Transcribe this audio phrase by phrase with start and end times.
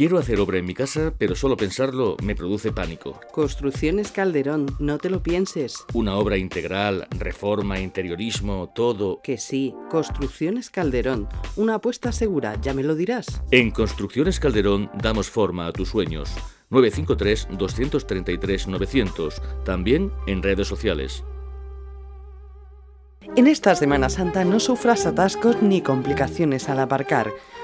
[0.00, 3.20] Quiero hacer obra en mi casa, pero solo pensarlo me produce pánico.
[3.32, 5.84] Construcciones Calderón, no te lo pienses.
[5.92, 9.20] Una obra integral, reforma, interiorismo, todo.
[9.22, 13.42] Que sí, Construcciones Calderón, una apuesta segura, ya me lo dirás.
[13.50, 16.30] En Construcciones Calderón damos forma a tus sueños.
[16.70, 21.24] 953-233-900, también en redes sociales.
[23.36, 27.34] En esta Semana Santa no sufras atascos ni complicaciones al aparcar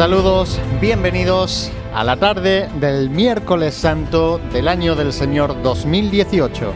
[0.00, 6.72] Saludos, bienvenidos a la tarde del miércoles santo del año del Señor 2018.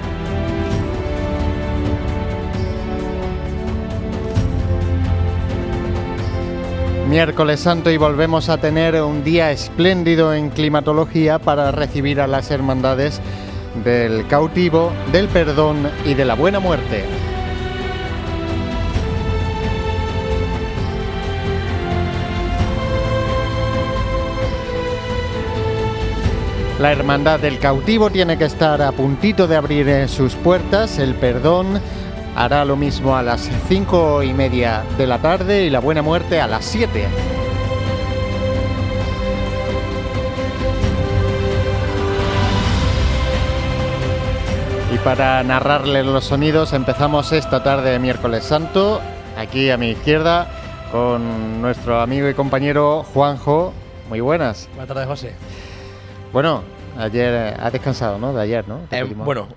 [7.09, 12.51] Miércoles Santo y volvemos a tener un día espléndido en climatología para recibir a las
[12.51, 13.23] hermandades
[13.83, 17.07] del cautivo, del perdón y de la buena muerte.
[26.85, 30.99] La Hermandad del Cautivo tiene que estar a puntito de abrir eh, sus puertas.
[30.99, 31.81] El perdón
[32.37, 36.43] hará lo mismo a las cinco y media de la tarde y la buena muerte
[36.43, 37.07] a las 7.
[44.95, 49.01] Y para narrarle los sonidos empezamos esta tarde de miércoles santo,
[49.39, 50.49] aquí a mi izquierda,
[50.93, 53.73] con nuestro amigo y compañero Juanjo.
[54.11, 54.69] Muy buenas.
[54.75, 55.33] Buenas tardes, José.
[56.31, 58.33] Bueno, Ayer eh, ha descansado, ¿no?
[58.33, 58.81] De ayer, ¿no?
[58.91, 59.49] Eh, bueno,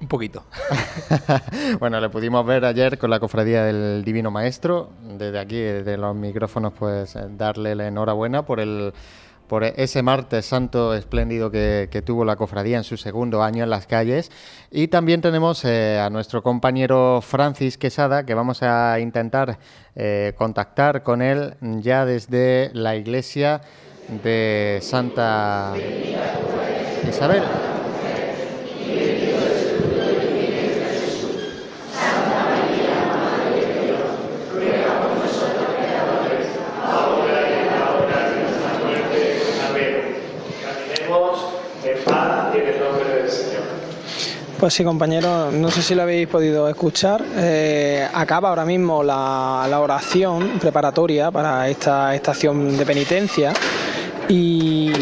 [0.00, 0.44] un poquito.
[1.80, 4.90] bueno, le pudimos ver ayer con la cofradía del Divino Maestro.
[5.02, 8.92] Desde aquí, desde los micrófonos, pues eh, darle la enhorabuena por el
[9.48, 13.86] por ese martes santo espléndido que, tuvo la cofradía en su segundo año en las
[13.86, 14.30] calles.
[14.70, 19.58] Y también tenemos a nuestro compañero Francis Quesada, que vamos a intentar
[20.38, 23.60] contactar con él ya desde la iglesia
[24.22, 25.74] de Santa
[27.12, 27.42] Isabel.
[44.58, 47.20] Pues sí, compañeros, no sé si lo habéis podido escuchar.
[47.34, 53.52] Eh, acaba ahora mismo la, la, oración preparatoria para esta estación de penitencia.
[54.28, 54.92] Y,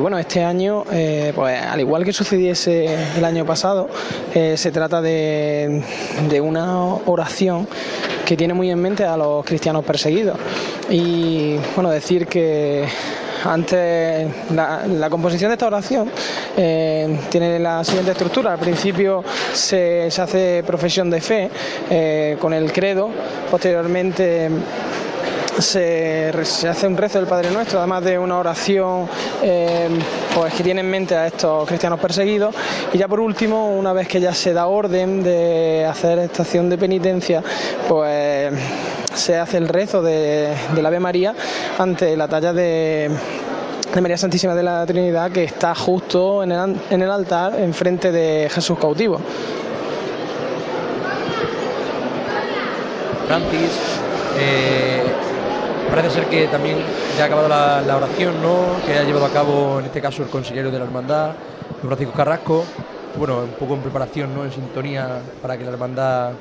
[0.00, 3.88] bueno, este año, eh, pues al igual que sucediese el año pasado,
[4.34, 5.82] eh, se trata de,
[6.42, 7.68] una oración
[8.24, 10.38] que tiene muy en mente a los cristianos perseguidos.
[10.90, 12.86] Y bueno, decir que
[13.44, 16.10] antes la, composición de esta oración
[16.56, 18.54] eh, tiene la siguiente estructura.
[18.54, 19.22] Al principio
[19.52, 23.10] se, hace profesión de fe con el credo,
[23.50, 24.50] posteriormente
[25.58, 26.32] se,
[26.68, 29.08] hace un rezo del Padre Nuestro, además de una oración
[29.42, 29.88] eh,
[30.34, 32.54] pues que tiene en mente a estos cristianos perseguidos.
[32.92, 36.78] Y ya por último, una vez que ya se da orden de hacer estación de
[36.78, 37.42] penitencia,
[37.88, 38.52] pues
[39.14, 41.34] se hace el rezo de, la Ave María
[41.78, 43.10] ante la talla de,
[44.00, 48.48] María Santísima de la Trinidad que está justo en el, en el altar enfrente de
[48.50, 49.20] Jesús cautivo.
[53.28, 53.70] Francis,
[54.38, 55.02] eh,
[55.94, 56.78] parece ser que también
[57.16, 58.84] ya ha acabado la, oración, ¿no?
[58.84, 61.34] Que ha llevado a cabo en este caso el consejero de la hermandad,
[61.80, 62.64] Francisco Carrasco.
[63.16, 64.44] Bueno, un poco en preparación, ¿no?
[64.44, 66.32] En sintonía para que la hermandad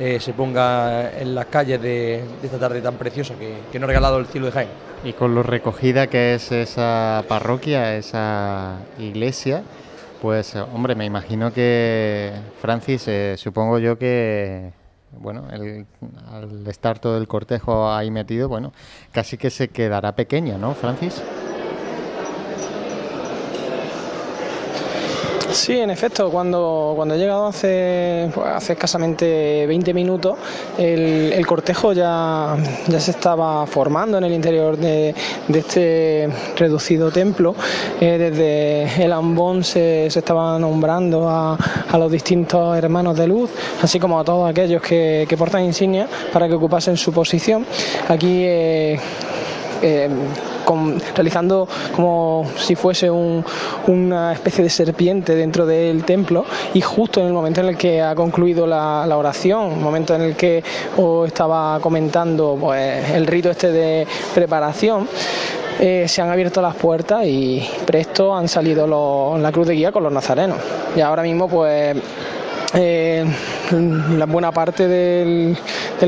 [0.00, 3.88] eh, se ponga en las calles de, esta tarde tan preciosa que, que, nos ha
[3.88, 4.68] regalado el cielo de Jaén.
[5.04, 9.62] Y con lo recogida que es esa parroquia, esa iglesia,
[10.22, 12.32] pues hombre, me imagino que
[12.62, 14.70] Francis, eh, supongo yo que
[15.18, 18.72] bueno, al estar todo el cortejo ahí metido, bueno,
[19.12, 21.22] casi que se quedará pequeña, ¿no, Francis?
[25.52, 30.38] Sí, en efecto, cuando, cuando he llegado hace, pues, hace escasamente 20 minutos,
[30.78, 32.56] el, cortejo ya,
[32.88, 35.14] ya se estaba formando en el interior de,
[35.52, 37.54] este reducido templo.
[38.00, 41.58] Eh, desde el ambón se, se estaba nombrando a,
[41.98, 43.50] los distintos hermanos de luz,
[43.82, 47.66] así como a todos aquellos que, portan insignia para que ocupasen su posición.
[48.08, 48.98] Aquí eh,
[49.82, 50.08] eh,
[51.14, 57.32] realizando como si fuese una especie de serpiente dentro del templo y justo en el
[57.32, 60.62] momento en el que ha concluido la, oración, momento en el que
[60.96, 65.08] os estaba comentando pues, el rito este de preparación,
[65.80, 68.86] eh, se han abierto las puertas y presto han salido
[69.38, 70.58] la cruz de guía con los nazarenos.
[70.96, 71.96] Y ahora mismo pues
[72.74, 73.24] eh,
[74.16, 75.56] la buena parte del,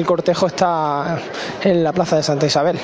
[0.06, 1.18] cortejo está
[1.62, 2.78] en la plaza de Santa Isabel.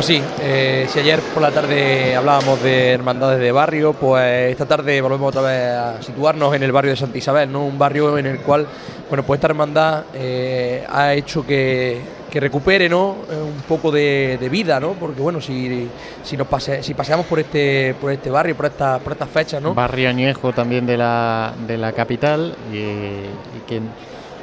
[0.00, 4.64] Pues sí, eh, si ayer por la tarde hablábamos de hermandades de barrio, pues esta
[4.64, 7.66] tarde volvemos otra vez a situarnos en el barrio de Santa Isabel, ¿no?
[7.66, 8.66] Un barrio en el cual,
[9.10, 12.00] bueno, pues esta hermandad eh, ha hecho que,
[12.32, 13.16] recupere, ¿no?
[13.30, 14.92] Eh, un poco de, vida, ¿no?
[14.94, 15.86] Porque bueno, si,
[16.22, 19.60] si nos pase, si paseamos por este por este barrio, por estas por estas fechas,
[19.60, 19.74] ¿no?
[19.74, 23.82] Barrio añejo también de la, de la capital y, y que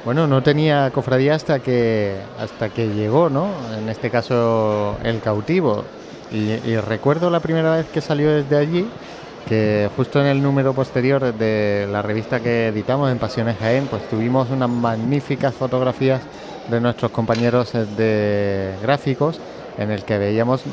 [0.08, 3.50] bueno, no tenía cofradía hasta que hasta que llegó, ¿no?
[3.78, 5.84] En este caso el cautivo.
[6.32, 8.88] Y, recuerdo la primera vez que salió desde allí,
[9.50, 14.08] que justo en el número posterior de la revista que editamos en Pasiones Jaén, pues
[14.08, 16.22] tuvimos unas magníficas fotografías
[16.70, 19.42] de nuestros compañeros de gráficos
[19.78, 20.64] en el que veíamos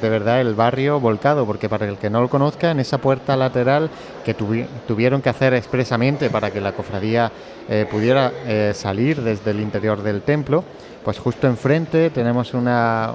[0.00, 3.36] de verdad el barrio volcado, porque para el que no lo conozca, en esa puerta
[3.36, 3.90] lateral
[4.24, 7.30] que tuvieron que hacer expresamente para que la cofradía
[7.68, 10.64] eh, pudiera eh, salir desde el interior del templo,
[11.04, 13.12] pues justo enfrente tenemos una,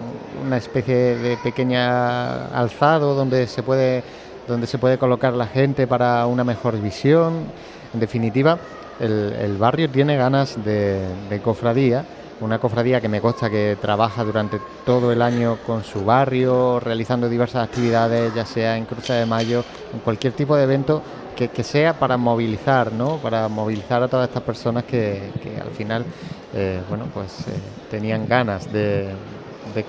[0.56, 4.04] especie de pequeña alzado donde se puede
[4.48, 7.46] donde se puede colocar la gente para una mejor visión.
[7.94, 8.58] En definitiva,
[9.00, 12.04] el, barrio tiene ganas de cofradía
[12.42, 17.30] una cofradía que me consta que trabaja durante todo el año con su barrio, realizando
[17.30, 21.02] diversas actividades, ya sea en Cruce de Mayo, en cualquier tipo de evento
[21.36, 23.18] que, sea para movilizar, ¿no?
[23.18, 26.06] Para movilizar a todas estas personas que, al final,
[26.54, 27.52] eh, bueno, pues eh,
[27.90, 29.10] tenían ganas de,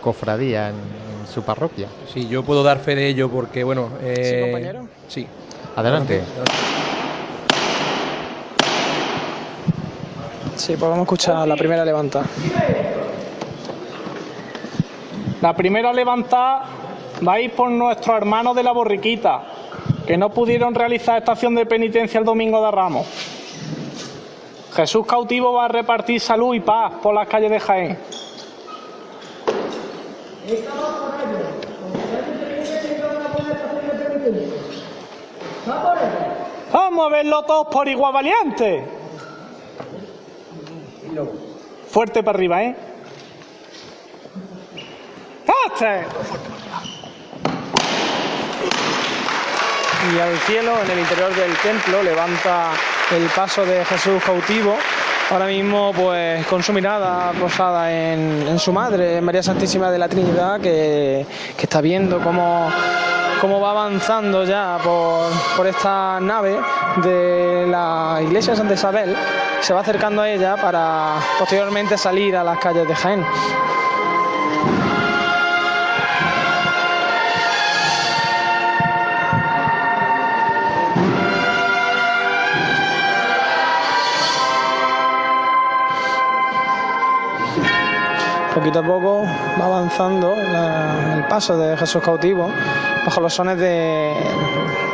[0.00, 1.88] cofradía en, su parroquia.
[2.12, 3.90] Sí, yo puedo dar fe de ello porque, bueno...
[4.02, 4.88] Eh, ¿Sí, compañero?
[5.08, 5.26] Sí.
[5.76, 6.22] Adelante.
[10.56, 12.26] Sí, pues vamos a escuchar la primera levantada.
[15.40, 16.64] La primera levantada
[17.26, 19.42] va a ir por nuestros hermanos de la borriquita,
[20.06, 23.06] que no pudieron realizar estación de penitencia el domingo de Ramos.
[24.74, 27.98] Jesús cautivo va a repartir salud y paz por las calles de Jaén.
[36.72, 39.01] Vamos a verlo todos por igual valiente.
[41.90, 42.76] Fuerte para arriba, ¿eh?
[50.14, 52.70] y al cielo en el interior del templo, levanta
[53.10, 54.76] el paso de Jesús cautivo.
[55.32, 60.60] Ahora mismo, pues con su mirada posada en, su madre, María Santísima de la Trinidad,
[60.60, 61.24] que,
[61.56, 62.70] que está viendo cómo
[63.40, 66.60] cómo va avanzando ya por, por, esta nave
[67.02, 69.16] de la iglesia de Santa Isabel,
[69.60, 73.24] se va acercando a ella para posteriormente salir a las calles de Jaén.
[88.62, 89.24] Poquito a poco
[89.60, 92.48] va avanzando el paso de Jesús cautivo
[93.04, 94.14] bajo los sones de,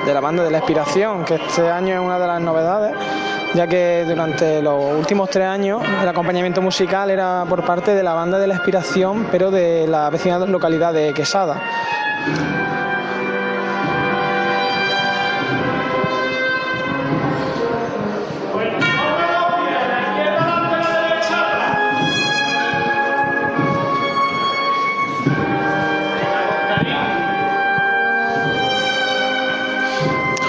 [0.07, 2.95] de la banda de la Expiración, que este año es una de las novedades,
[3.53, 8.15] ya que durante los últimos tres años el acompañamiento musical era por parte de la
[8.15, 11.61] banda de la Expiración, pero de la vecina localidad de Quesada.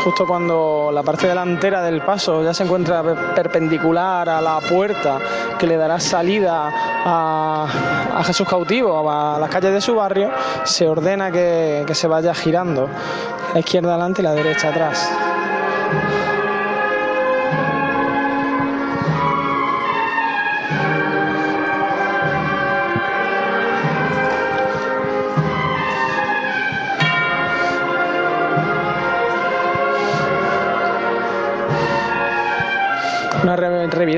[0.09, 3.03] Justo cuando la parte delantera del paso ya se encuentra
[3.35, 5.19] perpendicular a la puerta
[5.59, 6.71] que le dará salida
[7.05, 10.31] a, Jesús cautivo, a las calles de su barrio,
[10.63, 12.89] se ordena que, que se vaya girando
[13.53, 15.28] la izquierda adelante y la derecha atrás.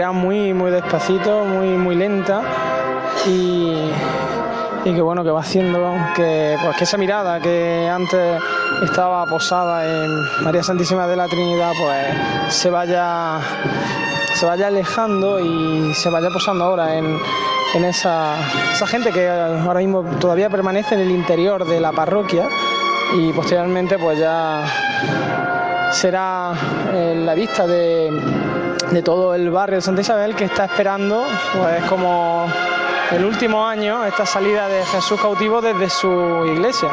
[0.09, 2.41] Muy muy despacito, muy muy lenta.
[3.27, 3.91] Y,
[4.83, 8.41] y que bueno que va haciendo que pues que esa mirada que antes
[8.83, 13.39] estaba posada en María Santísima de la Trinidad pues se vaya
[14.33, 17.19] se vaya alejando y se vaya posando ahora en,
[17.75, 18.37] en esa,
[18.73, 22.47] esa gente que ahora mismo todavía permanece en el interior de la parroquia
[23.13, 24.65] y posteriormente pues ya
[25.91, 26.53] será
[26.93, 28.09] en la vista de
[28.89, 31.25] de todo el barrio de Santa Isabel que está esperando,
[31.57, 32.47] pues como
[33.11, 36.89] el último año, esta salida de Jesús cautivo desde su iglesia.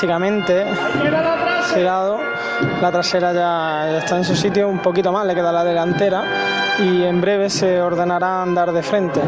[0.00, 0.64] Prácticamente
[1.74, 2.18] girado.
[2.80, 6.24] La trasera ya, está en su sitio, un poquito más le queda la delantera
[6.78, 9.20] y en breve se ordenará andar de frente.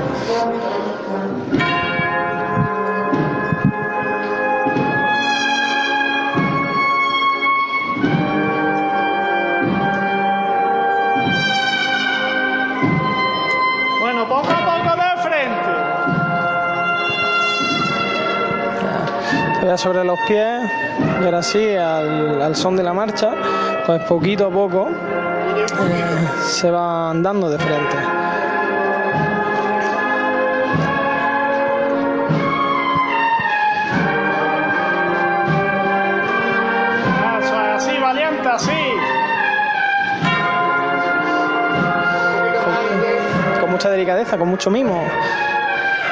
[19.76, 20.60] Sobre los pies,
[21.20, 23.30] y ahora sí, al, son de la marcha,
[23.86, 27.96] pues poquito a poco eh, se va andando de frente.
[37.74, 38.70] así, valiente, así.
[43.60, 45.02] con mucha delicadeza, con mucho mimo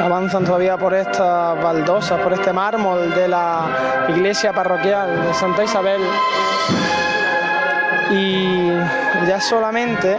[0.00, 6.00] avanzan todavía por estas baldosas, por este mármol de la iglesia parroquial de Santa Isabel.
[8.10, 8.68] Y
[9.28, 10.16] ya solamente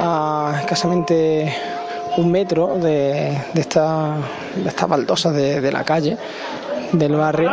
[0.00, 1.54] a escasamente
[2.16, 4.16] un metro de, esta,
[4.64, 6.18] estas baldosas de, la calle,
[6.92, 7.50] del barrio,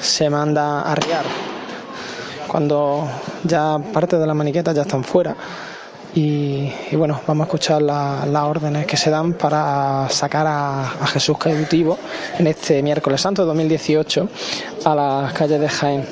[0.00, 1.24] se manda a arriar.
[2.46, 3.08] Cuando
[3.44, 5.34] ya parte de las maniquetas ya están fuera
[6.14, 11.98] y, bueno, vamos a escuchar las órdenes que se dan para sacar a, Jesús cautivo
[12.38, 14.28] en este miércoles santo de 2018
[14.84, 16.04] a las calles de Jaén.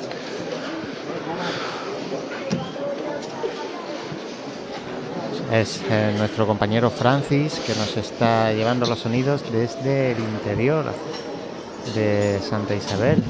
[5.51, 10.85] Es eh, nuestro compañero Francis que nos está llevando los sonidos desde el interior
[11.95, 13.23] de Santa Isabel.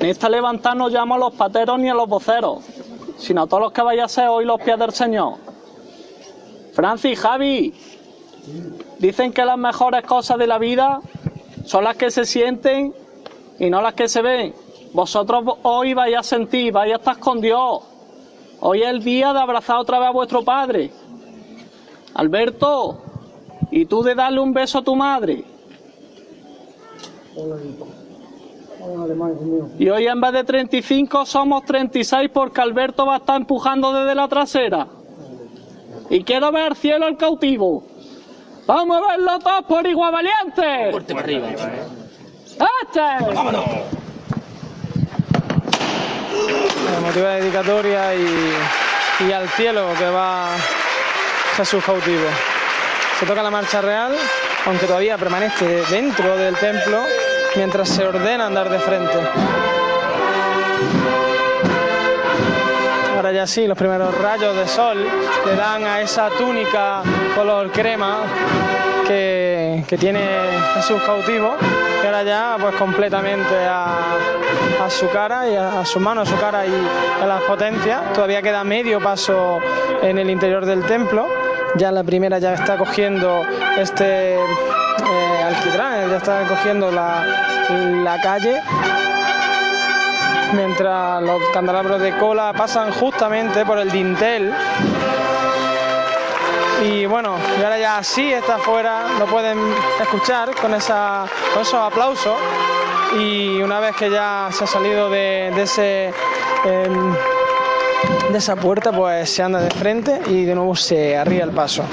[0.00, 2.64] En esta levantada no llamo a los pateros ni a los voceros,
[3.16, 5.34] sino a todos los que vaya a hoy los pies del Señor.
[6.72, 7.72] Francis, Javi,
[8.98, 11.00] dicen que las mejores cosas de la vida
[11.64, 12.94] son las que se sienten
[13.58, 14.54] y no las que se ven.
[14.92, 17.82] Vosotros hoy vais a sentir, vais a estar con Dios.
[18.60, 20.90] Hoy es el día de abrazar otra vez a vuestro padre.
[22.14, 22.98] Alberto,
[23.70, 25.44] y tú de darle un beso a tu madre.
[29.78, 34.14] Y hoy en vez de 35 somos 36 porque Alberto va a estar empujando desde
[34.14, 34.86] la trasera.
[36.10, 37.84] Y quiero ver al cielo al cautivo.
[38.66, 40.90] Vamos a verlo todos por igual valiente.
[40.90, 41.48] Fuerte para arriba.
[41.48, 43.34] ¡Este!
[43.34, 43.64] ¡Vámonos!
[46.98, 48.52] Emotiva dedicatoria y,
[49.28, 50.48] y al cielo que va
[51.56, 52.24] Jesús cautivo.
[53.18, 54.14] Se toca la marcha real,
[54.66, 57.00] aunque todavía permanece dentro del templo
[57.56, 59.18] mientras se ordena andar de frente.
[63.16, 64.98] Ahora ya sí, los primeros rayos de sol
[65.46, 67.02] le dan a esa túnica
[67.34, 68.18] color crema
[69.06, 70.20] que, que tiene
[70.74, 71.56] Jesús cautivo,
[72.00, 74.16] que ahora ya pues completamente a,
[74.84, 76.72] a su cara y a, a su mano, a su cara y
[77.22, 78.12] a las potencias.
[78.12, 79.58] Todavía queda medio paso
[80.02, 81.26] en el interior del templo.
[81.76, 83.46] Ya la primera ya está cogiendo
[83.78, 84.38] este
[85.62, 87.24] ya está cogiendo la,
[88.02, 88.60] la calle
[90.52, 94.52] mientras los candelabros de cola pasan justamente por el dintel.
[96.84, 99.58] Y bueno, y ahora ya sí está afuera, lo pueden
[100.00, 102.36] escuchar con, esa, con esos aplausos.
[103.18, 106.12] Y una vez que ya se ha salido de, de ese.
[106.64, 107.14] em,
[108.30, 111.84] de esa puerta, pues se anda de frente y de nuevo se arría el paso.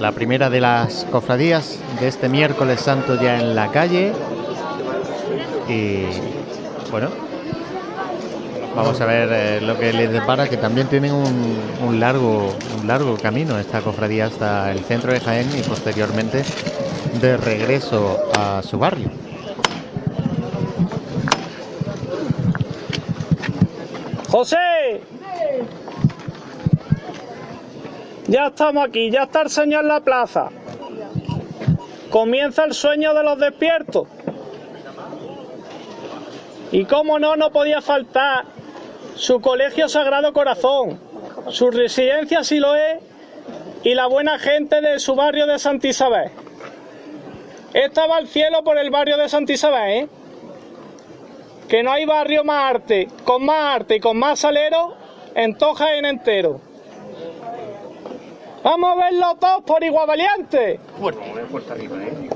[0.00, 4.12] La primera de las cofradías de este miércoles santo ya en la calle.
[5.68, 6.04] Y
[6.90, 7.08] bueno,
[8.74, 12.86] vamos a ver eh, lo que les depara, que también tienen un, un largo, un
[12.86, 16.44] largo camino esta cofradía hasta el centro de Jaén y posteriormente
[17.20, 19.10] de regreso a su barrio.
[24.28, 25.00] José.
[28.28, 30.48] Ya estamos aquí, ya está el señor en la plaza.
[32.10, 34.08] Comienza el sueño de los despiertos.
[36.72, 38.44] Y cómo no, no podía faltar
[39.14, 40.98] su colegio Sagrado Corazón,
[41.50, 43.00] su residencia Siloé
[43.84, 46.32] y la buena gente de su barrio de Santa Isabel.
[47.72, 50.08] Esta va al cielo por el barrio de Santa Isabel, ¿eh?
[51.68, 54.96] que no hay barrio más arte, con más arte y con más salero
[55.34, 56.65] en Toja en entero.
[58.66, 60.80] Vamos a verlo todos por igual valiente.
[60.98, 62.28] Fuerte, fuerte arriba, ¿eh?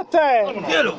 [0.00, 0.66] ¡Este!
[0.66, 0.94] ¡Cielo!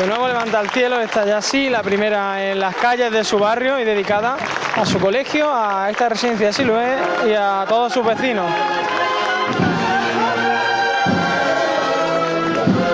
[0.00, 3.38] De nuevo levanta al cielo, está ya así, la primera en las calles de su
[3.38, 4.38] barrio y dedicada
[4.74, 6.96] a su colegio, a esta residencia de Siloé
[7.28, 8.50] y a todos sus vecinos.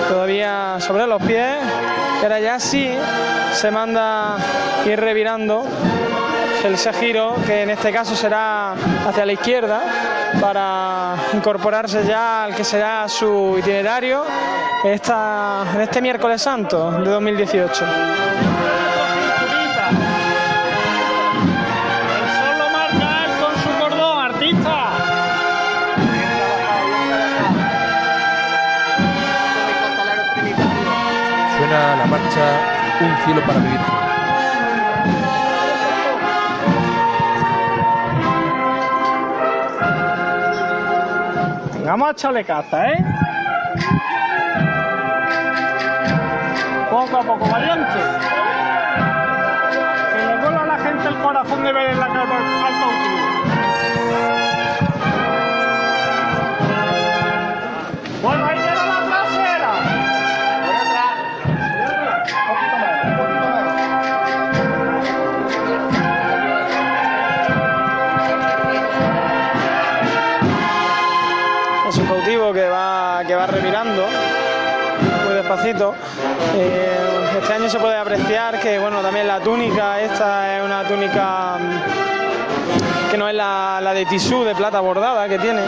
[0.08, 1.58] Todavía sobre los pies,
[2.20, 2.90] y ahora ya sí
[3.52, 4.36] se manda
[4.84, 5.66] ir revirando
[6.64, 8.72] el giro, que en este caso será
[9.06, 9.80] hacia la izquierda,
[10.40, 14.24] para incorporarse ya al que será su itinerario
[14.84, 14.92] en
[15.80, 17.84] este miércoles santo de 2018.
[31.70, 32.58] La marcha
[33.00, 33.78] Un cielo para vivir.
[41.84, 43.04] Vamos a echarle caza, ¿eh?
[46.90, 48.00] Poco a poco, valiente.
[50.12, 52.79] Que le duela a la gente el corazón de ver en la cara
[79.10, 84.54] también la túnica, esta es una túnica mm, que no es la, de tisú de
[84.54, 85.62] plata bordada que tiene.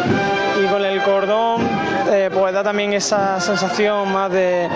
[0.63, 1.69] Y con el cordón
[2.13, 4.69] eh, pues da también esa sensación más de,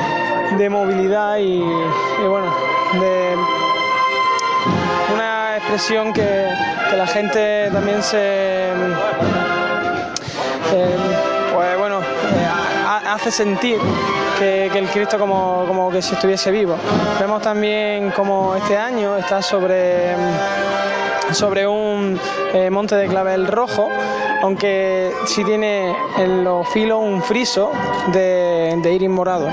[0.58, 1.60] de movilidad y,
[2.28, 2.52] bueno,
[3.00, 3.36] de
[5.14, 6.48] una expresión que,
[6.96, 8.18] la gente también se...
[10.72, 11.35] eh,
[13.16, 13.78] hace sentir
[14.38, 16.76] que, el Cristo como, como que si estuviese vivo.
[17.18, 20.14] Vemos también como este año está sobre,
[21.32, 22.20] sobre un
[22.52, 23.88] eh, monte de clavel rojo,
[24.42, 27.72] aunque sí tiene en los filos un friso
[28.12, 29.48] de iris morado.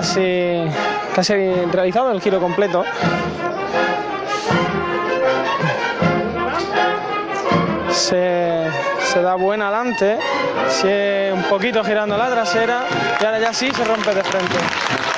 [0.00, 0.64] Casi,
[1.14, 1.34] casi
[1.70, 2.84] realizado el giro completo.
[7.90, 8.66] Se,
[9.12, 10.18] se da buena adelante,
[10.68, 12.84] sigue un poquito girando la trasera
[13.20, 15.09] y ahora ya sí se rompe de frente.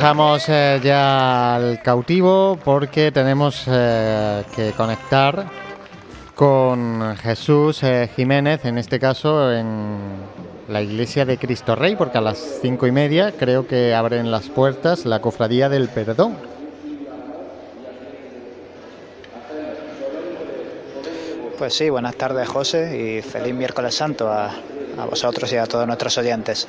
[0.00, 5.44] Dejamos eh, ya al cautivo porque tenemos eh, que conectar
[6.34, 9.98] con Jesús eh, Jiménez, en este caso en
[10.68, 14.48] la iglesia de Cristo Rey, porque a las cinco y media creo que abren las
[14.48, 16.34] puertas la cofradía del perdón.
[21.58, 24.50] Pues sí, buenas tardes José y feliz miércoles santo a,
[25.00, 26.68] a vosotros y a todos nuestros oyentes.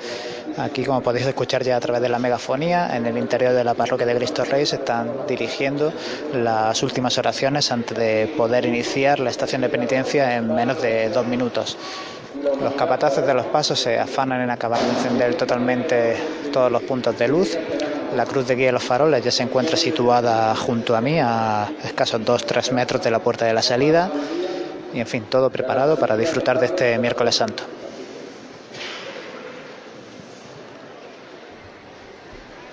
[0.58, 3.74] Aquí, como podéis escuchar ya a través de la megafonía, en el interior de la
[3.74, 5.94] parroquia de Cristo Rey se están dirigiendo
[6.34, 11.26] las últimas oraciones antes de poder iniciar la estación de penitencia en menos de dos
[11.28, 11.78] minutos.
[12.62, 16.15] Los capataces de los pasos se afanan en acabar de encender totalmente
[16.52, 17.58] todos los puntos de luz.
[18.15, 21.70] La cruz de guía de los faroles ya se encuentra situada junto a mí, a
[21.84, 24.10] escasos 2-3 metros de la puerta de la salida.
[24.94, 27.63] Y en fin, todo preparado para disfrutar de este miércoles santo.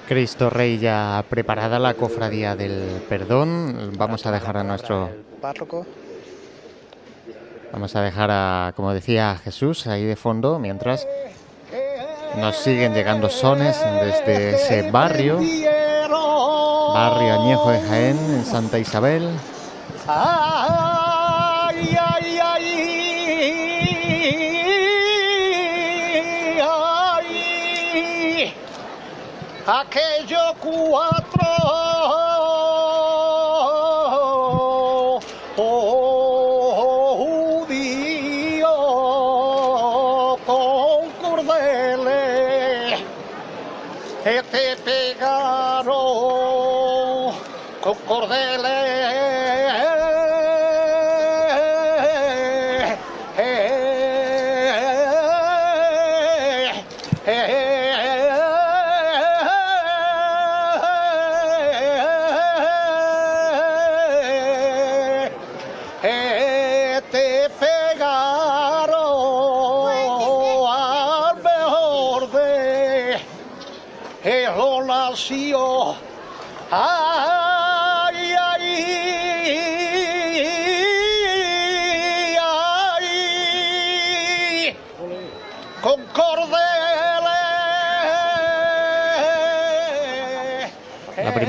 [0.08, 3.92] Cristo Rey ya preparada la cofradía del perdón.
[3.98, 5.10] Vamos a dejar a nuestro
[5.42, 5.84] Párroco.
[7.70, 11.06] Vamos a dejar a, como decía Jesús, ahí de fondo, mientras
[12.38, 15.40] nos siguen llegando sones desde ese barrio,
[16.94, 19.28] barrio añejo de Jaén, en Santa Isabel.
[20.06, 22.98] Ay, ay, ay,
[29.68, 31.87] aquellos cuatro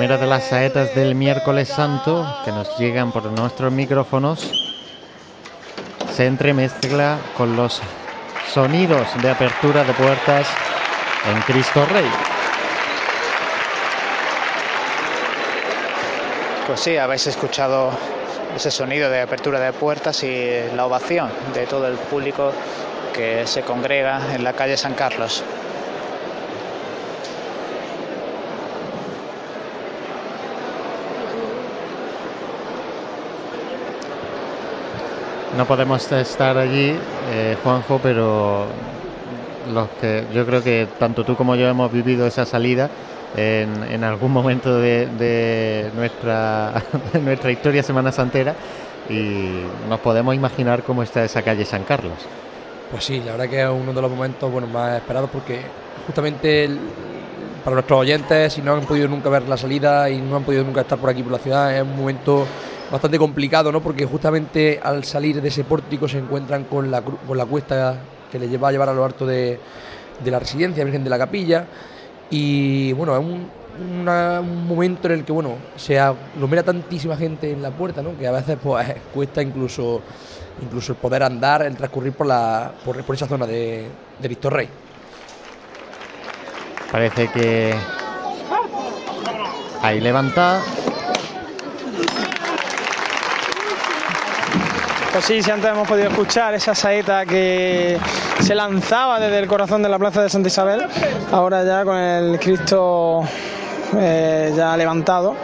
[0.09, 4.73] primera de las saetas del miércoles santo que nos llegan por nuestros micrófonos
[6.11, 7.79] se entremezcla con los
[8.51, 10.47] sonidos de apertura de puertas
[11.31, 12.09] en Cristo Rey.
[16.65, 17.91] Pues sí, habéis escuchado
[18.55, 22.51] ese sonido de apertura de puertas y la ovación de todo el público
[23.13, 25.43] que se congrega en la calle San Carlos.
[35.59, 36.95] No podemos estar allí,
[37.33, 38.63] eh, Juanjo, pero
[39.73, 42.89] los que yo creo que tanto tú como yo hemos vivido esa salida
[43.35, 46.81] en, algún momento de, nuestra,
[47.21, 48.55] nuestra historia semana santera
[49.09, 52.13] y nos podemos imaginar cómo está esa calle San Carlos.
[52.89, 55.59] Pues sí, la verdad que es uno de los momentos bueno, más esperados porque
[56.05, 56.69] justamente
[57.65, 60.63] para nuestros oyentes, si no han podido nunca ver la salida y no han podido
[60.63, 62.47] nunca estar por aquí por la ciudad, es un momento
[62.91, 63.81] bastante complicado, ¿no?
[63.81, 67.99] Porque justamente al salir de ese pórtico se encuentran con la, con la cuesta
[68.31, 69.59] que les lleva a llevar a lo alto de,
[70.23, 71.65] de la residencia Virgen de la Capilla.
[72.29, 73.49] Y bueno, es un,
[73.79, 78.17] un momento en el que bueno se aglomera tantísima gente en la puerta, ¿no?
[78.17, 80.01] Que a veces pues cuesta incluso
[80.61, 83.87] incluso el poder andar, el transcurrir por la por, por esa zona de,
[84.19, 84.69] de Víctor Rey.
[86.91, 87.73] Parece que
[89.81, 90.59] ahí levanta.
[95.11, 97.97] Pues sí, si antes hemos podido escuchar esa saeta que
[98.41, 100.85] se lanzaba desde el corazón de la plaza de Santa Isabel,
[101.31, 103.23] ahora ya con el Cristo
[103.97, 105.35] eh, ya levantado,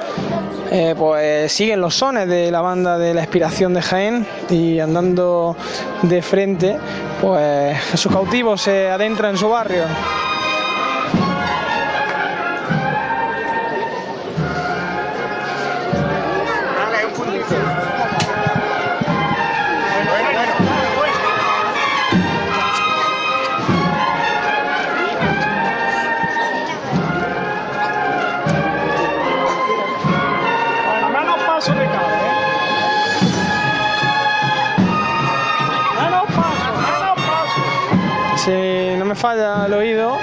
[0.72, 5.58] eh, pues siguen los sones de la banda de la expiración de Jaén y andando
[6.04, 6.78] de frente,
[7.20, 9.86] pues Jesús cautivo se adentra en su barrio.
[39.16, 40.18] Falla el oído,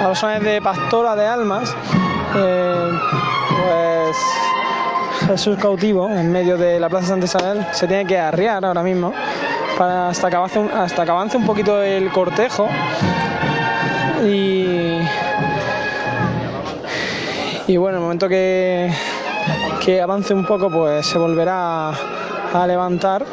[0.00, 1.74] a los sones de Pastora de Almas,
[2.36, 2.90] eh,
[3.56, 4.16] pues
[5.28, 9.12] Jesús cautivo en medio de la Plaza Santa Isabel se tiene que arriar ahora mismo
[9.78, 12.68] para hasta que avance un, hasta que avance un poquito el cortejo
[14.24, 14.98] y
[17.70, 18.92] y bueno, en el momento que,
[19.84, 23.24] que avance un poco, pues se volverá a levantar.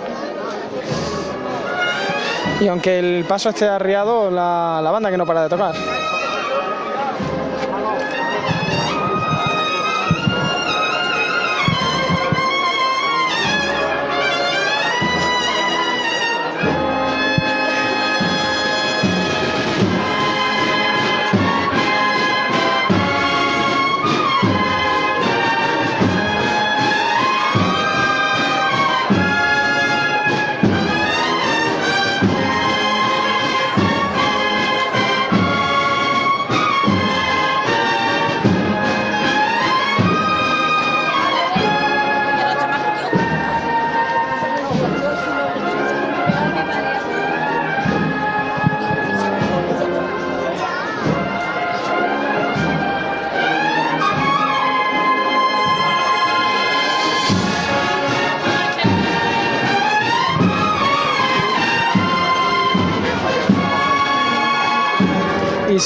[2.60, 5.76] Y aunque el paso esté arriado, la, la banda que no para de tocar.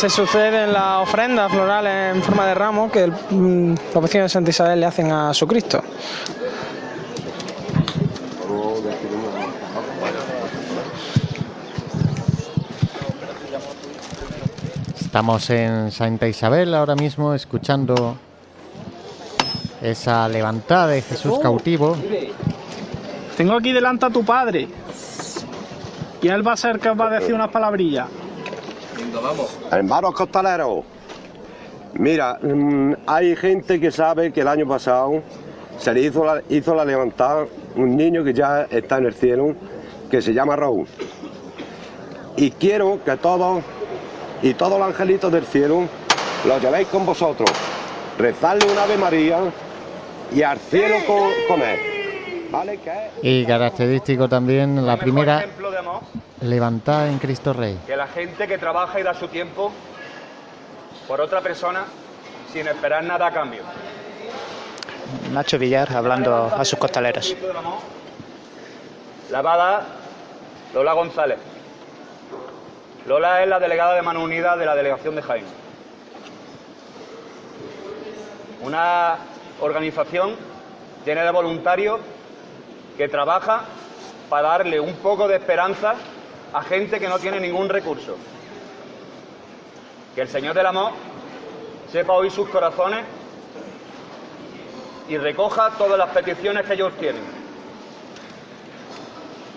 [0.02, 4.30] Se suceden las ofrendas florales en forma de ramos que el- mm, los vecinos de
[4.30, 5.84] Santa Isabel le hacen a su Cristo.
[15.00, 18.16] Estamos en Santa Isabel ahora mismo escuchando
[19.82, 21.98] esa levantada de Jesús cautivo.
[23.36, 24.68] Tengo aquí delante a tu padre.
[26.22, 28.08] Y él va a ser capaz de decir unas palabrillas.
[29.72, 30.84] Hermanos costaleros,
[31.94, 35.22] mira, mm, hay gente que sabe que el año pasado
[35.78, 37.46] se le hizo la, hizo la levantada
[37.76, 39.56] un niño que ya está en el cielo,
[40.10, 40.88] que se llama Raúl.
[42.38, 43.64] Y quiero que todos
[44.42, 45.84] y todos los angelitos del cielo
[46.46, 47.50] los llevéis con vosotros,
[48.18, 49.40] rezarle una Ave María
[50.34, 51.80] y al cielo con, con él.
[52.52, 52.78] ¿Vale?
[52.78, 56.02] Que Y característico también la primera ejemplo de amor
[56.42, 57.80] levantada en Cristo Rey.
[57.86, 59.72] que la gente que trabaja y da su tiempo
[61.08, 61.86] por otra persona
[62.52, 63.62] sin esperar nada a cambio.
[65.32, 67.36] Nacho Villar hablando a sus costaleros.
[69.30, 69.84] La va a dar
[70.74, 71.38] Lola González.
[73.08, 75.46] Lola es la delegada de Mano Unida de la delegación de Jaén.
[78.62, 79.18] Una
[79.60, 80.36] organización
[81.06, 82.00] llena de voluntarios
[82.98, 83.62] que trabaja
[84.30, 85.96] para darle un poco de esperanza
[86.54, 88.18] a gente que no tiene ningún recurso.
[90.16, 90.92] Que el Señor del Amor
[91.92, 93.06] sepa oír sus corazones
[95.08, 97.22] y recoja todas las peticiones que ellos tienen.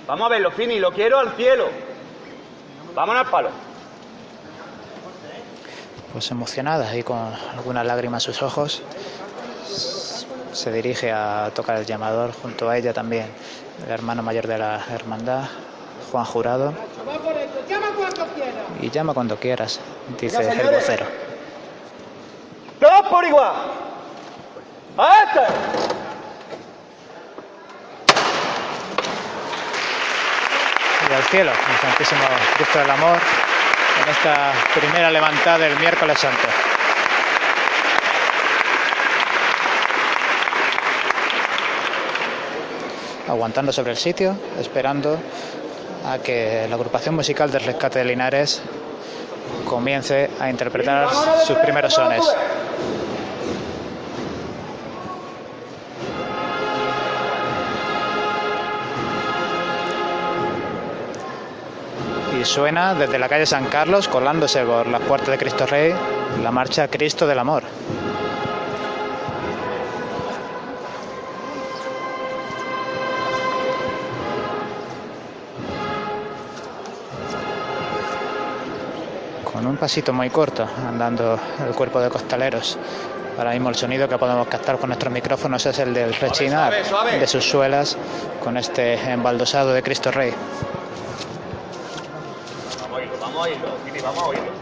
[0.07, 1.69] Vamos a verlo, Fini, lo quiero al cielo.
[2.95, 3.49] Vámonos al palo.
[6.13, 8.83] Pues emocionada y con algunas lágrimas en sus ojos,
[10.53, 13.27] se dirige a tocar el llamador junto a ella también,
[13.85, 15.49] el hermano mayor de la hermandad,
[16.15, 16.73] Juan Jurado.
[18.81, 19.81] Y llama cuando quieras,
[20.21, 21.07] dice el vocero.
[22.79, 23.53] ¡Todos por igual!
[24.97, 25.41] ¡A este!
[31.11, 32.23] y al cielo, el Santísimo
[32.57, 33.19] Cristo del Amor,
[34.05, 36.47] en esta primera levantada del miércoles santo.
[43.27, 45.19] Aguantando sobre el sitio, esperando
[46.05, 48.63] a que la agrupación musical del rescate de Linares
[49.65, 51.09] comience a interpretar
[51.47, 52.23] sus primeros sones.
[62.41, 65.95] Y suena desde la calle San Carlos, colándose por las puertas de Cristo Rey,
[66.43, 67.63] la marcha Cristo del Amor.
[79.65, 82.77] Con un pasito muy corto, andando el cuerpo de costaleros.
[83.39, 86.85] Ahora mismo el sonido que podemos captar con nuestros micrófonos es el del rechinar suave,
[86.85, 87.19] suave.
[87.19, 87.97] de sus suelas
[88.43, 90.35] con este embaldosado de Cristo Rey.
[92.83, 94.53] Vamos a oírlo, vamos a oírlo, vamos a oírlo.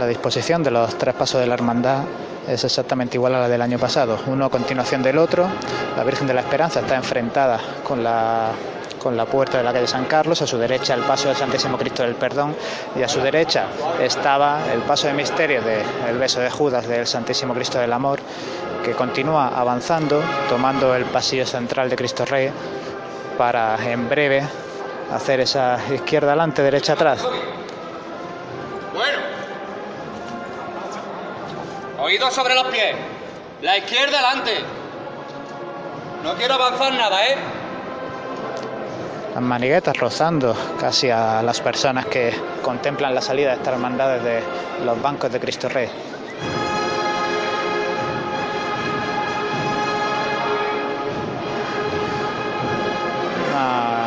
[0.00, 2.02] La disposición de los tres pasos de la hermandad
[2.48, 5.46] es exactamente igual a la del año pasado, uno a continuación del otro.
[5.96, 8.50] La Virgen de la Esperanza está enfrentada con la,
[9.02, 11.78] con la puerta de la calle San Carlos, a su derecha el paso del Santísimo
[11.78, 12.54] Cristo del Perdón
[12.96, 13.66] y a su derecha
[14.00, 18.20] estaba el paso de misterio del beso de Judas del Santísimo Cristo del Amor,
[18.84, 22.50] que continúa avanzando, tomando el pasillo central de Cristo Rey
[23.38, 24.42] para en breve
[25.12, 27.24] hacer esa izquierda adelante, derecha atrás.
[32.12, 32.94] Oídos sobre los pies.
[33.62, 34.52] La izquierda adelante.
[36.22, 37.36] No quiero avanzar nada, ¿eh?
[39.32, 44.42] las maniguetas rozando casi a las personas que contemplan la salida de esta hermandad desde
[44.84, 45.88] los bancos de Cristo Rey.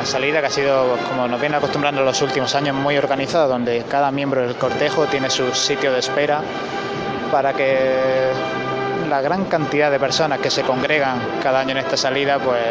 [0.03, 4.11] Salida que ha sido, como nos viene acostumbrando los últimos años, muy organizada, donde cada
[4.11, 6.43] miembro del cortejo tiene su sitio de espera
[7.35, 8.31] para que
[9.09, 12.63] la gran cantidad de personas que se congregan cada año en esta salida pues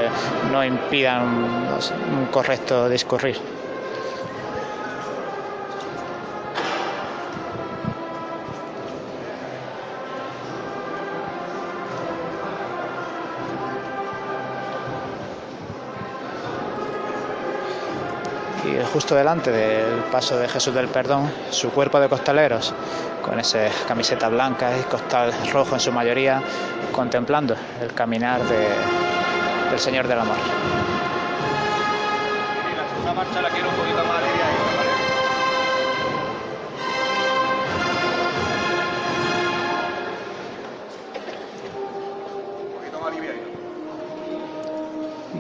[0.50, 3.37] no impidan un, correcto discurrir.
[18.94, 22.72] Justo delante del paso de Jesús del Perdón, su cuerpo de costaleros,
[23.22, 26.40] con esa camiseta blanca y costal rojo en su mayoría,
[26.92, 28.76] contemplando el caminar de-
[29.72, 30.37] del Señor del Amor.
[33.04, 33.94] La la.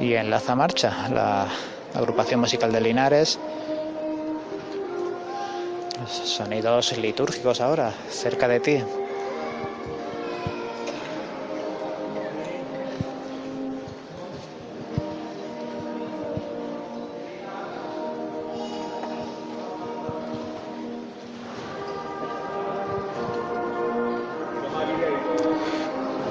[0.00, 1.46] Y enlaza marcha la
[1.94, 3.38] agrupación musical de Linares.
[6.06, 8.82] Sonidos litúrgicos ahora, cerca de ti.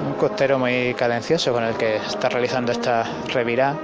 [0.06, 3.76] Un costero muy cadencioso con el que está realizando esta revirá.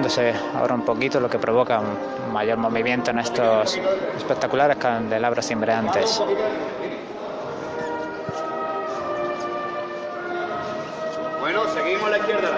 [0.00, 1.80] enfriándose ahora un poquito, lo que provoca
[2.32, 3.78] mayor movimiento en estos
[4.16, 6.22] espectaculares candelabros cimbreantes.
[11.40, 12.50] Bueno, seguimos a la izquierda.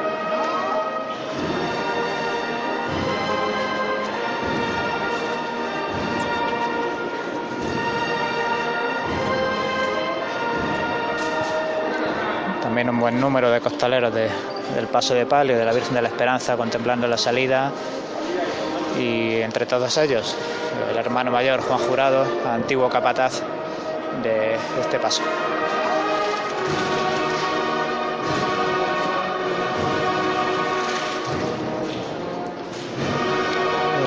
[12.62, 14.30] También un buen número de costaleros de
[14.74, 17.70] del Paso de Palio, de la Virgen de la Esperanza, contemplando la salida.
[18.98, 20.36] Y entre todos ellos,
[20.90, 23.42] el hermano mayor Juan Jurado, antiguo capataz
[24.22, 25.22] de este paso.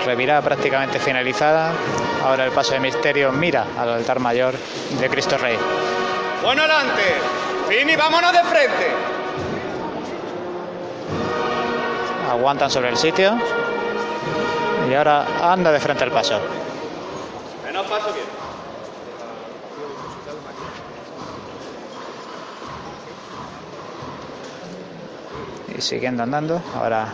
[0.05, 1.71] revirá prácticamente finalizada.
[2.23, 4.53] Ahora el paso de misterio mira al altar mayor
[4.99, 5.57] de Cristo Rey.
[6.43, 7.01] Bueno, adelante.
[7.67, 9.14] Fini, vámonos de frente.
[12.29, 13.37] Aguantan sobre el sitio.
[14.89, 16.39] Y ahora anda de frente al paso.
[25.77, 27.13] Y siguiendo andando, ahora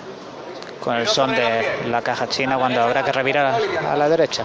[0.82, 3.56] con el son de la caja china cuando habrá que revirar
[3.88, 4.44] a, la derecha.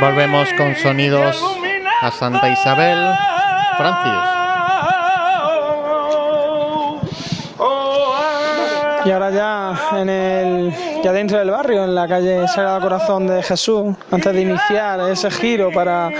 [0.00, 1.36] Volvemos con sonidos
[2.00, 3.12] a Santa Isabel,
[3.76, 4.40] Francis.
[9.04, 10.74] Y ahora ya en el
[11.04, 15.30] ya dentro del barrio, en la calle Sagrado Corazón de Jesús, antes de iniciar ese
[15.30, 16.10] giro para,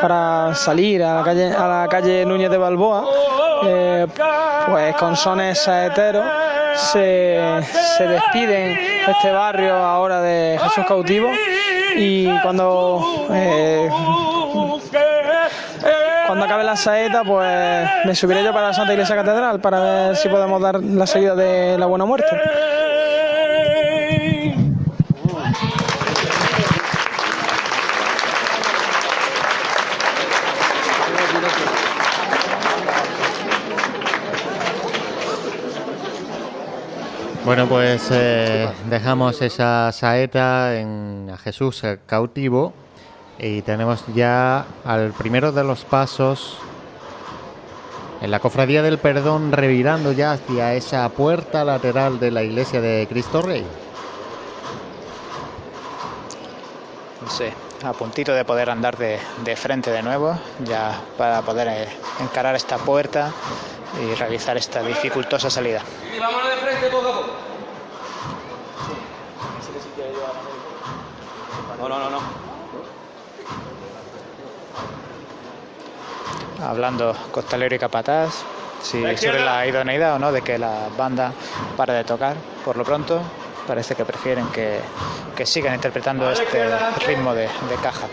[0.00, 3.04] para salir a la calle a la calle Núñez de Balboa,
[3.64, 4.06] eh,
[4.66, 6.24] pues con sones saeteros
[6.74, 7.60] se,
[7.98, 11.28] se despiden este barrio ahora de Jesús cautivo
[11.98, 13.90] y cuando eh,
[16.26, 20.16] cuando acabe la saeta, pues me subiré yo para la Santa Iglesia Catedral para ver
[20.16, 22.28] si podemos dar la salida de la Buena Muerte.
[37.48, 42.74] Bueno, pues eh, dejamos esa saeta en Jesús cautivo
[43.38, 46.58] y tenemos ya al primero de los pasos
[48.20, 53.06] en la cofradía del perdón revirando ya hacia esa puerta lateral de la iglesia de
[53.08, 53.64] Cristo Rey.
[57.30, 57.46] Sí,
[57.82, 61.88] a puntito de poder andar de, frente de nuevo, ya para poder eh,
[62.20, 63.32] encarar esta puerta
[64.00, 65.82] y realizar esta dificultosa salida.
[66.18, 67.32] vámonos de frente poco a poco.
[71.78, 72.48] No, no, no, no.
[76.62, 78.42] hablando costalero y capataz,
[78.82, 81.32] si sobre la idoneidad o no de que la banda
[81.76, 82.36] pare de tocar.
[82.64, 83.20] Por lo pronto,
[83.66, 84.80] parece que prefieren que,
[85.44, 86.68] sigan interpretando este
[87.06, 87.48] ritmo de,
[87.82, 88.08] caja.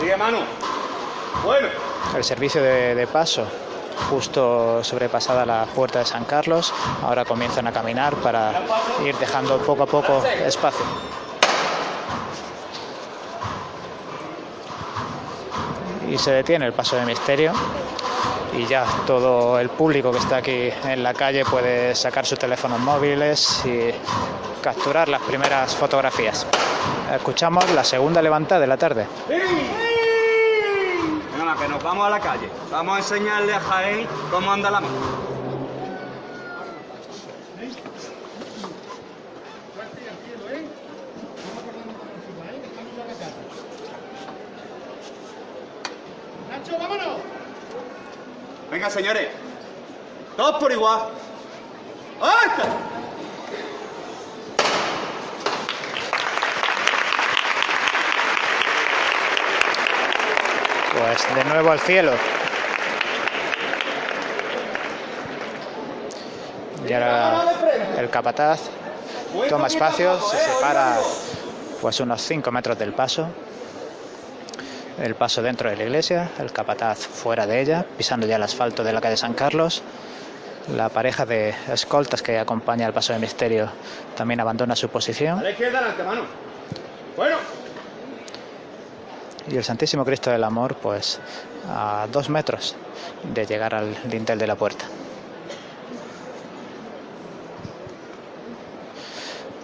[0.00, 0.38] Sigue Manu.
[1.44, 1.68] Bueno.
[2.16, 3.46] El servicio de, de paso
[4.10, 6.72] justo sobrepasada la puerta de San Carlos.
[7.02, 8.52] Ahora comienzan a caminar para
[9.04, 10.84] ir dejando poco a poco espacio.
[16.14, 17.52] y se detiene el paso de misterio
[18.56, 22.78] y ya todo el público que está aquí en la calle puede sacar sus teléfonos
[22.80, 23.90] móviles y
[24.62, 26.46] capturar las primeras fotografías.
[27.14, 29.06] Escuchamos la segunda levantada de la tarde.
[31.36, 32.48] Venga, que nos vamos a la calle.
[32.70, 35.24] Vamos a enseñarle a Jaén cómo anda la mano.
[48.70, 49.28] Venga, señores.
[50.36, 51.00] Todos por igual.
[60.98, 62.12] Pues de nuevo al cielo.
[66.88, 67.44] Y ahora
[67.98, 68.60] el capataz
[69.48, 70.98] toma espacio, se separa
[71.80, 73.28] pues unos 5 metros del paso
[74.98, 78.84] el paso dentro de la iglesia, el capataz fuera de ella, pisando ya el asfalto
[78.84, 79.82] de la calle San Carlos.
[80.74, 83.68] La pareja de escoltas que acompaña al paso de misterio
[84.16, 85.42] también abandona su posición.
[87.16, 87.36] Bueno.
[89.46, 91.20] Y el Santísimo Cristo del Amor, pues
[91.68, 92.76] a dos metros
[93.22, 94.86] de llegar al dintel de la puerta.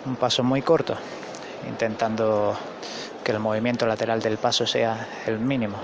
[0.04, 0.96] Un paso muy corto,
[1.66, 2.58] intentando
[3.24, 5.78] que el movimiento lateral del paso sea el mínimo.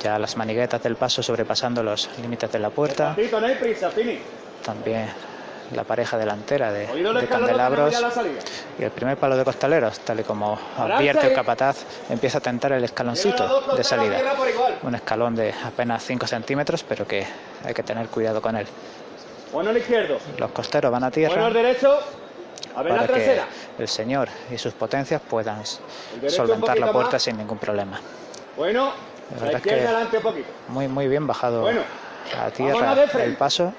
[0.00, 3.16] Ya las maniguetas del paso sobrepasando los límites de la puerta.
[4.64, 5.08] También
[5.74, 7.94] la pareja delantera de, de candelabros
[8.78, 12.72] y el primer palo de costaleros, tal y como advierte el capataz, empieza a tentar
[12.72, 14.18] el escaloncito de salida.
[14.82, 17.26] Un escalón de apenas 5 centímetros, pero que
[17.64, 18.66] hay que tener cuidado con él.
[19.52, 20.18] Bueno al izquierdo.
[20.36, 21.34] Los costeros van a tierra.
[21.34, 21.98] Bueno al derecho.
[22.74, 23.42] A ver la para que
[23.78, 25.62] el señor y sus potencias puedan
[26.28, 27.22] solventar la puerta más.
[27.22, 28.00] sin ningún problema.
[28.56, 28.92] Bueno.
[29.30, 30.48] La La verdad es izquierda que adelante un poquito.
[30.68, 31.82] muy muy bien bajado Bueno,
[32.40, 33.74] a tierra el paso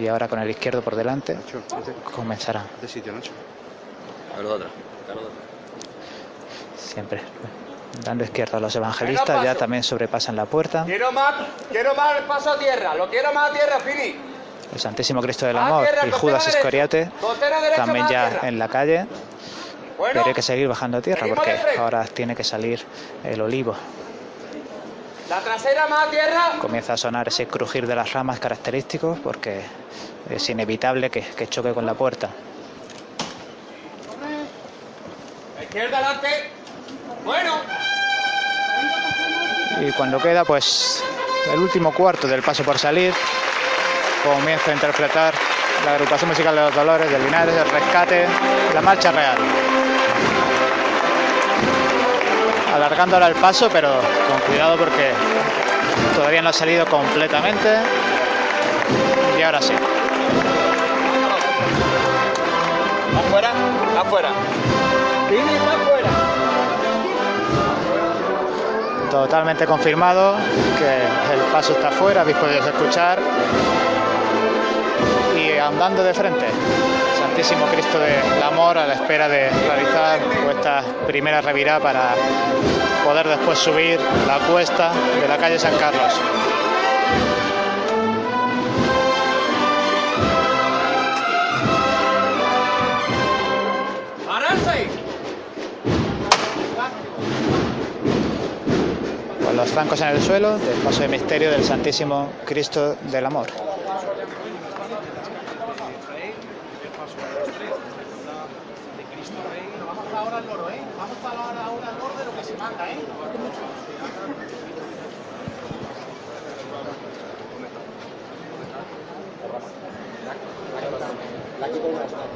[0.00, 1.36] y ahora con el izquierdo por delante
[2.14, 3.30] comenzará De sitio, Nacho.
[4.34, 4.70] Carlos de atrás.
[6.78, 7.20] siempre
[8.04, 11.34] dando izquierda a los evangelistas ya también sobrepasan la puerta Quiero más,
[11.70, 14.29] quiero más paso a tierra, lo quiero más a tierra, Fili.
[14.72, 17.10] El Santísimo Cristo del Amor tierra, y Judas derecho,
[17.76, 19.06] también ya en la calle.
[19.98, 22.84] Bueno, pero hay que seguir bajando a tierra porque ahora tiene que salir
[23.24, 23.74] el olivo.
[25.28, 26.52] La trasera más a tierra.
[26.60, 29.60] comienza a sonar ese crujir de las ramas característico porque
[30.28, 32.30] es inevitable que, que choque con la puerta.
[35.56, 36.50] La izquierda adelante.
[37.24, 37.54] Bueno,
[39.80, 41.02] Y cuando queda pues
[41.52, 43.14] el último cuarto del paso por salir,
[44.22, 45.34] comienza a interpretar
[45.84, 48.26] la agrupación musical de los Dolores, de Linares, el rescate,
[48.74, 49.36] la marcha real.
[52.74, 55.12] Alargando ahora el paso, pero con cuidado porque
[56.14, 57.78] todavía no ha salido completamente.
[59.38, 59.72] Y ahora sí.
[63.18, 63.52] afuera,
[63.98, 64.30] afuera.
[69.10, 70.36] Totalmente confirmado
[70.78, 73.18] que el paso está fuera, habéis podido escuchar.
[75.70, 76.46] Andando de frente,
[77.18, 80.18] Santísimo Cristo del Amor a la espera de realizar
[80.50, 82.14] esta primera revirada para
[83.04, 84.90] poder después subir la cuesta
[85.22, 86.12] de la calle San Carlos.
[99.44, 103.46] Con los zancos en el suelo del paso de misterio del Santísimo Cristo del Amor.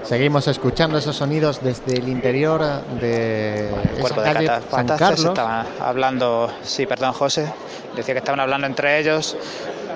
[0.05, 2.61] Seguimos escuchando esos sonidos desde el interior
[3.01, 5.25] de El esa cuerpo de San Carlos.
[5.25, 7.51] estaban hablando, sí, perdón José,
[7.97, 9.35] decía que estaban hablando entre ellos,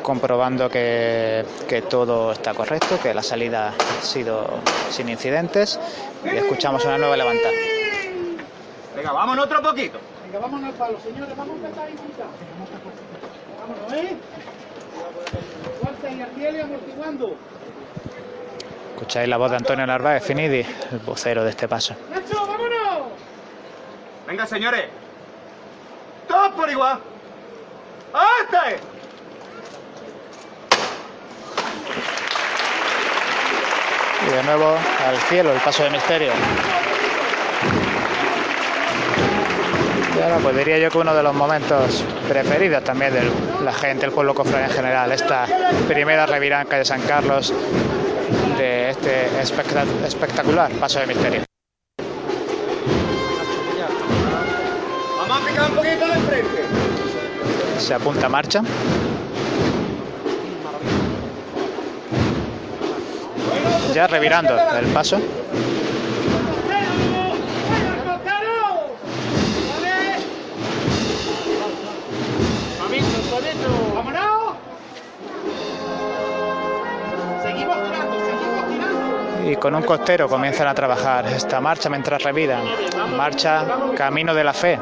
[0.02, 4.46] comprobando que, que todo está correcto, que la salida ha sido
[4.90, 5.78] sin incidentes
[6.24, 7.54] y escuchamos una nueva levantada.
[8.96, 9.98] Venga, vámonos otro poquito.
[10.24, 12.26] Venga, vámonos al palo, señores, vamos a empezar a disfrutar.
[13.60, 14.16] Vámonos, ¿eh?
[15.82, 17.36] Fuerza y y amortiguando.
[18.98, 21.94] Escucháis la voz de Antonio Narváez Finidi, el vocero de este paso.
[22.10, 23.12] ¡Nacho, vámonos!
[24.26, 24.86] Venga, señores.
[26.26, 26.98] Todos por igual.
[28.12, 28.72] ¡Hasta!
[34.26, 34.76] Y de nuevo
[35.06, 36.32] al cielo, el paso de misterio.
[40.16, 43.30] Y ahora pues diría yo que uno de los momentos preferidos también de
[43.62, 45.46] la gente, el pueblo cofrade en general, esta
[45.86, 47.54] primera revirada en calle San Carlos
[48.58, 51.42] de este espectac- espectacular paso de misterio.
[55.18, 56.64] Vamos a picar un poquito de frente.
[57.78, 58.62] Se apunta a marcha.
[63.94, 65.18] Ya revirando el paso.
[79.50, 82.62] Y con un costero comienzan a trabajar esta marcha mientras reviran.
[83.16, 83.64] Marcha
[83.96, 84.78] Camino de la Fe.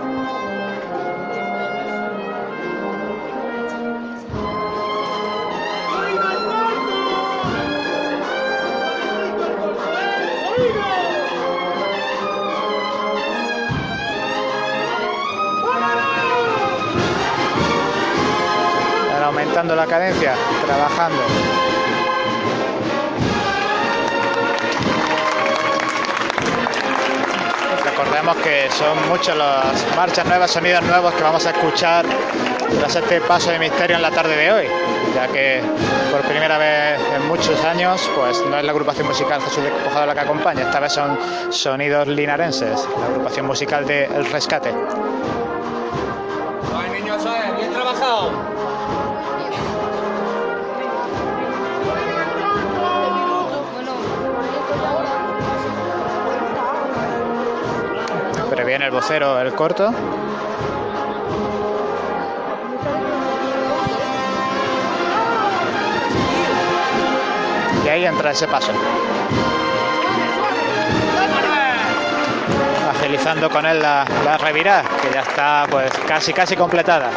[19.24, 21.65] Aumentando la cadencia, trabajando.
[27.96, 32.04] Recordemos que son muchas las marchas nuevas, sonidos nuevos que vamos a escuchar
[32.78, 34.66] tras este paso de misterio en la tarde de hoy,
[35.14, 35.62] ya que
[36.12, 40.12] por primera vez en muchos años, pues no es la agrupación musical Jesús Despojado la
[40.12, 41.18] que acompaña, esta vez son
[41.48, 44.74] sonidos linarenses, la agrupación musical de El Rescate.
[47.56, 48.35] Bien trabajado.
[58.74, 59.92] El vocero el corto.
[67.84, 68.72] Y ahí entra ese paso.
[72.90, 77.10] Agilizando con él la, la revirada, que ya está pues casi casi completada.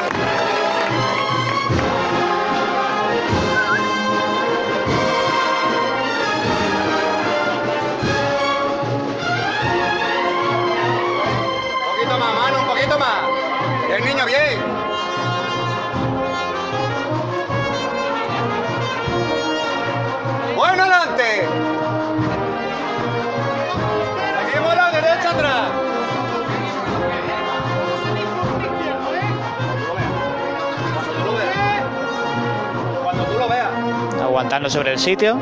[34.22, 35.38] Aguantando sobre el sitio.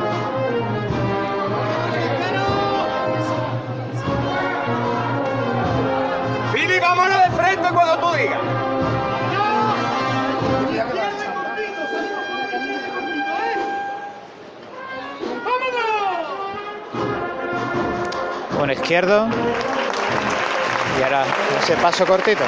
[6.53, 8.39] Billy, vámonos de frente cuando tú digas.
[18.60, 19.28] Un izquierdo.
[20.99, 21.26] Y ahora
[21.62, 22.43] ese paso cortito.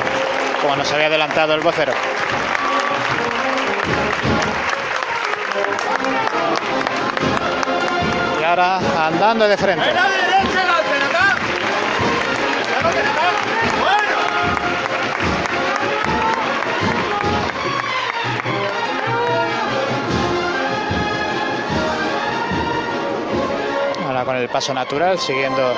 [0.61, 1.93] Como nos había adelantado el vocero.
[8.49, 9.85] Ahora andando de frente.
[24.05, 25.73] Ahora con el paso natural, siguiendo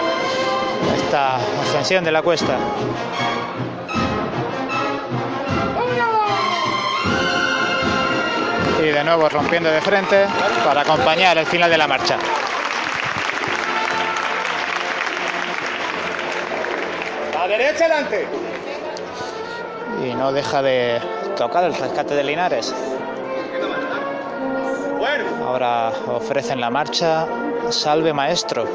[0.96, 2.58] esta ascensión de la cuesta.
[8.80, 10.26] Y de nuevo rompiendo de frente
[10.64, 12.18] para acompañar el final de la marcha.
[17.82, 18.28] ¡La derecha, adelante!
[20.06, 21.02] Y no deja de
[21.36, 22.74] tocar el rescate de Linares.
[25.44, 27.28] Ahora ofrecen la marcha
[27.70, 28.66] Salve Maestro.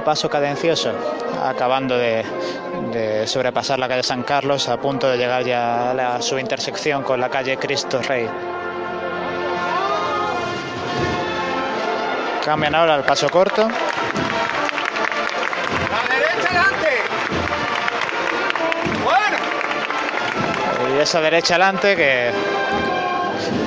[0.00, 0.92] Un paso cadencioso,
[1.44, 2.24] acabando de,
[2.90, 7.02] de sobrepasar la calle San Carlos, a punto de llegar ya a la- su intersección
[7.02, 8.26] con la calle Cristo Rey.
[12.42, 13.68] Cambian ahora al paso corto.
[15.90, 16.88] ¡La derecha, adelante!
[19.04, 20.96] ¡Bueno!
[20.96, 22.30] Y esa derecha adelante que,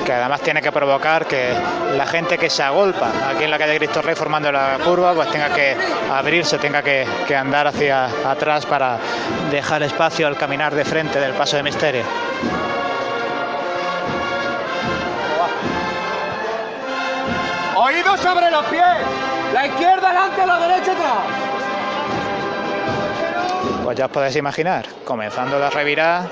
[0.04, 1.52] que además tiene que provocar que
[1.96, 5.30] la gente que se agolpa aquí en la calle Cristo Rey formando la curva pues
[5.30, 5.76] tenga que
[6.12, 8.98] abrirse, tenga que, que andar hacia atrás para
[9.50, 12.04] dejar espacio al caminar de frente del paso de misterio.
[17.76, 18.82] Oídos sobre los pies.
[19.52, 21.44] La izquierda adelante, la derecha atrás.
[23.84, 26.26] Pues ya os podéis imaginar, comenzando la revirada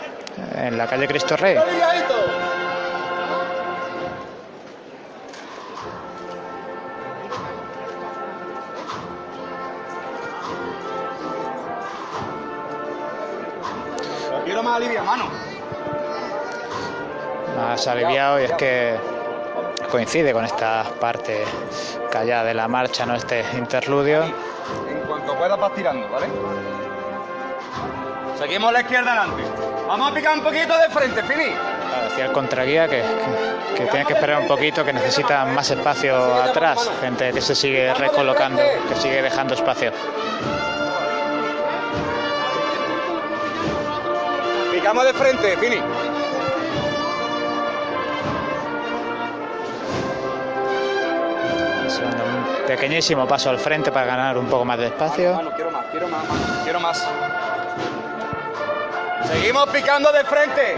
[0.56, 1.56] en la calle Cristo Rey.
[17.72, 18.94] Más aliviado y es que
[19.90, 21.42] coincide con esta parte
[22.10, 23.14] callada de la marcha, ¿no?
[23.14, 24.24] este interludio.
[24.24, 26.26] En cuanto puedas vas tirando, ¿vale?
[28.38, 29.42] Seguimos la izquierda adelante.
[29.88, 31.54] Vamos a picar un poquito de frente, Fini.
[32.10, 33.02] Decía el contraguía que,
[33.74, 37.54] que, que tiene que esperar un poquito, que necesita más espacio atrás, gente que se
[37.54, 39.92] sigue recolocando, que sigue dejando espacio.
[44.70, 45.80] Picamos de frente, Fini.
[52.66, 55.34] Pequeñísimo paso al frente para ganar un poco más de espacio.
[55.34, 57.08] Mano, quiero más, quiero más, mano, quiero más.
[59.26, 60.74] Seguimos picando de frente.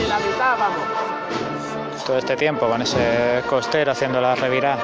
[0.00, 2.04] En la mitad, vamos.
[2.04, 4.78] Todo este tiempo con ese costero haciendo la revirada.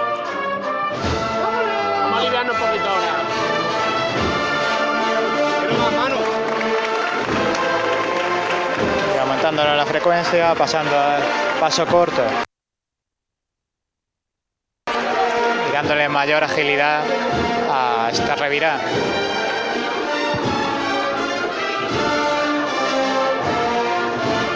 [9.53, 11.23] Aumentando la frecuencia, pasando al
[11.61, 12.23] paso corto.
[15.69, 17.03] Y dándole mayor agilidad
[17.71, 18.81] a esta revirada.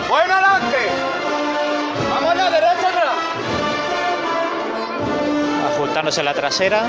[0.08, 0.78] Bueno, adelante.
[2.08, 3.14] Vamos a la derecha atrás.
[5.74, 6.82] acercándose a la trasera.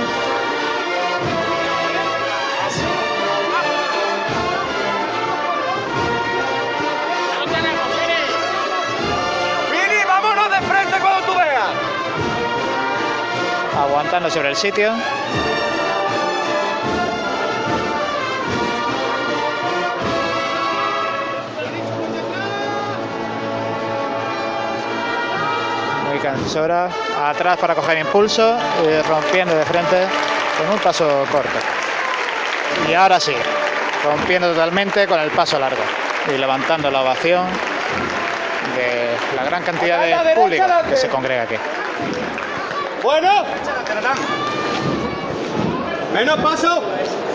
[13.88, 14.92] Aguantando sobre el sitio.
[26.08, 26.90] Muy cansora.
[27.24, 30.06] Atrás para coger impulso y rompiendo de frente
[30.58, 31.58] con un paso corto.
[32.90, 33.36] Y ahora sí,
[34.04, 35.82] rompiendo totalmente con el paso largo
[36.28, 37.46] y levantando la ovación
[38.76, 41.56] de la gran cantidad de público que se congrega aquí.
[43.04, 43.30] Bueno.
[46.14, 46.82] Menos paso.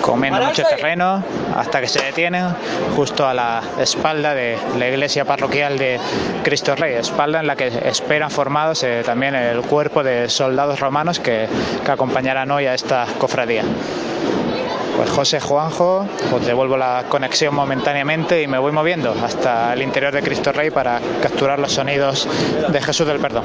[0.00, 1.22] comiendo mucho terreno
[1.56, 2.48] hasta que se detienen
[2.96, 6.00] justo a la espalda de la iglesia parroquial de
[6.42, 11.20] Cristo Rey, espalda en la que esperan formados eh, también el cuerpo de soldados romanos
[11.20, 11.48] que,
[11.84, 13.62] que acompañarán hoy a esta cofradía.
[14.96, 20.12] Pues José Juanjo, os devuelvo la conexión momentáneamente y me voy moviendo hasta el interior
[20.12, 22.28] de Cristo Rey para capturar los sonidos
[22.68, 23.44] de Jesús del Perdón.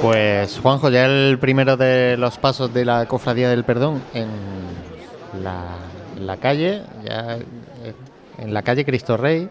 [0.00, 4.28] Pues Juanjo, ya el primero de los pasos de la Cofradía del Perdón en
[5.42, 7.94] la, calle, ya eh,
[8.38, 9.48] en la calle Cristo Rey,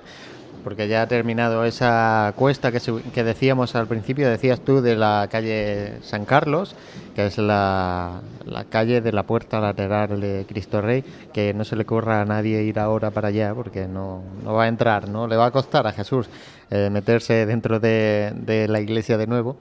[0.63, 5.97] porque ya ha terminado esa cuesta que, decíamos al principio, decías tú, de la calle
[6.01, 6.75] San Carlos,
[7.13, 8.21] que es la,
[8.69, 12.63] calle de la puerta lateral de Cristo Rey, que no se le ocurra a nadie
[12.63, 15.27] ir ahora para allá, porque no, va a entrar, ¿no?
[15.27, 16.29] Le va a costar a Jesús
[16.71, 19.57] eh, meterse dentro de, de la iglesia de nuevo.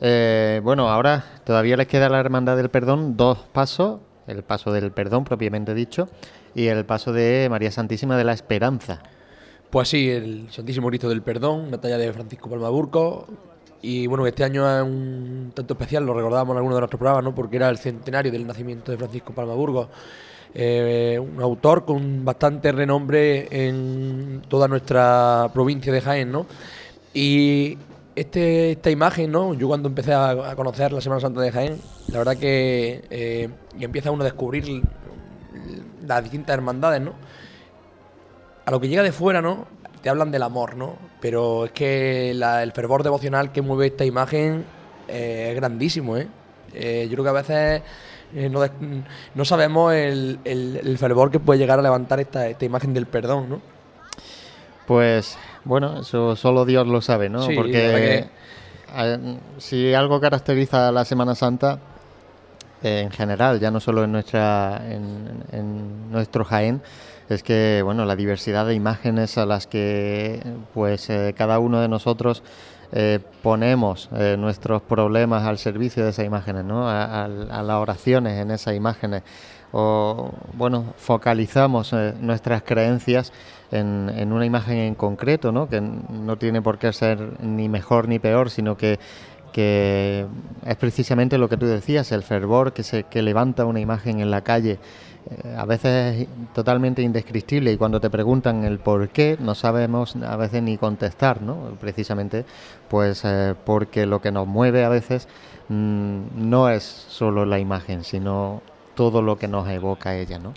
[0.00, 4.72] Eh, bueno, ahora todavía les queda a la Hermandad del Perdón dos pasos, el paso
[4.72, 6.08] del perdón propiamente dicho
[6.54, 9.00] y el paso de María Santísima de la Esperanza.
[9.70, 13.26] Pues sí, el Santísimo Cristo del Perdón, una talla de Francisco Palmaburco.
[13.82, 17.24] Y bueno, este año es un tanto especial, lo recordábamos en alguno de nuestros programas,
[17.24, 17.34] ¿no?
[17.34, 19.88] porque era el centenario del nacimiento de Francisco Palmaburgo.
[20.54, 26.46] Eh, un autor con bastante renombre en toda nuestra provincia de Jaén, ¿no?
[27.12, 27.76] Y
[28.16, 29.54] este, esta imagen, ¿no?
[29.54, 33.48] Yo cuando empecé a, conocer la Semana Santa de Jaén, la verdad que eh,
[33.78, 34.82] empieza uno a descubrir
[36.06, 37.12] las distintas hermandades, ¿no?
[38.64, 39.66] a lo que llega de fuera, ¿no?
[40.02, 40.96] Te hablan del amor, ¿no?
[41.20, 44.64] Pero es que el fervor devocional que mueve esta imagen
[45.06, 46.26] eh, es grandísimo, ¿eh?
[46.74, 47.82] Eh, Yo creo que a veces
[48.34, 48.60] eh, no,
[49.36, 53.06] no sabemos el, el- el fervor que puede llegar a levantar esta, esta imagen del
[53.06, 53.60] perdón, ¿no?
[54.86, 57.42] Pues bueno, eso solo Dios lo sabe, ¿no?
[57.42, 58.28] Sí, Porque verdad
[58.96, 61.78] eh, si algo caracteriza a la Semana Santa
[62.82, 66.82] eh, en general, ya no solo en nuestra en, en nuestro Jaén,
[67.28, 70.40] es que bueno, la diversidad de imágenes a las que
[70.72, 72.42] pues eh, cada uno de nosotros
[72.92, 76.88] eh, ponemos eh, nuestros problemas al servicio de esas imágenes, ¿no?
[76.88, 79.22] A, a- a las oraciones en esas imágenes
[79.72, 83.32] o bueno focalizamos eh, nuestras creencias
[83.70, 85.68] en, una imagen en concreto, ¿no?
[85.68, 88.98] que no tiene por qué ser ni mejor ni peor, sino que,
[89.52, 90.26] que
[90.64, 94.30] es precisamente lo que tú decías, el fervor que, se, que levanta una imagen en
[94.30, 94.78] la calle.
[95.30, 100.16] eh, a veces es totalmente indescriptible y cuando te preguntan el por qué no sabemos
[100.16, 101.76] a veces ni contestar, ¿no?
[101.80, 102.44] Precisamente
[102.88, 105.26] pues eh, porque lo que nos mueve a veces
[105.68, 108.62] mm, no es solo la imagen, sino
[108.94, 110.54] todo lo que nos evoca ella, ¿no?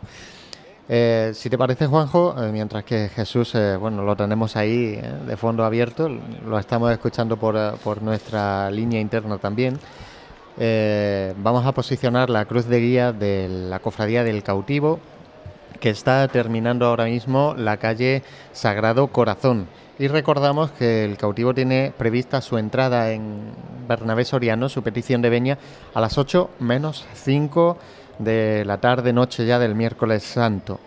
[0.91, 5.37] Eh, si te parece, Juanjo, eh, mientras que Jesús, eh, bueno, lo tenemos ahí de
[5.37, 9.77] fondo abierto, lo estamos escuchando por, por nuestra línea interna también,
[11.37, 14.99] vamos a posicionar la cruz de guía de la Cofradía del Cautivo,
[15.79, 19.67] que está terminando ahora mismo la calle Sagrado Corazón.
[19.99, 23.51] Y recordamos que el cautivo tiene prevista su entrada en
[23.87, 25.57] Bernabé Soriano, su petición de veña,
[25.93, 27.77] a las 8 menos 5
[28.19, 30.79] de la tarde, noche ya del miércoles santo.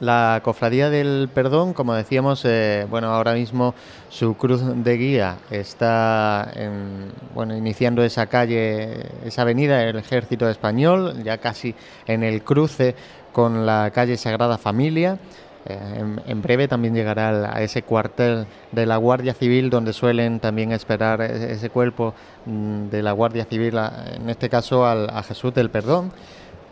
[0.00, 3.74] La Cofradía del Perdón, como decíamos, eh, bueno, ahora mismo
[4.08, 11.22] su cruz de guía está en, bueno, iniciando esa calle, esa avenida del Ejército Español,
[11.22, 11.74] ya casi
[12.06, 12.94] en el cruce
[13.32, 15.18] con la calle Sagrada Familia.
[15.66, 20.72] Eh, en, breve también llegará a ese cuartel de la Guardia Civil donde suelen también
[20.72, 22.14] esperar e- ese cuerpo
[22.46, 23.78] mm, de la Guardia Civil,
[24.14, 26.12] en este caso al- a Jesús del Perdón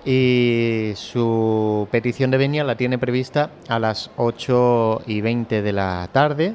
[0.04, 6.08] y su petición de venia la tiene prevista a las 8 y 20 de la
[6.12, 6.54] tarde,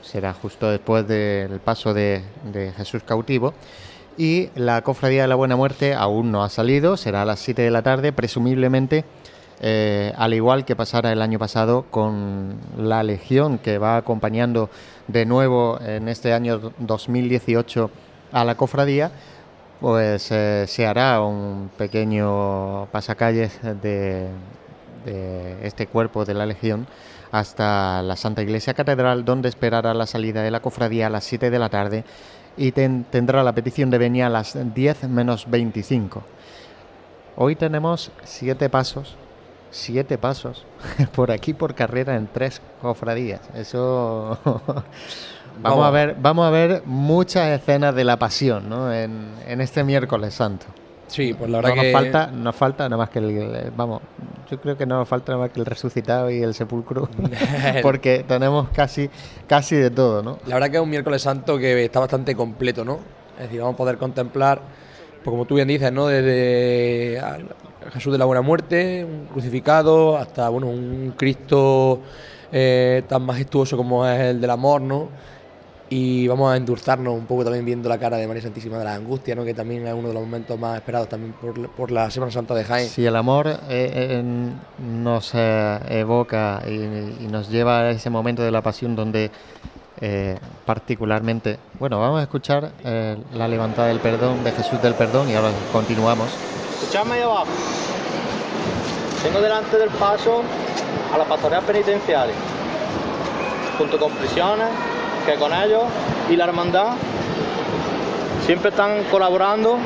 [0.00, 2.22] será justo después del paso de,
[2.52, 3.54] de Jesús cautivo.
[4.16, 7.62] Y la Cofradía de la Buena Muerte aún no ha salido, será a las 7
[7.62, 9.04] de la tarde, presumiblemente,
[9.60, 14.70] eh, al igual que pasara el año pasado con la Legión que va acompañando
[15.08, 17.90] de nuevo en este año 2018
[18.32, 19.10] a la Cofradía
[19.84, 24.30] pues eh, se hará un pequeño pasacalles de,
[25.62, 26.86] este cuerpo de la Legión
[27.30, 31.50] hasta la Santa Iglesia Catedral, donde esperará la salida de la cofradía a las 7
[31.50, 32.04] de la tarde
[32.56, 36.22] y ten- tendrá la petición de venir a las 10 menos 25.
[37.36, 39.16] Hoy tenemos siete pasos,
[39.70, 40.64] siete pasos
[41.14, 43.42] por aquí por carrera en tres cofradías.
[43.54, 44.38] Eso
[45.62, 45.86] vamos, Vamos.
[45.86, 48.92] a ver, vamos a ver muchas escenas de la pasión, ¿no?
[48.92, 50.66] En, en este miércoles santo.
[51.06, 54.00] Sí, pues la verdad No nos que- falta, nos falta nada más que el, vamos,
[54.50, 57.08] yo creo que no nos falta nada más que el resucitado y el sepulcro,
[57.82, 59.08] porque tenemos casi,
[59.46, 60.38] casi de todo, ¿no?
[60.46, 62.98] La verdad que es un miércoles santo que está bastante completo, ¿no?
[63.36, 64.60] Es decir, vamos a poder contemplar,
[65.22, 66.06] pues como tú bien dices, ¿no?
[66.06, 67.20] Desde
[67.92, 72.00] Jesús de la Buena Muerte, un crucificado, hasta bueno, un Cristo
[72.50, 75.08] eh, tan majestuoso como es el del amor, ¿no?
[75.96, 78.94] Y vamos a endulzarnos un poco también viendo la cara de María Santísima de la
[78.94, 79.44] Angustia, ¿no?
[79.44, 82.52] Que también es uno de los momentos más esperados también por, por la Semana Santa
[82.52, 82.88] de Jaén.
[82.88, 84.24] Si el amor eh, eh,
[84.84, 89.30] nos eh, evoca y, y nos lleva a ese momento de la pasión donde
[90.00, 90.36] eh,
[90.66, 95.36] particularmente, bueno, vamos a escuchar eh, la levantada del perdón de Jesús del Perdón y
[95.36, 96.28] ahora continuamos.
[96.82, 97.46] Escuchadme ahí abajo.
[99.22, 100.42] Tengo delante del paso
[101.14, 102.34] a la pastoral penitenciaria,
[103.78, 104.66] junto con prisiones,
[105.26, 105.84] que con ellos
[106.30, 106.94] y la hermandad
[108.44, 109.78] siempre están colaborando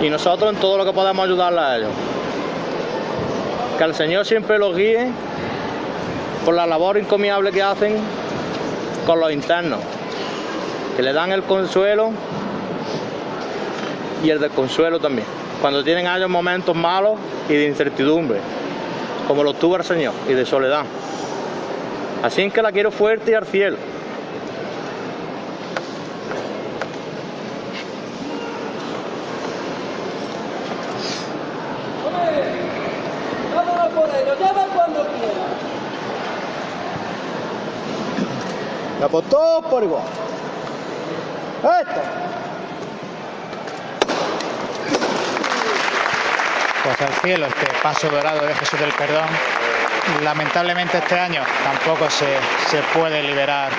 [0.00, 1.90] y nosotros en todo lo que podamos ayudarles a ellos.
[3.76, 5.08] Que el Señor siempre los guíe
[6.44, 7.96] por la labor encomiable que hacen
[9.06, 9.80] con los internos,
[10.96, 12.10] que le dan el consuelo
[14.22, 15.26] y el desconsuelo también.
[15.60, 17.14] Cuando tienen a ellos momentos malos
[17.48, 18.38] y de incertidumbre,
[19.26, 20.84] como los tuvo el Señor, y de soledad.
[22.22, 23.76] Así que la quiero fuerte y al cielo.
[33.54, 35.44] Vámonos por ello, llama cuando quiera.
[39.00, 40.02] Ya por todos por igual.
[41.58, 42.00] Esto.
[46.84, 49.26] Pues al cielo este paso dorado de Jesús del Perdón.
[50.22, 52.38] Lamentablemente este año tampoco se,
[52.70, 53.70] se puede liberar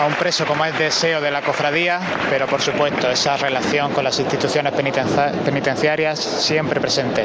[0.00, 4.02] a un preso como es deseo de la cofradía, pero por supuesto esa relación con
[4.04, 7.24] las instituciones penitencia- penitenciarias siempre presente.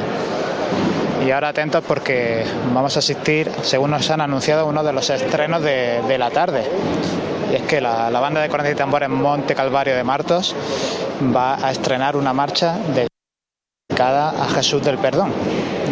[1.24, 5.62] Y ahora atentos porque vamos a asistir, según nos han anunciado, uno de los estrenos
[5.62, 6.64] de, la tarde.
[7.50, 10.54] Y es que la, la banda de cornetas y tambores Monte Calvario de Martos
[11.34, 12.76] va a estrenar una marcha
[13.88, 15.32] dedicada a Jesús del Perdón,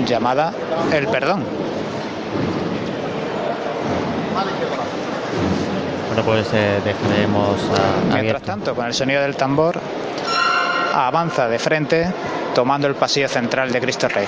[0.06, 0.52] llamada
[0.92, 1.44] El Perdón.
[6.22, 7.58] Pues eh, dejaremos
[8.12, 9.80] Mientras tanto, con el sonido del tambor,
[10.94, 12.06] avanza de frente,
[12.54, 14.26] tomando el pasillo central de Cristo Rey.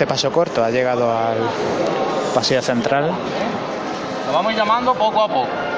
[0.00, 1.36] Este paso corto ha llegado al
[2.34, 3.12] pasillo central.
[4.26, 5.69] Lo vamos llamando poco a poco.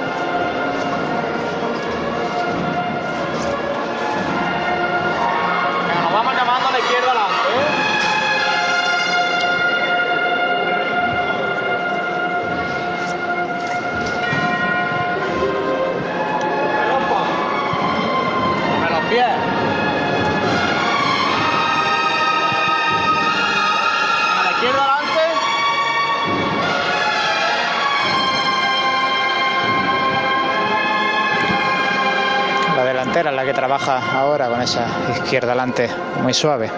[33.52, 35.90] Que trabaja ahora con esa izquierda delante
[36.22, 36.66] muy suave.
[36.66, 36.74] Eso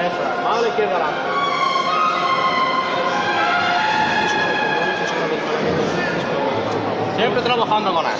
[0.00, 1.20] es, más a la izquierda adelante.
[7.16, 8.12] Siempre trabajando con él.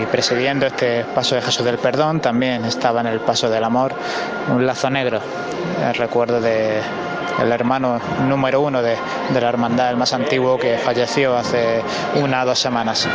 [0.00, 3.92] Y presidiendo este paso de Jesús del Perdón también estaba en el paso del amor
[4.48, 5.20] un lazo negro,
[5.86, 6.80] el recuerdo de
[7.40, 8.96] el hermano número uno de,
[9.30, 11.82] de la hermandad, el más antiguo, que falleció hace
[12.16, 13.08] una o dos semanas.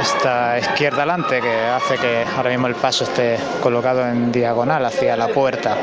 [0.00, 5.16] Esta izquierda alante que hace que ahora mismo el paso esté colocado en diagonal hacia
[5.16, 5.76] la puerta.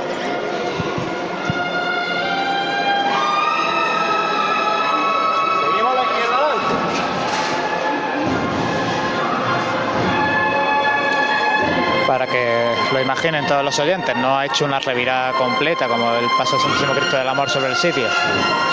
[12.14, 16.28] Para que lo imaginen todos los oyentes, no ha hecho una revirada completa como el
[16.38, 18.07] paso del Santísimo Cristo del Amor sobre el sitio,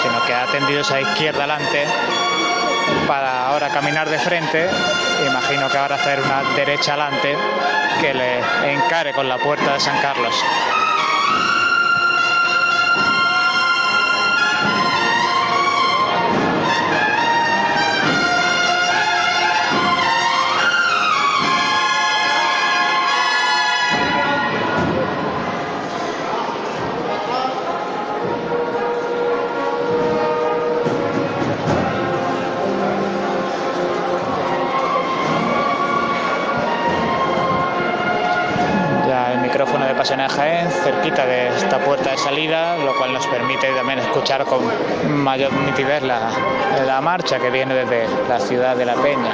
[0.03, 1.87] sino que ha tendido esa izquierda adelante
[3.09, 4.69] para ahora caminar de frente.
[5.27, 7.35] Imagino que ahora hacer una derecha adelante
[7.99, 8.41] que le
[8.75, 10.35] encare con la puerta de San Carlos.
[41.01, 44.61] Cerquita de esta puerta de salida, lo cual nos permite también escuchar con
[45.23, 46.31] mayor nitidez la,
[46.87, 49.33] la marcha que viene desde la ciudad de La Peña.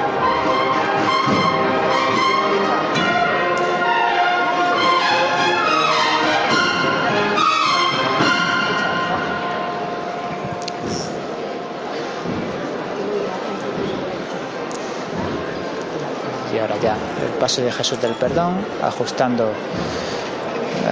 [16.55, 19.53] y ahora ya el paso de Jesús del Perdón, ajustando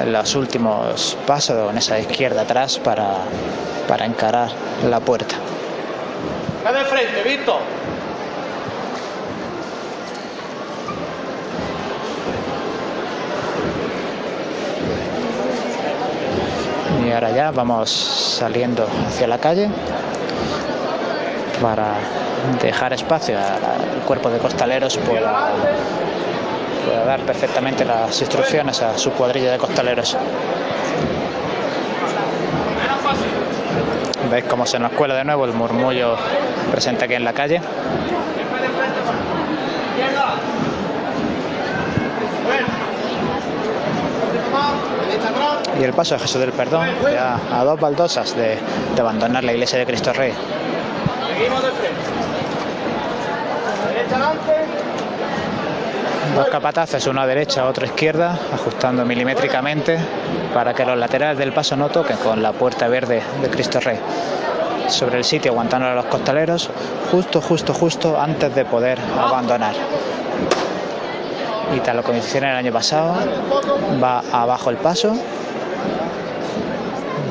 [0.07, 3.19] los últimos pasos en esa izquierda atrás para,
[3.89, 4.51] para encarar
[4.89, 5.37] la puerta.
[6.65, 7.61] Ve de frente, Víctor.
[17.07, 19.69] Y ahora ya vamos saliendo hacia la calle
[21.61, 21.95] para
[22.63, 25.51] dejar espacio al cuerpo de costaleros pueda,
[26.85, 30.17] pueda dar perfectamente las instrucciones a su cuadrilla de costaleros.
[34.31, 36.17] ¿Veis cómo se nos cuela de nuevo el murmullo
[36.71, 37.61] presente aquí en la calle?
[45.79, 48.59] Y el paso de Jesús del Perdón, ya a dos baldosas de,
[48.95, 50.33] de abandonar la iglesia de Cristo Rey.
[51.37, 52.01] Seguimos de frente.
[53.89, 54.84] Derecha adelante.
[56.35, 59.97] Dos capataces, uno a derecha, otro a izquierda, ajustando milimétricamente
[60.53, 64.01] para que los laterales del paso no toquen con la puerta verde de Cristo Rey.
[64.89, 66.71] Sobre el sitio, aguantando a los costaleros,
[67.13, 69.77] justo, justo, justo antes de poder abandonar.
[71.77, 73.15] Y tal como hicieron el año pasado,
[74.03, 75.17] va abajo el paso.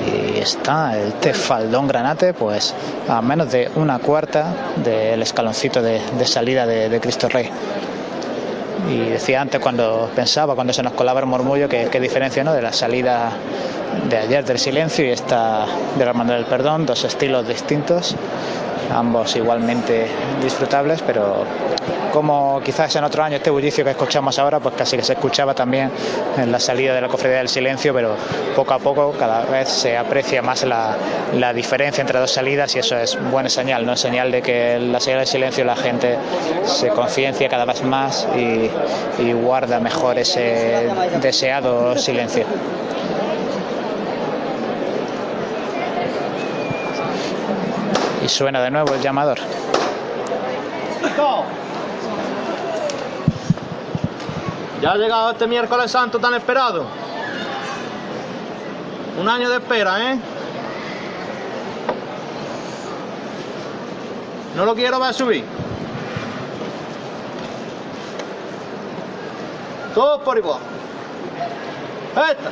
[0.08, 2.74] Y está el tefaldón granate, pues
[3.10, 4.45] a menos de una cuarta
[4.78, 7.49] del escaloncito de, salida de Cristo Rey.
[8.89, 12.53] Y decía antes cuando pensaba, cuando se nos colaba el murmullo, que qué diferencia ¿no?
[12.53, 13.31] de la salida
[14.09, 15.65] de ayer del silencio y esta
[15.97, 18.15] de la hermandad del perdón, dos estilos distintos,
[18.91, 20.07] ambos igualmente
[20.41, 21.45] disfrutables, pero
[22.11, 25.53] como quizás en otro año este bullicio que escuchamos ahora, pues casi que se escuchaba
[25.55, 25.91] también
[26.38, 28.15] en la salida de la cofradía del silencio, pero
[28.55, 30.95] poco a poco cada vez se aprecia más la,
[31.34, 33.95] la diferencia entre dos salidas y eso es buena señal, ¿no?
[33.97, 36.17] Señal de que en la salida del silencio la gente
[36.65, 40.88] se conciencia cada vez más y guarda mejor ese
[41.19, 42.45] deseado silencio.
[48.34, 49.38] Suena de nuevo el llamador.
[54.81, 56.86] Ya ha llegado este miércoles santo tan esperado.
[59.19, 60.19] Un año de espera, ¿eh?
[64.57, 65.45] No lo quiero ver subir.
[69.93, 70.59] Todos por igual.
[72.11, 72.49] Esta.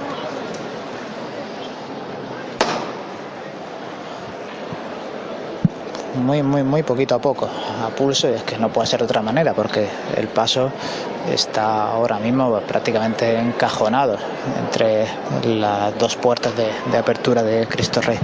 [6.16, 9.05] Muy, muy, muy poquito a poco, a pulso, y es que no puede ser de
[9.05, 9.88] otra manera, porque
[10.18, 10.72] el paso
[11.32, 14.18] está ahora mismo prácticamente encajonado
[14.59, 15.05] entre
[15.57, 18.20] las dos puertas de, apertura de Cristo Rey.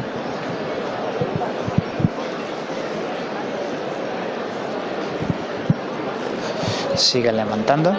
[6.95, 7.95] Siguen levantando.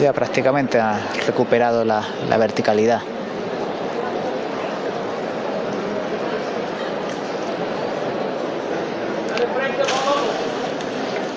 [0.00, 3.02] Ya prácticamente ha recuperado la verticalidad.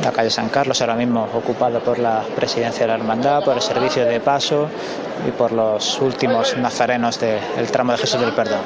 [0.04, 3.62] La calle San Carlos, ahora mismo ocupada por la presidencia de la hermandad, por el
[3.62, 4.68] servicio de paso
[5.28, 8.62] y por los últimos nazarenos del tramo de Jesús del Perdón.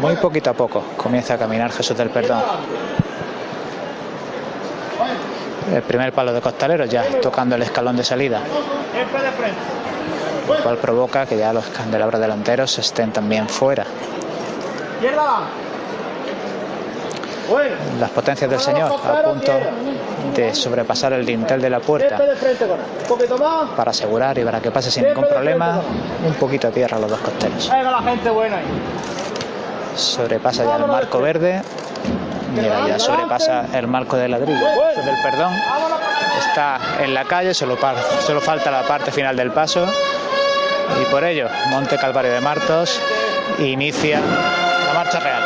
[0.00, 2.42] Muy poquito a poco comienza a caminar Jesús del Perdón.
[5.74, 8.40] el primer palo de Costaleros, ya tocando el escalón de salida,
[10.48, 13.84] lo cual provoca que ya los candelabros delanteros estén también fuera.
[18.00, 19.52] Las potencias del Señor a punto
[20.34, 22.18] de sobrepasar el dintel de la puerta
[23.76, 25.80] para asegurar y para que pase sin ningún problema
[26.26, 27.70] un poquito a tierra los dos costeros.
[29.94, 31.62] Sobrepasa ya el marco verde,
[32.54, 34.60] mira, ya sobrepasa el marco de ladrillo
[35.04, 35.52] del perdón.
[36.38, 39.86] Está en la calle, solo falta la parte final del paso.
[41.00, 43.00] Y por ello Monte Calvario de Martos
[43.58, 45.42] inicia la marcha real.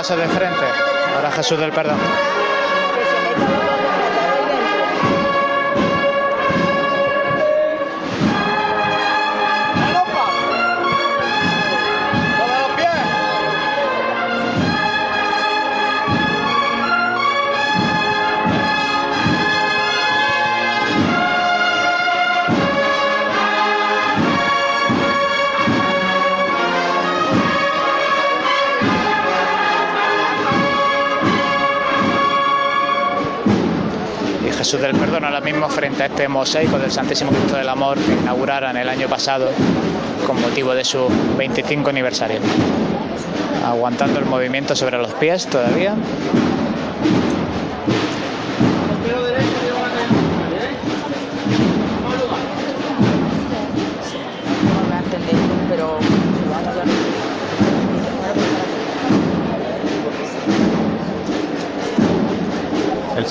[0.00, 0.64] Paso de frente.
[1.14, 1.98] Ahora Jesús del Perdón.
[34.70, 38.12] Jesús del Perdón ahora mismo frente a este mosaico del Santísimo Cristo del Amor que
[38.12, 39.48] inauguraron el año pasado
[40.24, 42.38] con motivo de su 25 aniversario.
[43.66, 45.96] Aguantando el movimiento sobre los pies todavía.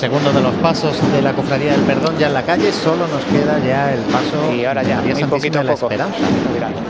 [0.00, 3.22] Segundo de los pasos de la Cofradía del Perdón ya en la calle, solo nos
[3.26, 5.92] queda ya el paso Y ahora ya, Santísima poquito a la poco.
[5.92, 6.18] Esperanza.
[6.54, 6.80] Mirando.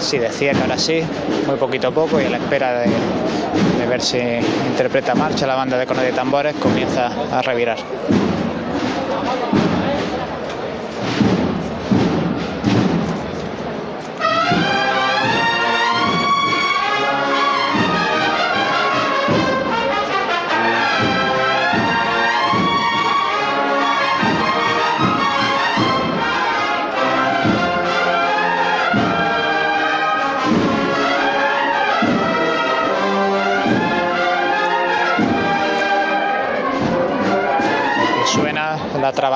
[0.00, 1.00] Sí, decía que ahora sí,
[1.46, 2.90] muy poquito a poco y a la espera de,
[3.78, 7.78] de ver si interpreta marcha la banda de cornet de tambores comienza a revirar.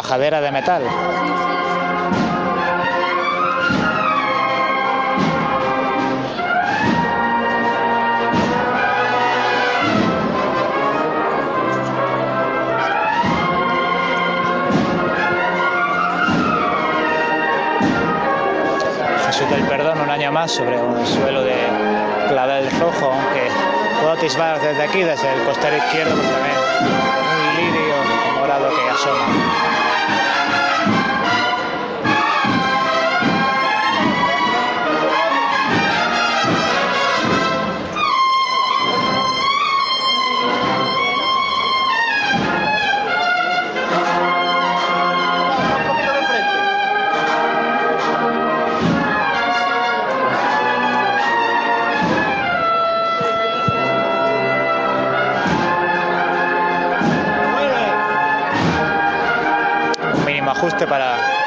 [0.08, 0.82] De metal.
[19.26, 21.56] Jesús del Perdón un año más sobre un suelo de
[22.28, 23.50] clavel rojo, aunque
[24.00, 27.94] puedo atisbar desde aquí, desde el costero izquierdo, también un lirio
[28.38, 29.85] morado que asoma.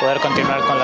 [0.10, 0.79] Poder continuar con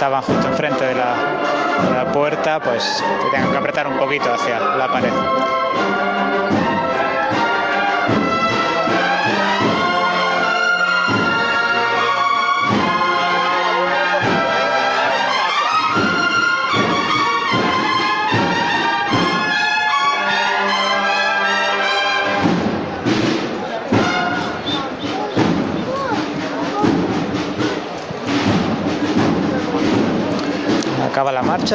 [0.00, 4.88] estaban justo enfrente de la, puerta pues se tengan que apretar un poquito hacia la
[4.88, 5.12] pared.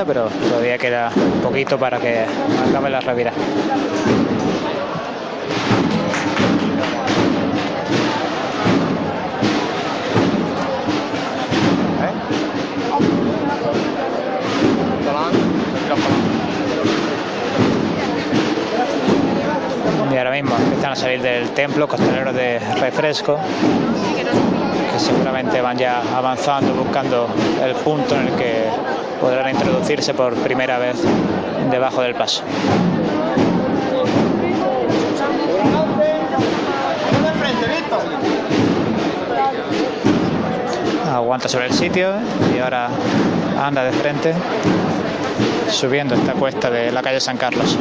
[0.04, 2.26] Pero todavía queda un poquito para que
[2.68, 3.32] acabe la revira.
[20.12, 23.38] Y ahora mismo empiezan a salir del templo costaleros de refresco
[24.92, 27.28] que seguramente van ya avanzando buscando
[27.64, 28.66] el punto en el que
[29.26, 30.98] podrán introducirse por primera vez
[31.72, 32.44] debajo del paso.
[41.12, 42.14] Aguanta sobre el sitio
[42.56, 42.88] y ahora
[43.60, 44.36] anda de frente
[45.72, 47.80] subiendo esta cuesta de la calle San Carlos.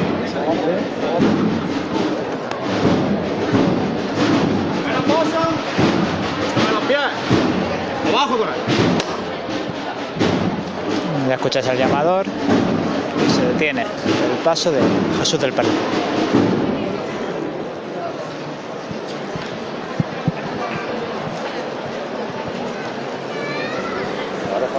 [11.35, 14.79] Ya escucháis el llamador y se detiene el paso de
[15.19, 15.75] Jesús del Perdón.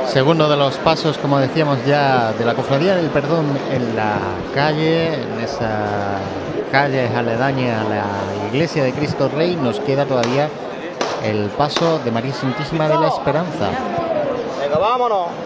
[0.08, 4.16] Segundo de los pasos, como decíamos ya, de la Cofradía del Perdón en la
[4.54, 6.20] calle, en esa
[6.72, 8.06] calle aledaña a la
[8.54, 10.48] Iglesia de Cristo Rey, nos queda todavía
[11.22, 13.72] el paso de María Santísima de la Esperanza.
[14.62, 15.45] Venga, vámonos.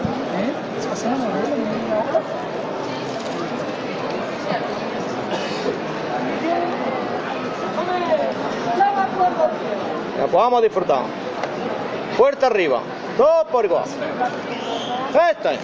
[10.30, 11.02] Ya podamos disfrutar.
[12.16, 12.80] Puerta arriba.
[13.16, 13.82] Todo por igual.
[15.08, 15.60] Esta es.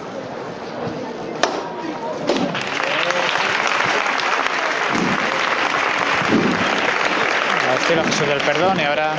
[7.69, 9.13] Al estilo Jesús del Perdón y ahora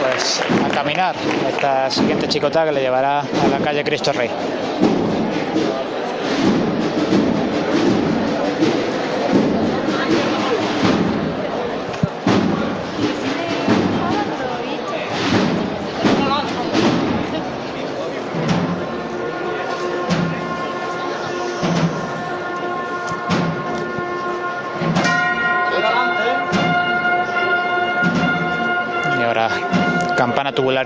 [0.00, 1.14] pues a caminar
[1.50, 4.30] esta siguiente chicota que le llevará a la calle Cristo Rey.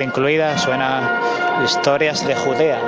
[0.03, 1.21] Incluida, suena
[1.65, 2.79] historias de Judea.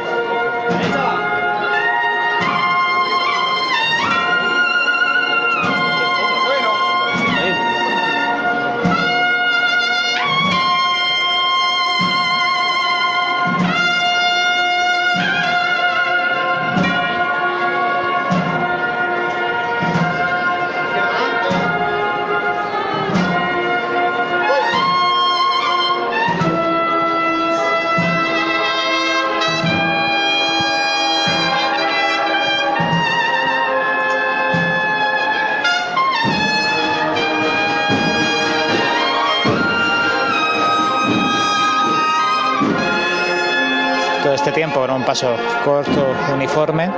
[45.08, 46.90] Paso corto, uniforme.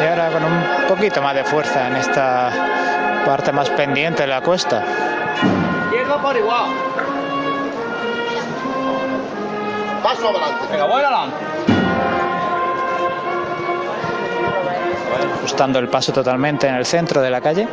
[0.00, 2.50] Y ahora con un poquito más de fuerza en esta
[3.26, 4.82] parte más pendiente de la cuesta.
[5.90, 6.70] Izquierda por igual.
[10.02, 10.66] Paso adelante.
[10.70, 11.51] Venga, voy adelante.
[15.42, 17.66] Ajustando el paso totalmente en el centro de la calle.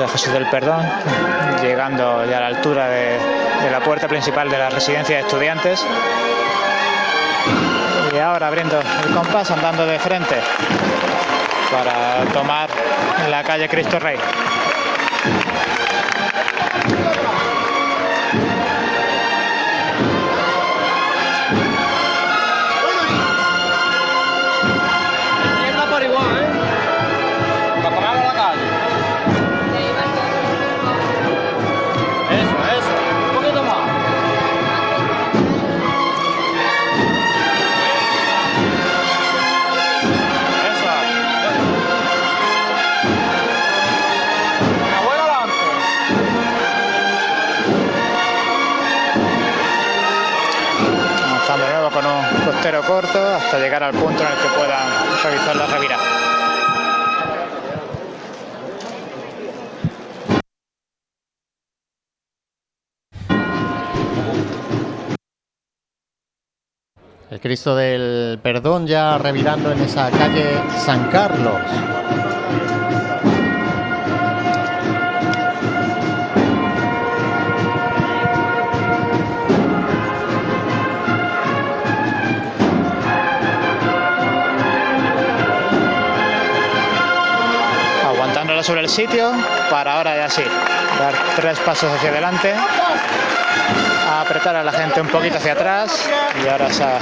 [0.00, 0.88] De Jesús del Perdón,
[1.60, 3.18] llegando ya a la altura de
[3.70, 5.84] la puerta principal de la residencia de estudiantes.
[8.14, 10.36] Y ahora abriendo el compás, andando de frente
[11.70, 12.70] para tomar
[13.28, 14.16] la calle Cristo Rey.
[52.72, 56.02] Costero corto hasta llegar al punto en el que puedan realizar la revirada.
[67.30, 72.01] El Cristo del Perdón ya revirando en esa calle San Carlos.
[88.62, 89.32] Sobre el sitio
[89.70, 90.42] para ahora ya sí,
[90.98, 92.54] dar tres pasos hacia adelante,
[94.20, 96.08] apretar a la gente un poquito hacia atrás
[96.42, 96.98] y ahora esa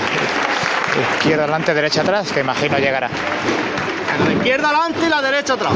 [1.16, 3.10] izquierda adelante, derecha atrás, que imagino llegará.
[4.24, 5.72] La izquierda adelante y la derecha atrás.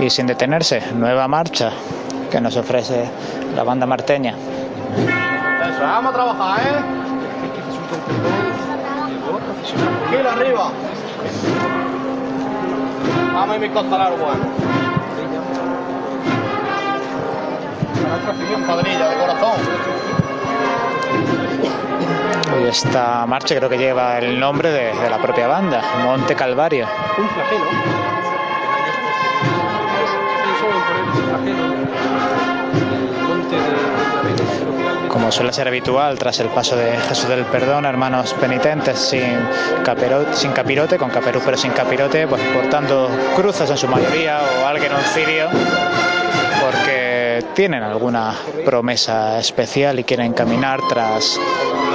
[0.00, 1.70] Y sin detenerse, nueva marcha
[2.28, 3.08] que nos ofrece
[3.54, 4.34] la banda marteña.
[5.86, 6.84] Vamos a trabajar, ¿eh?
[9.76, 10.70] Tranquilo, arriba.
[13.34, 14.44] Vamos a mi costalero bueno.
[18.66, 19.60] Padrilla de corazón.
[22.62, 26.86] Y esta marcha creo que lleva el nombre de, de la propia banda, Monte Calvario.
[27.18, 28.03] Un flagelo.
[35.24, 39.38] Como suele ser habitual tras el paso de Jesús del Perdón, hermanos penitentes sin,
[40.34, 44.92] sin capirote, con caperú pero sin capirote, pues portando cruces en su mayoría o alguien
[45.14, 45.48] cirio,
[46.60, 48.34] porque tienen alguna
[48.66, 51.40] promesa especial y quieren caminar tras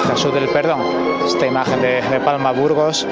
[0.10, 0.82] Jesús del Perdón.
[1.28, 3.06] Esta imagen de, de Palma Burgos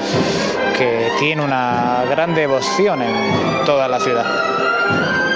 [0.76, 5.27] que tiene una gran devoción en toda la ciudad.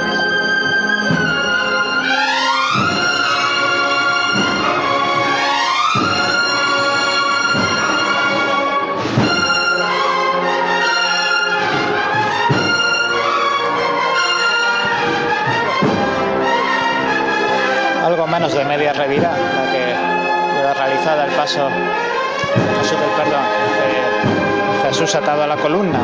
[18.33, 19.95] Menos de media revira, la que
[20.57, 23.45] lleva realizada el paso de Jesús del Perdón,
[24.85, 26.01] Jesús atado a la columna.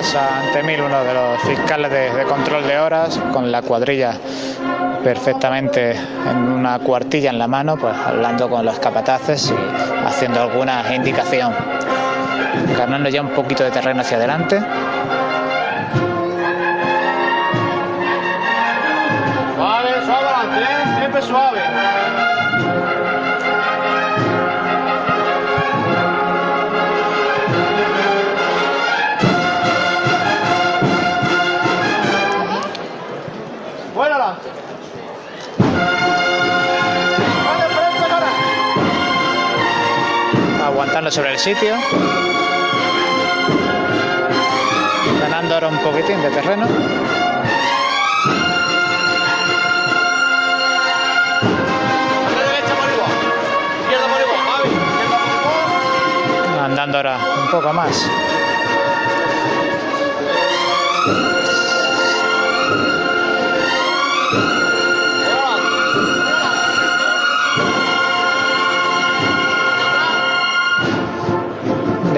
[0.00, 4.14] pasa ante mil uno de los fiscales de, control de horas con la cuadrilla
[5.04, 10.94] perfectamente en una cuartilla en la mano, pues hablando con los capataces y haciendo alguna
[10.94, 11.52] indicación.
[12.78, 14.58] Ganando ya un poquito de terreno hacia adelante.
[19.54, 20.96] Suave, suave ¿eh?
[20.98, 21.60] siempre suave.
[41.10, 41.74] Sobre el sitio.
[45.20, 46.68] Ganando ahora un poquitín de terreno.
[56.62, 58.08] Andando ahora un poco más.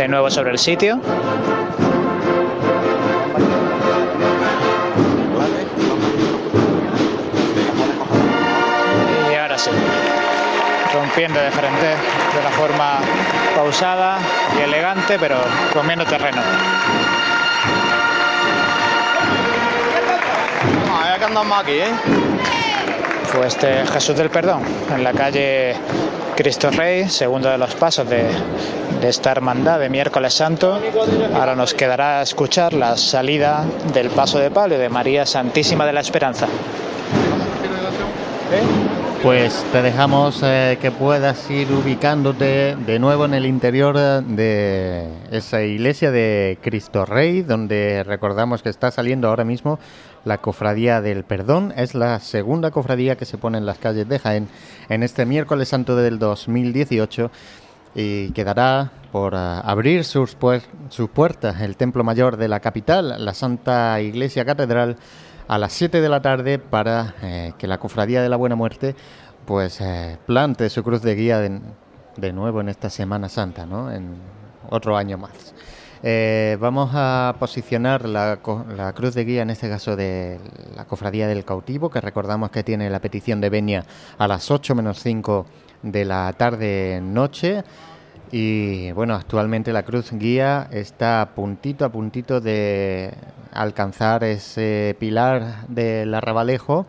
[0.02, 0.98] De nuevo sobre el sitio.
[9.30, 9.70] Y ahora sí.
[10.92, 12.98] Rompiendo de frente de la forma
[13.54, 14.18] pausada
[14.58, 15.36] y elegante, pero
[15.72, 16.42] comiendo terreno.
[20.90, 21.94] Ah, ya que andamos aquí, ¿eh?
[23.26, 25.76] Fue este Jesús del Perdón en la calle
[26.42, 28.26] Cristo Rey, segundo de los pasos de,
[29.00, 30.76] esta hermandad de miércoles santo.
[31.34, 33.64] Ahora nos quedará escuchar la salida
[33.94, 36.48] del paso de palio de María Santísima de la Esperanza.
[39.22, 45.62] Pues te dejamos eh, que puedas ir ubicándote de nuevo en el interior de esa
[45.62, 49.78] iglesia de Cristo Rey, donde recordamos que está saliendo ahora mismo
[50.24, 51.72] la Cofradía del Perdón.
[51.76, 54.48] Es la segunda cofradía que se pone en las calles de Jaén
[54.88, 57.30] en este miércoles santo del 2018
[57.94, 63.14] y quedará por ah, abrir sus, puer- sus puertas el Templo Mayor de la capital,
[63.24, 64.96] la Santa Iglesia Catedral,
[65.48, 68.94] a las 7 de la tarde para eh, que la Cofradía de la Buena Muerte
[69.44, 71.60] pues eh, plante su cruz de guía de,
[72.16, 73.90] de nuevo en esta Semana Santa, ¿no?
[73.92, 74.14] En
[74.70, 75.52] otro año más.
[76.04, 78.40] Eh, vamos a posicionar la,
[78.92, 80.40] cruz de guía, en este caso de
[80.74, 83.84] la Cofradía del Cautivo, que recordamos que tiene la petición de venia
[84.18, 85.46] a las 8 menos 5
[85.82, 87.62] de la tarde-noche.
[88.32, 93.14] Y bueno, actualmente la cruz guía está a puntito, a puntito de
[93.52, 96.86] alcanzar ese pilar del arrabalejo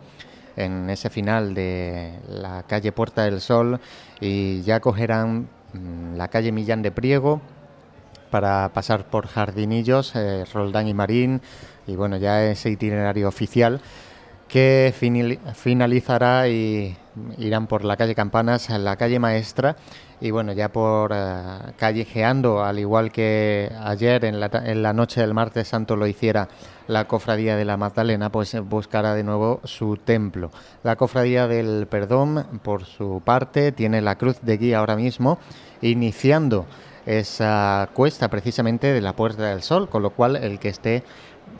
[0.56, 3.78] en ese final de la calle Puerta del Sol
[4.20, 7.40] y ya cogerán mm, la calle Millán de Priego
[8.34, 11.40] para pasar por Jardinillos, eh, Roldán y Marín
[11.86, 13.80] y bueno, ya ese itinerario oficial
[14.48, 14.92] que
[15.54, 16.96] finalizará y
[17.38, 19.76] irán por la calle Campanas, la calle Maestra
[20.20, 25.20] y bueno, ya por eh, callejeando, al igual que ayer en la, en la noche
[25.20, 26.48] del martes santo lo hiciera
[26.88, 30.50] la cofradía de la Magdalena, pues buscará de nuevo su templo.
[30.82, 35.38] La cofradía del perdón, por su parte, tiene la cruz de guía ahora mismo,
[35.82, 36.66] iniciando
[37.06, 41.02] esa cuesta precisamente de la Puerta del Sol, con lo cual el que esté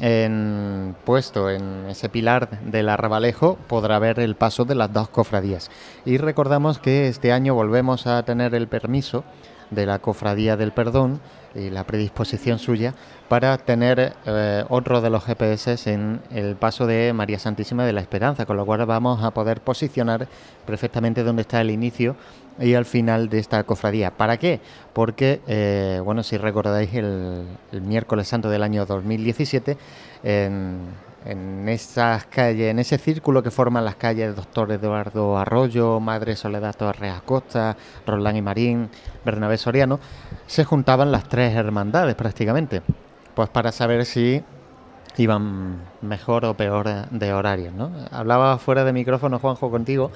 [0.00, 5.70] en, puesto en ese pilar del arrabalejo podrá ver el paso de las dos cofradías.
[6.04, 9.24] Y recordamos que este año volvemos a tener el permiso
[9.70, 11.20] de la Cofradía del Perdón
[11.54, 12.94] y la predisposición suya
[13.28, 18.00] para tener eh, otro de los GPS en el paso de María Santísima de la
[18.00, 20.28] Esperanza, con lo cual vamos a poder posicionar
[20.66, 22.16] perfectamente dónde está el inicio
[22.58, 24.10] y al final de esta cofradía.
[24.10, 24.60] ¿Para qué?
[24.92, 29.76] Porque, eh, bueno, si recordáis el, el miércoles santo del año 2017,
[30.22, 30.78] en,
[31.24, 36.74] en esas calles, en ese círculo que forman las calles Doctor Eduardo Arroyo, Madre Soledad
[36.76, 37.76] Torres Acosta,
[38.06, 38.90] Roldán y Marín,
[39.24, 40.00] Bernabé Soriano,
[40.46, 42.82] se juntaban las tres hermandades prácticamente,
[43.34, 44.42] pues para saber si
[45.16, 47.90] iban mejor o peor de horarios, ¿no?
[48.10, 50.10] Hablaba fuera de micrófono, Juanjo, contigo,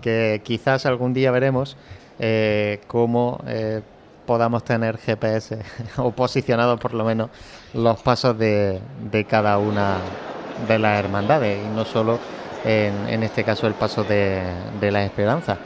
[0.00, 1.76] que quizás algún día veremos
[2.18, 3.82] eh, cómo eh,
[4.26, 5.58] podamos tener GPS
[5.96, 7.30] o posicionados por lo menos
[7.74, 9.98] los pasos de, de cada una
[10.66, 12.18] de las hermandades y no solo
[12.64, 14.42] en, en este caso el paso de,
[14.80, 15.58] de la esperanza.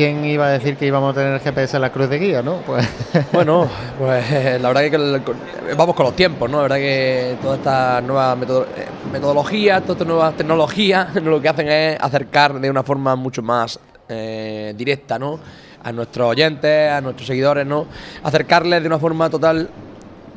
[0.00, 2.62] ¿Quién iba a decir que íbamos a tener GPS en la cruz de guía, no?
[2.64, 2.88] Pues
[3.34, 3.68] Bueno,
[3.98, 5.36] pues la verdad que con-
[5.76, 6.56] vamos con los tiempos, ¿no?
[6.56, 11.48] La verdad que todas estas nuevas metodo- eh, metodologías, todas estas nuevas tecnologías, lo que
[11.50, 13.78] hacen es acercar de una forma mucho más
[14.08, 15.38] eh, directa, ¿no?
[15.82, 17.84] A nuestros oyentes, a nuestros seguidores, ¿no?
[18.22, 19.68] Acercarles de una forma total,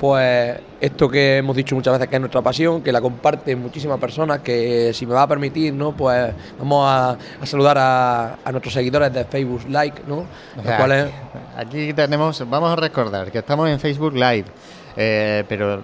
[0.04, 3.98] pues esto que hemos dicho muchas veces que es nuestra pasión, que la comparten muchísimas
[4.02, 5.94] personas, que si me va a permitir, ¿no?
[5.94, 7.12] Pues vamos a,
[7.42, 10.16] a saludar a, a nuestros seguidores de Facebook Like, ¿no?
[10.18, 10.26] O
[10.58, 11.10] Los sea, cuales-
[11.56, 14.44] Aquí tenemos, vamos a recordar que estamos en Facebook Live,
[14.98, 15.82] eh, pero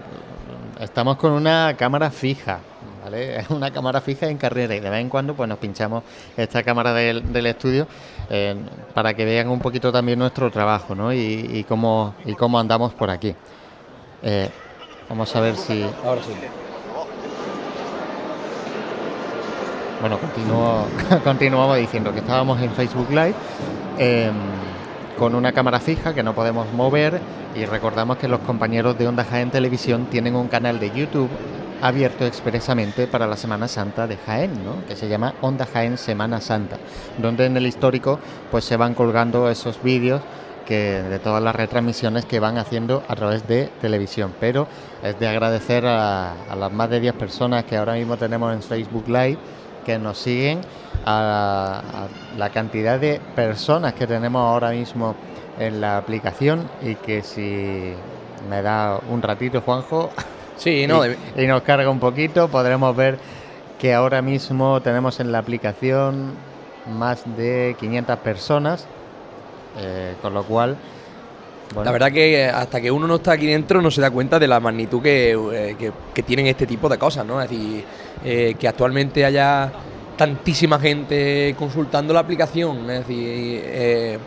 [0.82, 2.60] estamos con una cámara fija,
[3.02, 3.40] ¿vale?
[3.40, 6.04] Es una cámara fija en carrera y de vez en cuando pues nos pinchamos
[6.36, 7.88] esta cámara del, del estudio
[8.30, 8.54] eh,
[8.94, 11.14] para que vean un poquito también nuestro trabajo, ¿no?
[11.14, 13.34] Y, y cómo, y cómo andamos por aquí.
[14.24, 14.50] Eh,
[15.08, 15.84] vamos a ver si...
[16.04, 16.34] Ahora sí.
[20.00, 20.86] bueno, continuo,
[21.24, 23.36] continuamos diciendo que estábamos en Facebook Live
[23.98, 24.34] em,
[25.18, 27.20] con una cámara fija que no podemos mover
[27.56, 31.30] y recordamos que los compañeros de Onda Jaén Televisión tienen un canal de YouTube
[31.82, 34.86] abierto expresamente para la Semana Santa de Jaén, ¿no?
[34.88, 36.78] que se llama Onda Jaén Semana Santa,
[37.18, 38.20] donde en el histórico
[38.52, 40.22] pues se van colgando esos vídeos
[40.70, 44.34] que de todas las retransmisiones que van haciendo a través de televisión.
[44.40, 44.68] Pero
[45.04, 48.62] es de agradecer a, a las más de 10 personas que ahora mismo tenemos en
[48.62, 49.40] Facebook Live
[49.84, 50.62] que nos siguen,
[51.06, 55.16] a, a la cantidad de personas que tenemos ahora mismo
[55.58, 57.94] en la aplicación y que si
[58.48, 60.12] me da un ratito, Juanjo,
[60.58, 63.18] Sí, no, y, y nos carga un poquito, podremos ver
[63.80, 66.34] que ahora mismo tenemos en la aplicación
[66.98, 68.86] más de 500 personas,
[69.78, 70.76] eh, con lo cual...
[71.74, 74.10] bueno, La verdad que eh, hasta que uno no está aquí dentro no se da
[74.12, 77.42] cuenta de la magnitud que, eh, que- que tienen este tipo de cosas, ¿no?
[77.42, 77.84] Es decir,
[78.26, 79.72] eh, que actualmente haya
[80.18, 84.18] tantísima gente consultando la aplicación, es decir, eh,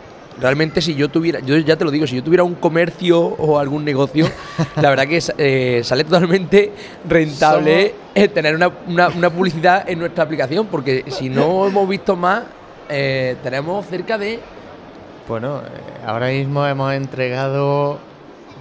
[0.41, 3.59] realmente si yo tuviera, yo ya te lo digo, si yo tuviera un comercio o
[3.59, 4.25] algún negocio,
[4.81, 6.71] la verdad que eh, sale totalmente
[7.07, 12.15] rentable eh, tener una, una- una publicidad en nuestra aplicación, porque si no hemos visto
[12.15, 12.43] más,
[13.43, 14.39] tenemos cerca de
[15.25, 18.12] Bueno, eh, ahora mismo hemos entregado,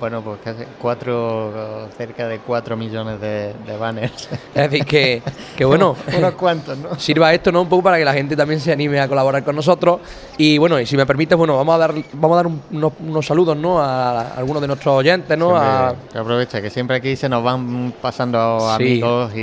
[0.03, 4.29] bueno, pues casi cuatro, cerca de 4 millones de, de banners.
[4.53, 5.23] Es decir, que,
[5.57, 6.99] que bueno, Unos cuantos, ¿no?
[6.99, 7.63] sirva esto ¿no?
[7.63, 10.01] un poco para que la gente también se anime a colaborar con nosotros.
[10.39, 12.93] Y bueno, y si me permites, bueno, vamos a dar, vamos a dar un- unos,
[12.99, 13.81] unos saludos ¿no?
[13.81, 15.57] a algunos de nuestros oyentes, ¿no?
[15.57, 18.75] A- que aprovecha que siempre aquí se nos van pasando Sí.
[18.75, 19.39] amigos y,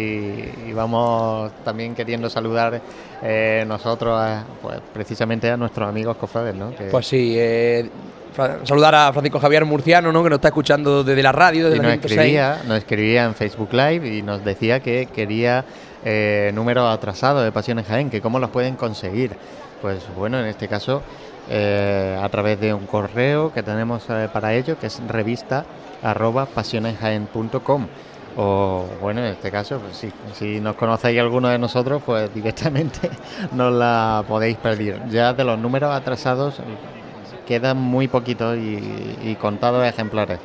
[0.68, 2.82] y vamos también queriendo saludar
[3.24, 6.76] eh, nosotros a, pues, precisamente a nuestros amigos cofrades, ¿no?
[6.76, 7.90] Que- pues sí, eh,
[8.64, 10.24] saludar a Francisco Javier Murciano, ¿no?
[10.24, 12.18] Que nos está escuchando desde la radio, desde y la nos 106.
[12.20, 15.66] escribía, nos escribía en Facebook Live y nos decía que quería
[16.06, 19.32] eh, números atrasados de Pasiones Jaén, que cómo los pueden conseguir.
[19.82, 21.02] Pues bueno, en este caso
[21.50, 25.66] eh, a través de un correo que tenemos eh, para ello, que es revista
[26.04, 27.88] arroba pasionesjaen.com.
[28.38, 33.10] O bueno, en este caso, pues sí, si nos conocéis alguno de nosotros, pues directamente
[33.52, 35.02] nos la podéis pedir.
[35.10, 36.62] Ya de los números atrasados
[37.50, 40.38] quedan muy poquitos y, y contados ejemplares,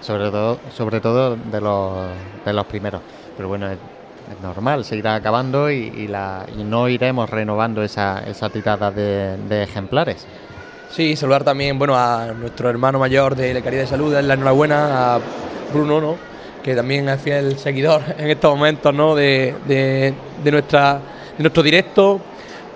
[0.00, 2.08] sobre todo, sobre todo de los,
[2.46, 3.02] de los primeros.
[3.36, 3.76] Pero bueno, es,
[4.42, 10.26] normal, se irá acabando y, la, y no iremos renovando esa, esa tirada de, ejemplares.
[10.90, 15.16] Sí, saludar también, bueno, a nuestro hermano mayor de la Caridad de Salud, la enhorabuena
[15.16, 15.20] a
[15.74, 16.16] Bruno, ¿no?
[16.64, 19.14] Que también es fiel seguidor en estos momentos, ¿no?
[19.14, 20.94] De, de- de nuestra,
[21.36, 22.18] de nuestro directo.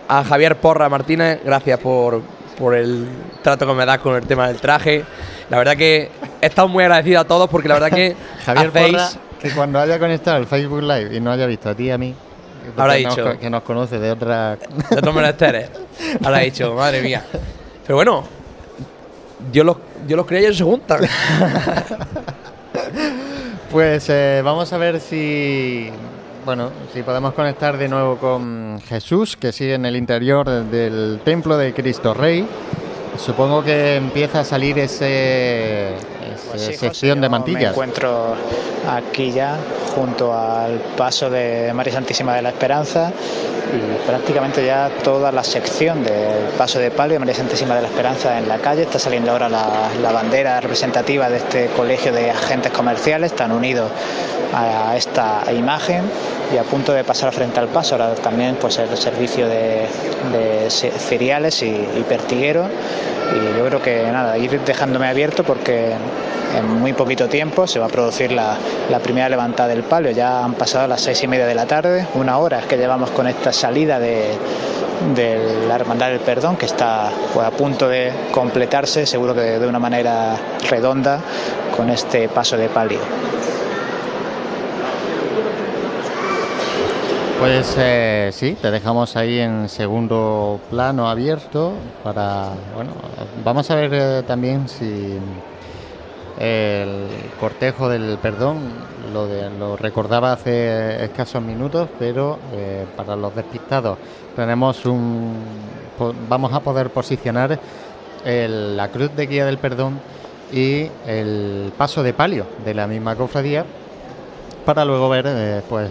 [0.09, 2.21] A Javier Porra Martínez, gracias por,
[2.61, 3.09] por el
[3.43, 5.03] trato que me das con el tema del traje.
[5.49, 6.11] La verdad que
[6.43, 8.15] he estado muy agradecido a todos porque la verdad que
[8.45, 8.93] Javier hacéis...
[8.93, 9.09] Porra,
[9.41, 11.97] que cuando haya conectado el Facebook Live y no haya visto a ti y a
[11.97, 12.15] mí,
[12.77, 13.39] Habrá nos dicho.
[13.39, 14.57] que nos conoce de otra...
[14.57, 15.71] de otros menesteres.
[16.23, 17.25] Ahora he dicho, madre mía.
[17.87, 18.25] Pero bueno,
[19.51, 21.01] Dios los, Dios los cría y ellos se juntan.
[23.71, 25.93] Pues eh, vamos a ver si
[26.45, 31.57] bueno, si podemos conectar de nuevo con Jesús, que sigue en el interior del templo
[31.57, 32.47] de Cristo Rey.
[33.19, 35.95] Supongo que empieza a salir ese,
[36.51, 37.63] Pues sí, José, sección de mantillas.
[37.63, 38.35] Me encuentro
[38.89, 39.57] aquí ya
[39.95, 43.13] junto al paso de María Santísima de la Esperanza
[43.73, 47.89] y prácticamente ya toda la sección del paso de palio de María Santísima de la
[47.89, 48.83] Esperanza en la calle.
[48.83, 53.91] Está saliendo ahora la, la bandera representativa de este colegio de agentes comerciales, están unidos
[54.55, 56.03] a esta imagen
[56.53, 57.95] y a punto de pasar frente al paso.
[57.95, 59.87] Ahora también pues el servicio de,
[60.33, 62.67] de ce- cereales y, y pertiguero
[63.33, 65.93] y yo creo que nada, ir dejándome abierto porque
[66.57, 68.57] en muy poquito tiempo se va a producir la,
[68.91, 70.11] la primera levantada del palio.
[70.11, 73.27] Ya han pasado las seis y media de la tarde, una hora que llevamos con
[73.27, 74.37] esta salida de,
[75.67, 79.79] la Hermandad del Perdón, que está pues, a punto de completarse, seguro que de una
[79.79, 80.37] manera
[80.69, 81.21] redonda,
[81.77, 83.01] con este paso de palio.
[87.39, 91.73] Pues eh, sí, te dejamos ahí en segundo plano abierto
[92.05, 92.91] para, bueno,
[93.43, 95.19] vamos a ver eh, también si
[96.41, 97.07] el
[97.39, 98.59] cortejo del perdón
[99.13, 103.99] lo, recordaba hace escasos minutos, pero eh, para los despistados
[104.35, 105.35] tenemos un,
[106.29, 107.59] vamos a poder posicionar
[108.25, 110.01] el- la cruz de guía del perdón
[110.53, 113.65] y el paso de palio de la misma cofradía
[114.65, 115.91] para luego ver eh, pues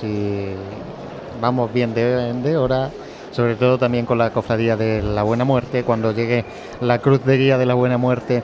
[0.00, 0.46] si
[1.40, 2.90] vamos bien de hora
[3.34, 6.44] sobre todo también con la cofradía de la buena muerte cuando llegue
[6.80, 8.42] la cruz de guía de la buena muerte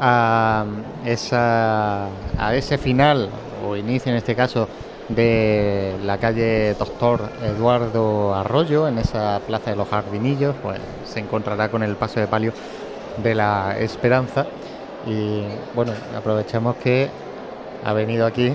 [0.00, 0.64] a
[1.04, 2.06] esa
[2.38, 3.28] a ese final
[3.66, 4.68] o inicio en este caso
[5.08, 11.68] de la calle Doctor Eduardo Arroyo, en esa plaza de los Jardinillos, pues se encontrará
[11.70, 12.52] con el paso de palio
[13.22, 14.46] de la Esperanza.
[15.06, 15.42] Y
[15.74, 17.10] bueno, aprovechamos que
[17.84, 18.54] ha venido aquí,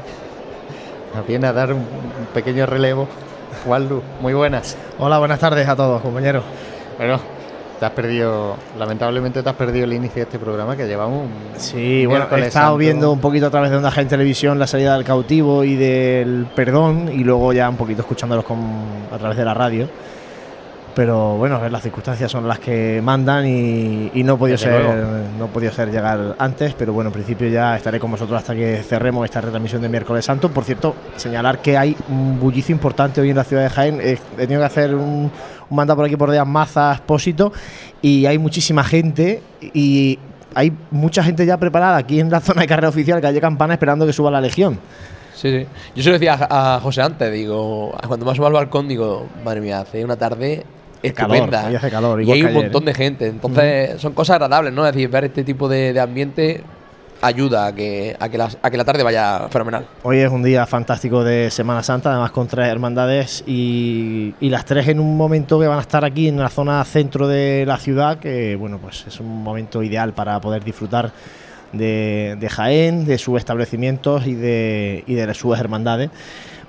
[1.16, 1.86] nos viene a dar un
[2.34, 3.08] pequeño relevo.
[3.66, 4.78] Waldu, muy buenas.
[5.00, 6.44] Hola, buenas tardes a todos, compañeros.
[6.98, 7.20] Bueno,
[7.80, 11.60] te has perdido, lamentablemente te has perdido el inicio de este programa que llevamos un
[11.60, 14.95] Sí, bueno, he estado viendo un poquito a través de Onda Jaén Televisión la salida
[14.95, 18.60] del cautivo y del perdón y luego ya un poquito escuchándolos con,
[19.12, 19.88] a través de la radio.
[20.98, 24.84] Pero bueno, las circunstancias son las que mandan y, no he podido ser,
[25.38, 28.56] no he podido ser llegar antes, pero bueno, en principio ya estaré con vosotros hasta
[28.56, 30.49] que cerremos esta retransmisión de miércoles santo.
[30.49, 34.02] Por cierto, señalar que hay un bullicio importante hoy en la ciudad de Jaén.
[34.02, 35.32] He, tenido que hacer un,
[35.69, 37.52] un mandado por aquí por Díaz Maza, Expósito,
[38.02, 39.41] y hay muchísima gente
[39.73, 40.19] y
[40.56, 44.06] hay mucha gente ya preparada aquí en la zona de carrera oficial, calle Campana, esperando
[44.06, 44.80] que suba la legión.
[45.35, 45.68] Sí, sí.
[45.95, 49.61] Yo se lo decía a, José antes, digo, cuando me subo al balcón, digo, madre
[49.61, 50.65] mía, hace una tarde
[51.03, 51.61] estupenda.
[51.61, 52.85] Calor, hace calor, y hay un ayer, montón ¿eh?
[52.88, 53.27] de gente.
[53.27, 54.85] Entonces, son cosas agradables, ¿no?
[54.88, 56.64] Es decir, ver este tipo de, de ambiente
[57.22, 59.85] ayuda a que, a, que la, a que la tarde vaya fenomenal.
[60.03, 64.65] Hoy es un día fantástico de Semana Santa, además con tres hermandades y, y, las
[64.65, 67.77] tres en un momento que van a estar aquí en la zona centro de la
[67.77, 71.11] ciudad, que bueno, pues es un momento ideal para poder disfrutar
[71.73, 76.10] de, de Jaén, de sus establecimientos y de, y de sus hermandades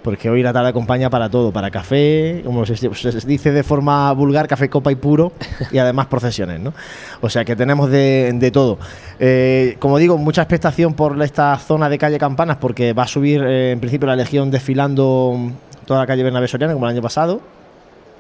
[0.02, 2.88] porque hoy la tarde acompaña para todo, para café, como se,
[3.26, 5.32] dice de forma vulgar, café, copa y puro,
[5.72, 6.72] y además procesiones, ¿no?
[7.20, 8.78] O sea que tenemos de, de todo.
[9.18, 13.42] Eh, como digo, mucha expectación por esta zona de calle Campanas, porque va a subir
[13.42, 15.36] eh, en principio la Legión desfilando
[15.84, 17.40] toda la calle Bernabé Soriano, como el año pasado,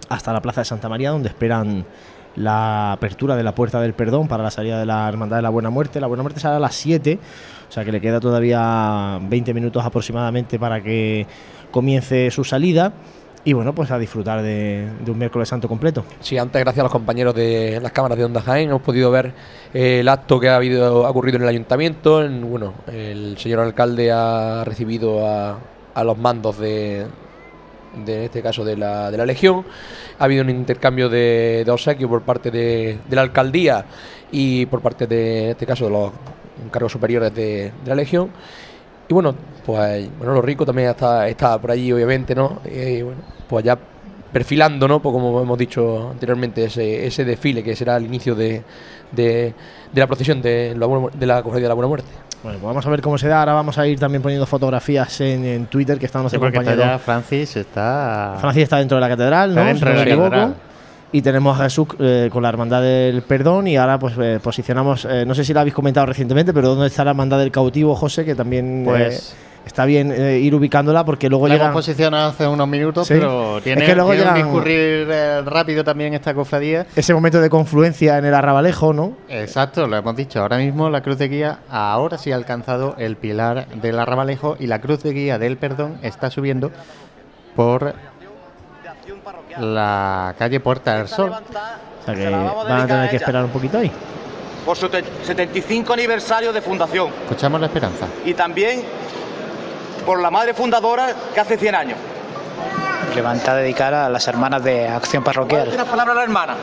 [0.08, 1.84] hasta la Plaza de Santa María, donde esperan
[2.38, 5.50] la apertura de la Puerta del Perdón para la salida de la Hermandad de la
[5.50, 6.00] Buena Muerte.
[6.00, 7.18] La Buena Muerte sale a las 7,
[7.68, 11.26] o sea que le queda todavía 20 minutos aproximadamente para que
[11.70, 12.92] comience su salida
[13.44, 16.04] y bueno, pues a disfrutar de, un miércoles santo completo.
[16.20, 19.32] Sí, antes gracias a los compañeros de las cámaras de Onda Jaén hemos podido ver
[19.72, 22.22] eh, el acto que ha habido ha ocurrido en el ayuntamiento.
[22.22, 25.58] En, bueno, el señor alcalde ha recibido a,
[25.94, 27.06] a los mandos de,
[28.04, 29.64] de, en este caso de la, de la Legión.
[30.18, 33.86] Ha habido un intercambio de, de obsequio por parte de, de, la alcaldía
[34.30, 36.12] y por parte de, en este caso, de los
[36.70, 38.30] cargos superiores de la Legión.
[39.08, 42.60] Y bueno, pues Manolo Rico también está, está por allí, obviamente, ¿no?
[42.64, 43.78] Y bueno, pues ya
[44.32, 45.00] perfilando, ¿no?
[45.00, 48.62] Pues como hemos dicho anteriormente, ese, ese desfile que será el inicio de,
[49.12, 49.54] de,
[49.92, 52.08] de la procesión de la, de la Cofradía de la Buena Muerte.
[52.42, 53.40] Bueno, pues vamos a ver cómo se da.
[53.40, 56.46] Ahora vamos a ir también poniendo fotografías en, en Twitter que están nuestro sí.
[56.46, 58.36] Está Francis está.
[58.40, 59.66] Francis está dentro de la catedral, está ¿no?
[59.66, 60.30] Dentro si no de me la equivoco.
[60.30, 60.54] catedral.
[61.10, 65.06] Y tenemos a Jesús eh, con la Hermandad del Perdón y ahora pues eh, posicionamos,
[65.08, 67.94] eh, no sé si lo habéis comentado recientemente, pero ¿dónde está la Hermandad del Cautivo,
[67.94, 68.26] José?
[68.26, 71.70] Que también Pues- está bien eh, ir ubicándola porque luego La llegan...
[71.70, 73.14] hemos posicionado hace unos minutos, Sí.
[73.14, 76.86] pero tiene, Es que luego llegan- discurrir eh, rápido también esta cofradía.
[76.94, 79.12] Ese momento de confluencia en el Arrabalejo, ¿no?
[79.30, 80.40] Exacto, lo hemos dicho.
[80.42, 84.66] Ahora mismo la cruz de guía ahora sí ha alcanzado el pilar del arrabalejo y
[84.66, 86.70] la cruz de guía del perdón está subiendo
[87.56, 87.94] por
[89.60, 91.30] la calle Puerta del Sol.
[91.32, 93.90] O sea que van a tener que esperar un poquito ahí.
[94.64, 98.06] por su te- 75 aniversario de fundación Escuchamos la esperanza.
[98.24, 98.82] y también
[100.04, 101.98] por la madre fundadora que hace 100 años.
[103.14, 105.70] Levanta dedicada a las hermanas de Acción Parroquial.
[105.72, 106.54] Una palabra a la hermana.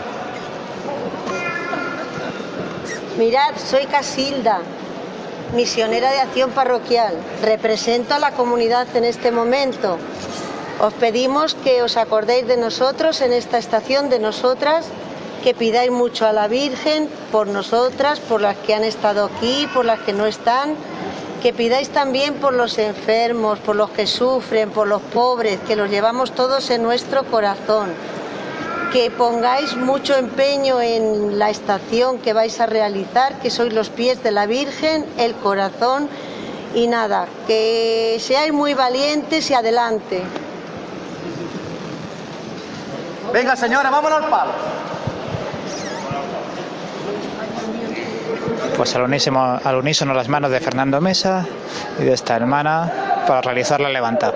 [3.18, 4.60] Mirad, soy Casilda,
[5.56, 7.16] misionera de acción parroquial.
[7.44, 9.98] Represento a la comunidad en este momento.
[10.80, 14.86] Os pedimos que os acordéis de nosotros en esta estación, de nosotras,
[15.44, 19.86] que pidáis mucho a la Virgen por nosotras, por las que han estado aquí, por
[19.86, 20.76] las que no están,
[21.42, 25.90] que pidáis también por los enfermos, por los que sufren, por los pobres, que los
[25.90, 27.94] llevamos todos en nuestro corazón
[28.96, 34.24] que pongáis mucho empeño en la estación que vais a realizar, que sois los pies
[34.24, 36.08] de la Virgen, el corazón
[36.74, 40.24] y nada, que seáis muy valientes y adelante.
[43.36, 44.52] Venga, señora, vámonos al palo.
[48.78, 51.46] Pues al unísono, al unísono las manos de Fernando Mesa
[52.00, 54.36] y de esta hermana para realizar la levantada.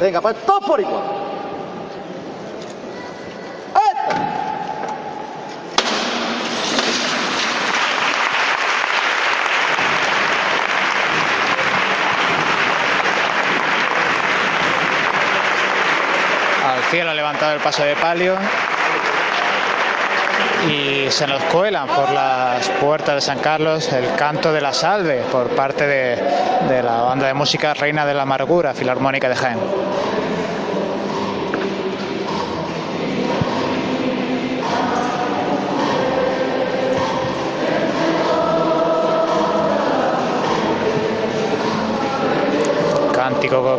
[0.00, 1.29] Venga, pues todos por igual.
[16.90, 18.36] Al cielo ha levantado el paso de palio.
[20.68, 25.22] y se nos cuelan por las puertas de San Carlos el canto de la salve
[25.30, 26.16] por parte de,
[26.68, 29.60] de la banda de música Reina de la Amargura, Filarmónica de Jaén.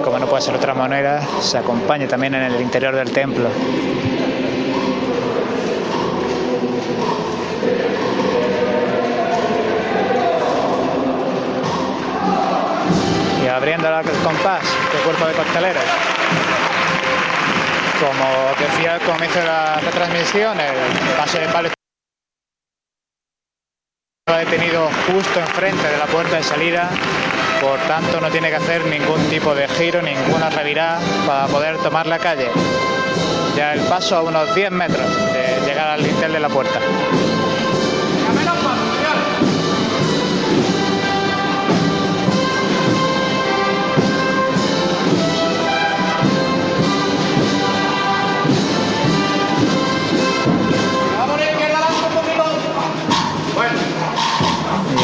[0.03, 3.49] Como no puede ser de otra manera, se acompaña también en el interior del templo.
[13.43, 15.83] Y abriendo el compás del cuerpo de costaleros.
[17.99, 21.69] Como decía al comienzo de la retransmisión, el pase de palo
[24.31, 26.89] está detenido justo enfrente de la puerta de salida,
[27.59, 32.07] por tanto no tiene que hacer ningún tipo de giro, ninguna revirada para poder tomar
[32.07, 32.49] la calle.
[33.57, 36.79] Ya el paso a unos 10 metros de llegar al lintel de la puerta.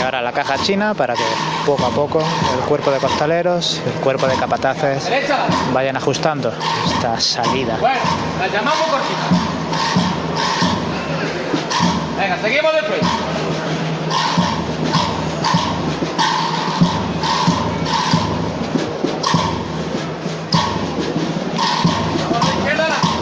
[0.08, 1.24] Y ahora la caja china para que
[1.66, 5.06] poco a poco el cuerpo de costaleros, el cuerpo de capataces
[5.74, 6.54] vayan ajustando
[6.86, 7.76] esta salida.
[7.82, 8.00] Bueno,
[8.40, 9.28] la llamamos cortita.
[12.18, 13.02] Venga, seguimos después.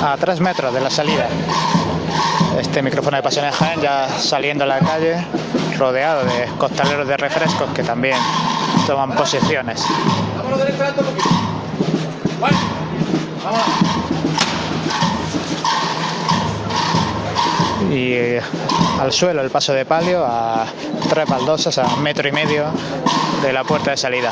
[0.03, 1.27] A tres metros de la salida.
[2.59, 5.17] Este micrófono de Pasión de Jaén ya saliendo a la calle,
[5.77, 8.17] rodeado de costaleros de refrescos que también
[8.87, 9.83] toman posiciones.
[17.91, 18.41] Y eh,
[18.99, 20.65] al suelo el paso de palio a
[21.09, 22.65] tres baldosas a metro y medio
[23.41, 24.31] de la puerta de salida.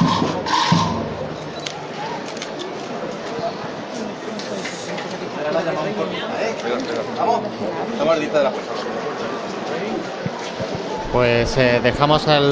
[11.11, 12.49] Pues eh, dejamos el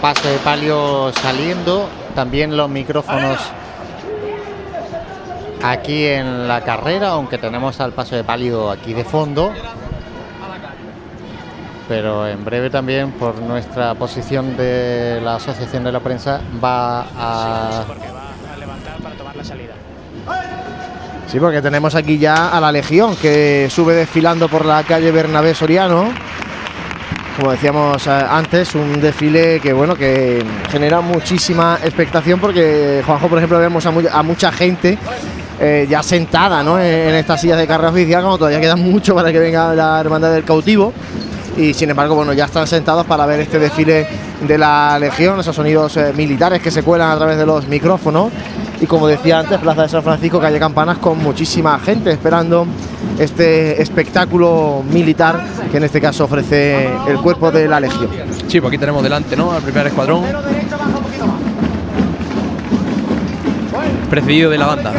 [0.00, 3.38] paso de palio saliendo, también los micrófonos
[5.62, 9.52] aquí en la carrera, aunque tenemos al paso de palio aquí de fondo.
[11.88, 17.70] Pero en breve también por nuestra posición de la Asociación de la Prensa va a...
[17.72, 18.12] Sí, porque
[21.62, 26.10] tenemos aquí ya a la Legión que sube desfilando por la calle Bernabé Soriano.
[27.38, 33.38] Como decíamos eh, antes, un desfile que bueno que genera muchísima expectación porque Juanjo, por
[33.38, 34.98] ejemplo, vemos a, mu- a mucha gente
[35.58, 36.78] eh, ya sentada ¿no?
[36.78, 40.00] en, en estas sillas de carrera oficial, como todavía queda mucho para que venga la
[40.00, 40.92] Hermandad del Cautivo.
[41.56, 44.06] Y sin embargo, bueno, ya están sentados para ver este desfile
[44.46, 48.30] de la Legión, esos sonidos eh, militares que se cuelan a través de los micrófonos.
[48.82, 52.66] Y como decía antes, Plaza de San Francisco, calle Campanas, con muchísima gente esperando
[53.16, 55.40] este espectáculo militar
[55.70, 58.08] que en este caso ofrece el cuerpo de la Legión.
[58.48, 59.52] Sí, pues aquí tenemos delante, ¿no?
[59.52, 60.24] Al primer escuadrón.
[64.10, 64.92] Precedido de la banda.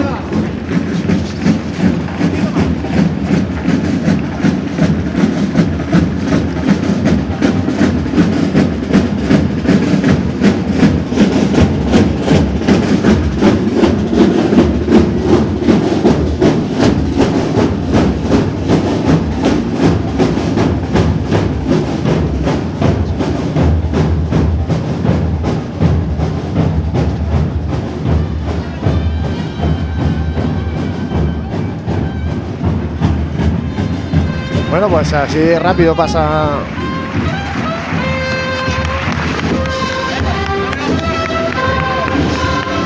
[34.93, 36.59] Pues así de rápido pasa.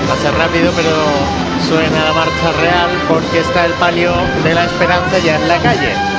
[0.07, 0.95] Pasa rápido, pero
[1.67, 6.16] suena la marcha real porque está el palio de la esperanza ya en la calle.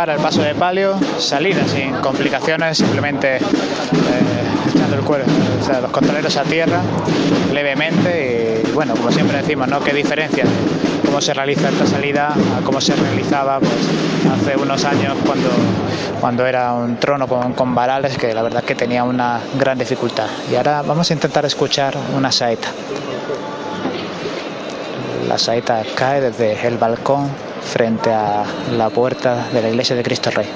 [0.00, 3.40] Para el paso de palio, salida sin complicaciones, simplemente eh,
[4.74, 6.80] echando el cuero, o los costaleros a tierra
[7.52, 9.78] levemente y bueno, como siempre decimos, ¿no?
[9.80, 10.44] ¿Qué diferencia
[11.04, 13.72] cómo se realiza esta salida a cómo se realizaba pues,
[14.40, 15.50] hace unos años cuando,
[16.18, 20.28] cuando era un trono con, con varales que la verdad que tenía una gran dificultad.
[20.50, 22.68] Y ahora vamos a intentar escuchar una saeta.
[25.28, 28.44] La saeta cae desde el balcón frente a
[28.76, 30.48] la puerta de la iglesia de Cristo Rey.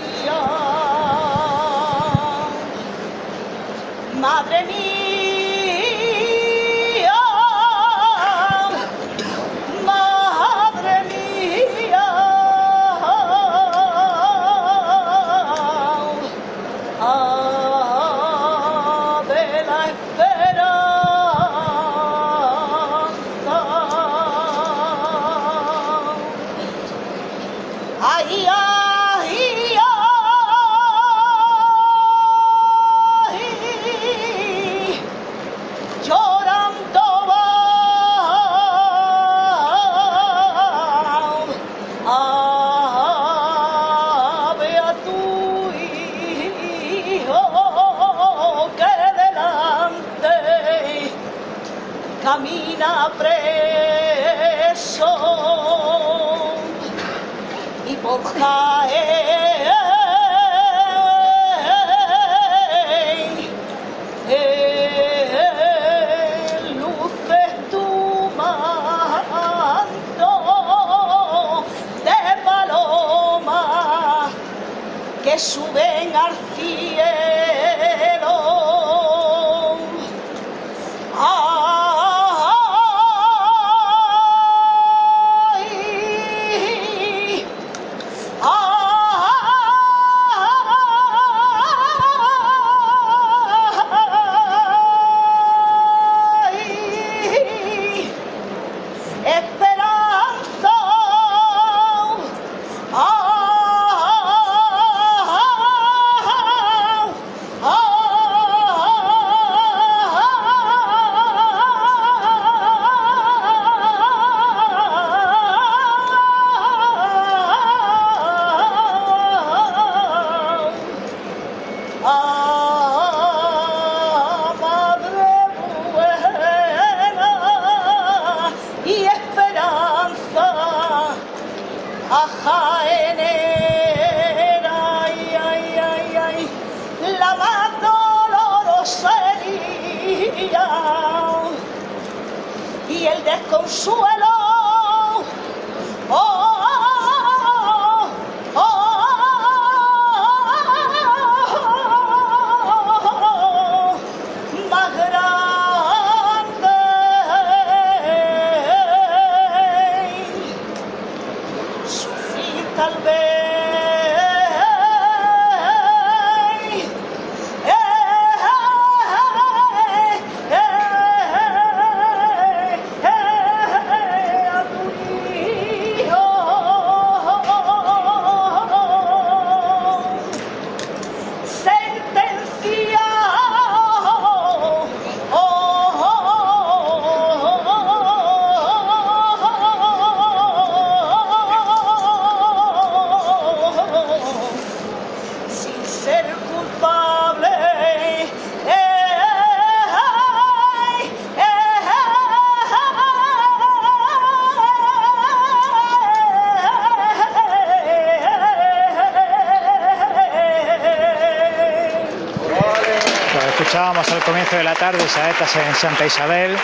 [214.74, 216.56] La tarde saetas en Santa Isabel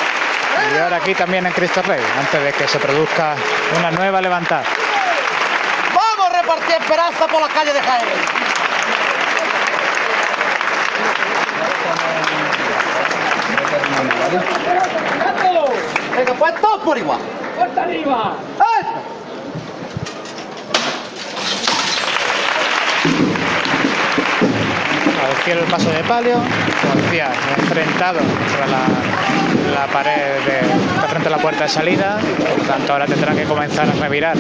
[0.75, 3.37] y ahora aquí también en Cristo Rey, antes de que se produzca
[3.79, 4.65] una nueva levantada.
[5.95, 8.09] ¡Vamos a repartir esperanza por la calle de Jaén!
[16.17, 17.21] Venga, pues todos por igual.
[17.57, 18.35] ¡Fuerza arriba!
[25.51, 26.37] Izquierda el paso de palio,
[26.93, 27.29] policía
[27.59, 28.21] enfrentado
[29.75, 30.13] la, pared
[30.47, 32.19] de, de frente a la puerta de salida,
[32.57, 34.37] por tanto ahora tendrá que comenzar a revirar.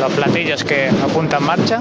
[0.00, 1.80] Los platillos que apuntan marcha.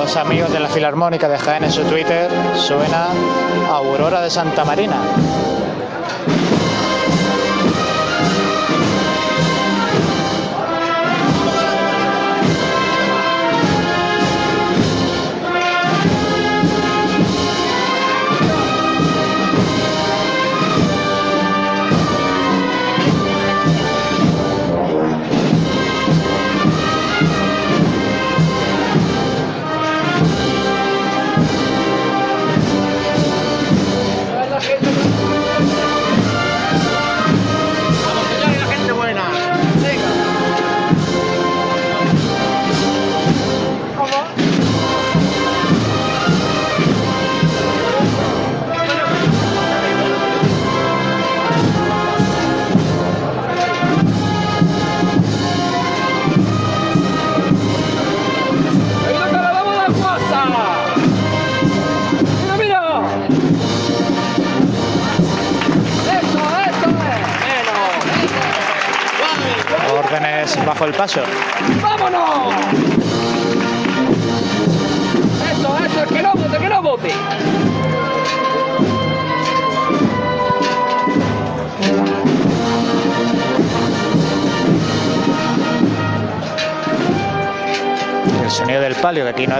[0.00, 3.08] Nuestros amigos de la Filarmónica de Jaén en su Twitter, suena
[3.68, 4.96] Aurora de Santa Marina.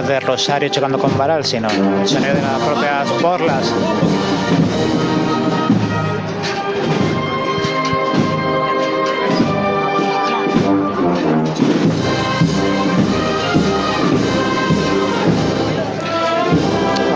[0.07, 3.73] De Rosario chocando con varal, sino el sonido de las propias borlas.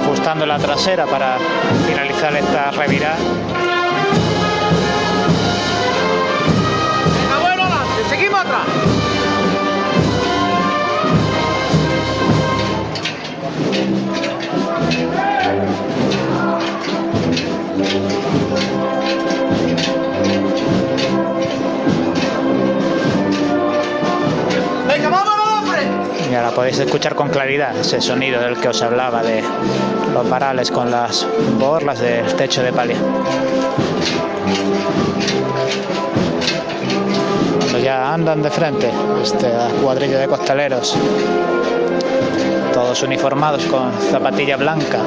[0.03, 1.38] Ajustando la trasera para
[1.88, 3.18] finalizar esta revirada.
[26.52, 29.44] Podéis escuchar con claridad ese sonido del que os hablaba de
[30.14, 31.26] los varales con las
[31.60, 32.98] borlas del techo de palia.
[37.60, 38.92] Cuando ya andan de frente
[39.24, 39.52] este
[39.82, 40.96] cuadrillo de costaleros,
[42.74, 45.00] todos uniformados con zapatilla blanca.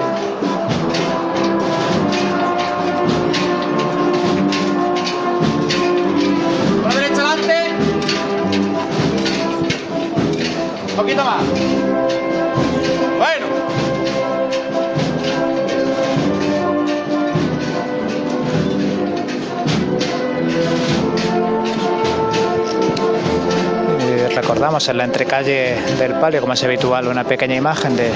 [24.48, 28.10] Recordamos en la entrecalle del palio, como es habitual, una pequeña imagen de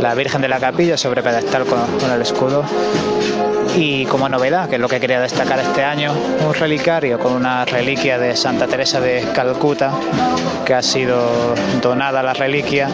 [0.00, 2.64] la Virgen de la Capilla sobre pedestal con, el escudo.
[3.76, 6.14] Y como novedad, que es lo que quería destacar este año,
[6.48, 9.92] un relicario con una reliquia de Santa Teresa de Calcuta,
[10.64, 12.88] que ha sido donada la reliquia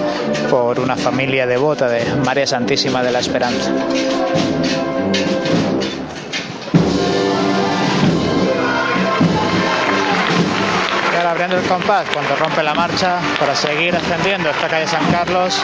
[0.50, 3.70] por una familia devota de María Santísima de la Esperanza.
[11.50, 15.60] Abriendo el compás cuando rompe la marcha para seguir ascendiendo esta calle San Carlos,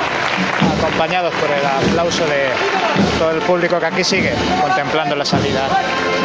[0.76, 2.48] acompañados por el aplauso de
[3.20, 5.68] todo el público que aquí sigue contemplando la salida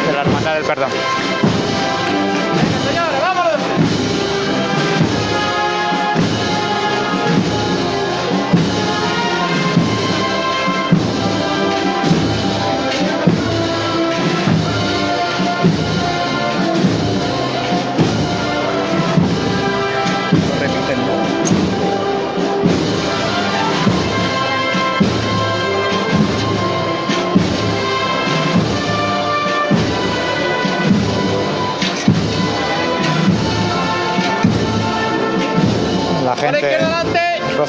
[0.04, 0.90] de la Hermandad del Perdón.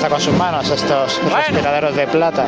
[0.09, 2.45] Con sus manos estos respiraderos de plata.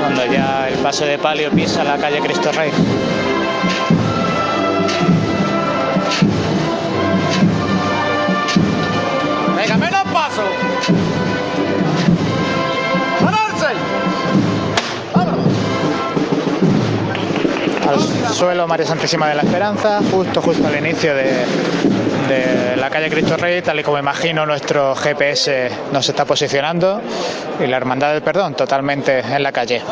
[0.00, 2.70] Cuando ya el paso de palio pisa la calle Cristo Rey.
[9.56, 10.42] Venga, menos paso.
[17.88, 21.44] Al suelo María Santísima de la Esperanza, justo justo al inicio de,
[22.30, 27.00] de la calle Cristo Rey, tal y como imagino nuestro GPS nos está posicionando,
[27.58, 29.82] y la Hermandad del Perdón totalmente en la calle.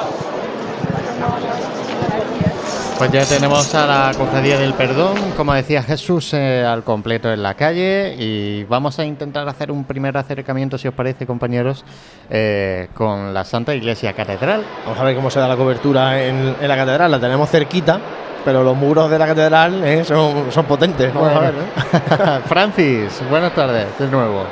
[2.97, 7.43] Pues ya tenemos a la Cofradía del Perdón, como decía Jesús, eh, al completo en
[7.43, 11.85] la calle y vamos a intentar hacer un primer acercamiento, si os parece, compañeros,
[12.31, 14.65] eh, con la Santa Iglesia Catedral.
[14.85, 17.11] Vamos a ver cómo se da la cobertura en, en la catedral.
[17.11, 18.01] La tenemos cerquita,
[18.45, 21.13] pero los muros de la catedral eh, son, son potentes.
[21.13, 21.55] Vamos a ver.
[21.55, 22.41] ¿eh?
[22.47, 24.45] Francis, buenas tardes, de nuevo.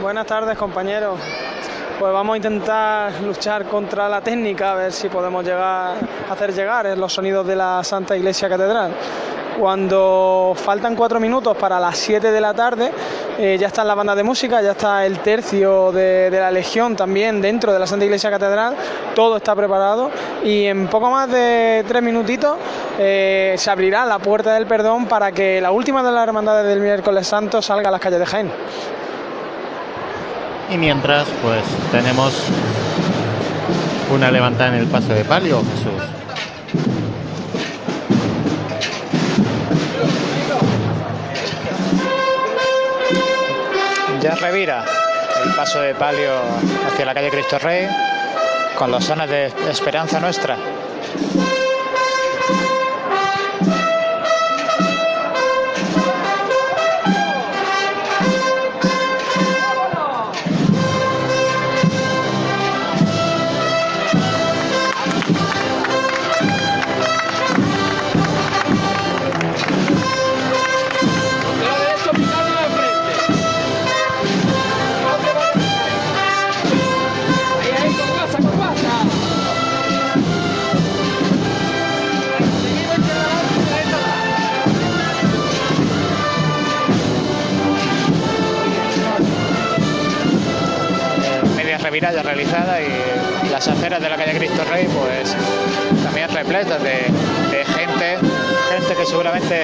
[0.00, 1.18] Buenas tardes, compañeros.
[1.98, 5.96] Pues vamos a intentar luchar contra la técnica, a ver si podemos llegar,
[6.30, 8.92] hacer llegar los sonidos de la Santa Iglesia Catedral.
[9.58, 12.92] Cuando faltan cuatro minutos para las 7 de la tarde,
[13.36, 16.94] eh, ya está la banda de música, ya está el tercio de, de la Legión
[16.94, 18.76] también dentro de la Santa Iglesia Catedral,
[19.16, 20.12] todo está preparado
[20.44, 22.58] y en poco más de tres minutitos
[23.00, 26.78] eh, se abrirá la puerta del perdón para que la última de las hermandades del
[26.78, 28.52] miércoles santo salga a las calles de Jaén.
[30.70, 32.34] Y mientras, pues tenemos
[34.14, 36.02] una levantada en el paso de palio, Jesús.
[44.20, 44.84] Ya revira
[45.44, 46.32] el paso de palio
[46.86, 47.86] hacia la calle Cristo Rey
[48.76, 50.56] con los sones de Esperanza Nuestra.
[91.88, 95.34] Revirada realizada y las aceras de la calle Cristo Rey pues
[96.04, 97.04] también repletas de,
[97.64, 99.62] gente, gente que seguramente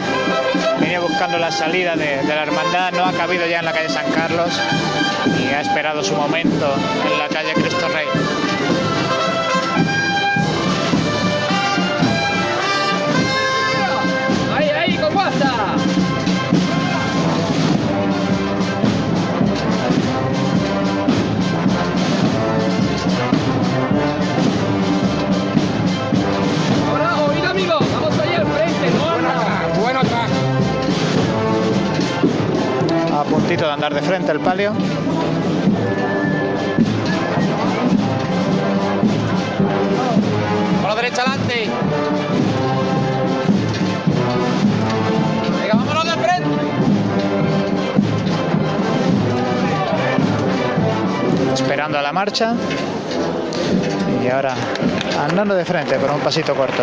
[0.80, 4.10] venía buscando la salida de, la hermandad, no ha cabido ya en la calle San
[4.12, 4.59] Carlos
[5.38, 6.74] y ha esperado su momento
[7.12, 8.06] en la calle Cristo Rey.
[14.56, 14.96] Ahí, ahí,
[33.44, 34.72] puntito de andar de frente el palio.
[40.80, 41.68] Con la derecha adelante.
[45.60, 46.48] Venga, vámonos de frente.
[51.52, 52.54] esperando a la marcha
[54.22, 54.54] y ahora
[55.20, 56.82] andando de frente por un pasito corto.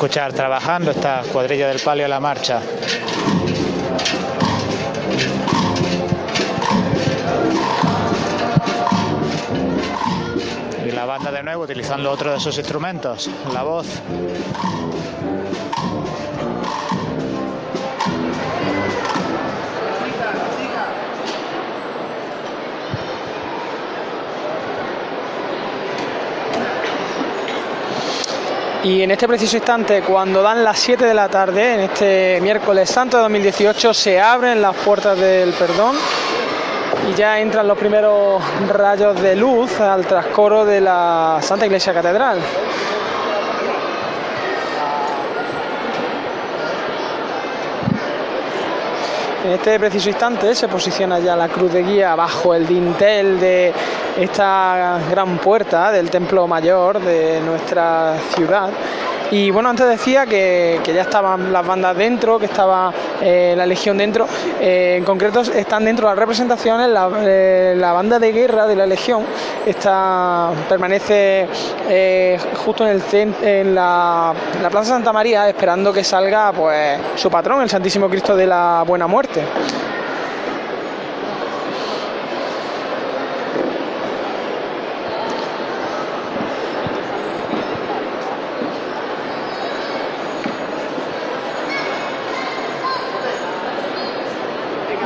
[0.00, 2.62] Escuchar trabajando esta cuadrilla del palio a la marcha.
[10.86, 13.86] Y la banda de nuevo utilizando otro de sus instrumentos, la voz.
[28.82, 32.88] Y en este preciso instante, cuando dan las 7 de la tarde, en este miércoles
[32.88, 35.96] santo de 2018, se abren las puertas del perdón
[37.10, 42.38] y ya entran los primeros rayos de luz al trascoro de la Santa Iglesia Catedral.
[49.42, 53.72] En este preciso instante se posiciona ya la cruz de guía bajo el dintel de
[54.18, 58.68] esta gran puerta del templo mayor de nuestra ciudad.
[59.32, 62.92] Y bueno, antes decía que, que ya estaban las bandas dentro, que estaba
[63.22, 64.26] eh, la legión dentro.
[64.60, 68.74] Eh, en concreto están dentro de las representaciones la, eh, la banda de guerra de
[68.74, 69.24] la legión
[69.64, 71.46] está permanece
[72.64, 73.00] justo en,
[73.42, 78.08] el, la, en la Plaza Santa María esperando que salga pues su patrón, el Santísimo
[78.08, 79.44] Cristo de la Buena Muerte.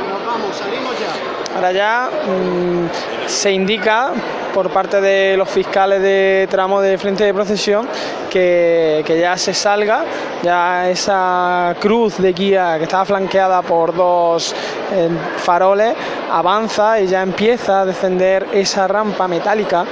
[0.09, 0.93] Nos vamos, salimos
[1.71, 4.11] ya mm, se indica
[4.53, 7.87] por parte de los fiscales de tramo de frente de procesión
[8.29, 10.05] que, que ya se salga,
[10.43, 14.55] ya esa cruz de guía que estaba flanqueada por dos
[14.93, 15.93] eh, faroles
[16.31, 19.85] avanza y ya empieza a descender esa rampa metálica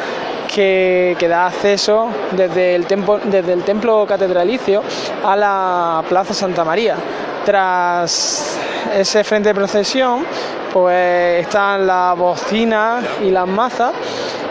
[0.47, 4.81] que, que da acceso desde el, templo, desde el templo catedralicio
[5.23, 6.95] a la Plaza Santa María.
[7.43, 8.57] Tras
[8.93, 10.25] ese frente de procesión,
[10.71, 13.93] pues están las bocinas y las mazas.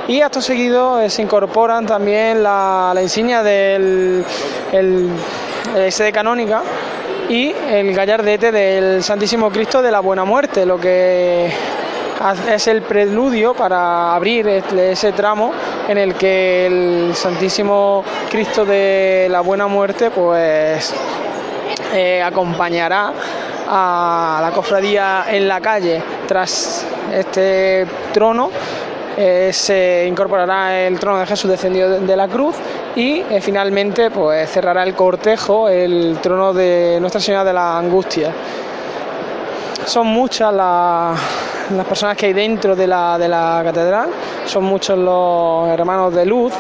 [0.09, 4.25] Y acto seguido eh, se incorporan también la, la insignia del
[4.73, 5.11] el,
[5.77, 6.63] el sede canónica
[7.29, 11.51] y el gallardete del Santísimo Cristo de la Buena Muerte, lo que
[12.51, 15.53] es el preludio para abrir ese tramo
[15.89, 20.95] en el que el Santísimo Cristo de la Buena Muerte pues
[21.95, 23.13] eh, acompañará
[23.69, 28.51] a la cofradía en la calle tras este trono
[29.17, 32.57] eh, se incorporará el trono de Jesús descendido de la cruz
[32.97, 38.33] y eh, finalmente pues cerrará el cortejo el trono de Nuestra Señora de la Angustia.
[39.87, 41.19] Son muchas las,
[41.87, 44.11] personas que hay dentro de la, de la catedral,
[44.47, 46.53] son muchos los hermanos de luz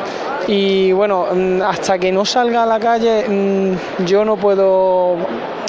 [0.49, 5.17] y bueno, mm, hasta que no salga a la calle mm, yo no puedo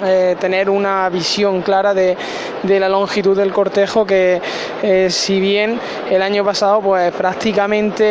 [0.03, 2.17] eh, tener una visión clara de,
[2.63, 4.41] de, la longitud del cortejo que
[4.81, 8.03] eh, si bien el año pasado pues prácticamente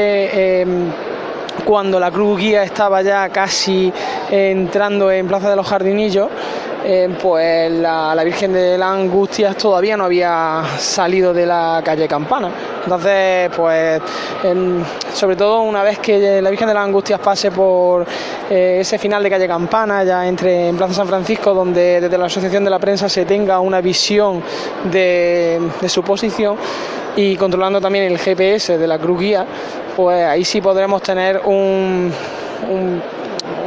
[0.62, 0.66] eh,
[1.64, 3.92] cuando la cruz guía estaba ya casi
[4.30, 6.28] entrando en Plaza de los Jardinillos,
[6.84, 12.08] eh, pues la, la, Virgen de las Angustias todavía no había salido de la calle
[12.08, 12.50] Campana.
[12.82, 14.02] Entonces, pues,
[15.14, 18.04] sobre todo una vez que la Virgen de las Angustias pase por
[18.50, 22.26] eh, ese final de calle Campana, ya entre en Plaza San Francisco, donde desde la
[22.26, 24.42] Asociación de la Prensa se tenga una visión
[24.90, 26.56] de, su posición
[27.14, 29.46] y controlando también el GPS de la cruz guía,
[29.94, 32.12] pues ahí sí podremos tener un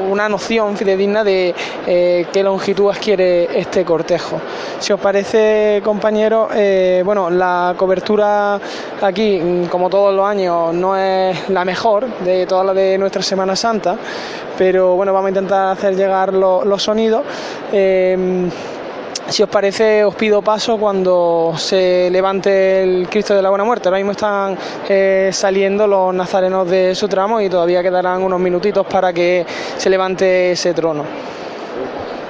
[0.09, 1.53] una noción fidedigna de
[1.85, 4.39] eh, qué longitud adquiere este cortejo.
[4.79, 8.59] Si os parece, compañeros, eh, bueno, la cobertura
[9.01, 13.55] aquí, como todos los años, no es la mejor de toda la de nuestra Semana
[13.55, 13.97] Santa,
[14.57, 17.23] pero bueno, vamos a intentar hacer llegar lo, los sonidos.
[17.71, 18.49] Eh,
[19.27, 23.87] si os parece, os pido paso cuando se levante el Cristo de la Buena Muerte.
[23.87, 24.57] Ahora mismo están
[24.87, 29.45] eh, saliendo los nazarenos de su tramo y todavía quedarán unos minutitos para que
[29.77, 31.03] se levante ese trono.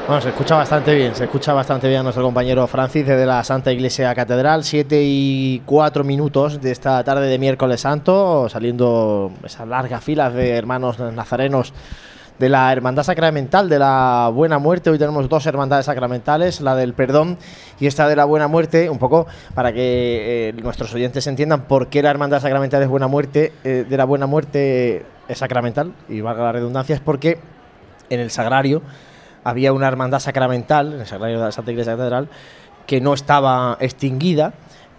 [0.08, 3.44] Bueno, se escucha bastante bien, se escucha bastante bien a nuestro compañero Francis desde la
[3.44, 9.68] Santa Iglesia Catedral, siete y cuatro minutos de esta tarde de miércoles santo, saliendo esas
[9.68, 11.74] largas filas de hermanos nazarenos
[12.40, 14.90] de la Hermandad Sacramental de la Buena Muerte.
[14.90, 17.38] Hoy tenemos dos hermandades sacramentales, la del perdón
[17.80, 21.88] y esta de la Buena Muerte, un poco para que eh, nuestros oyentes entiendan por
[21.88, 26.22] qué la Hermandad Sacramental es Buena Muerte, eh, de la Buena Muerte es sacramental, y
[26.22, 27.40] valga la redundancia, es porque
[28.10, 28.82] en el sagrario
[29.44, 32.28] había una hermandad sacramental, en el sagrario de la Santa Iglesia Catedral,
[32.86, 34.54] que no estaba extinguida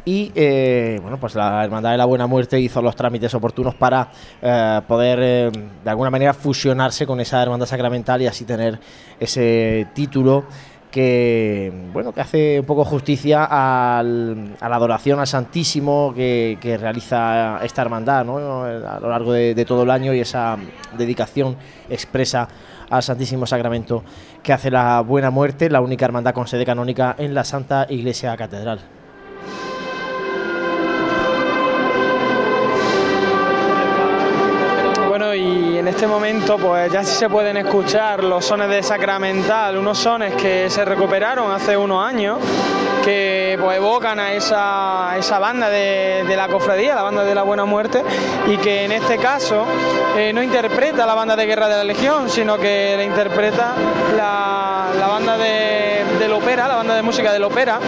[0.06, 4.08] y eh, bueno pues la hermandad de la buena muerte hizo los trámites oportunos para
[4.40, 5.50] eh, poder eh,
[5.82, 8.78] de alguna manera fusionarse con esa hermandad sacramental y así tener
[9.18, 10.44] ese título
[10.92, 17.58] que bueno que hace un poco justicia al, a la adoración al Santísimo que, realiza
[17.64, 18.62] esta hermandad ¿no?
[18.62, 20.56] a lo largo de todo el año y esa
[20.96, 21.56] dedicación
[21.90, 22.46] expresa
[22.88, 24.04] al Santísimo Sacramento
[24.40, 28.36] que hace la Buena Muerte, la única hermandad con sede canónica en la Santa Iglesia
[28.36, 28.78] Catedral.
[35.86, 40.68] En este momento pues ya se pueden escuchar los sones de Sacramental, unos sones que
[40.68, 42.40] se recuperaron hace unos años,
[43.04, 47.66] que pues evocan a esa, banda de, de, la cofradía, la banda de la Buena
[47.66, 48.02] Muerte,
[48.48, 49.64] y que en este caso
[50.16, 53.74] eh, no interpreta la banda de guerra de la Legión, sino que la interpreta
[54.16, 57.78] la, banda de, ópera, la banda de música del ópera,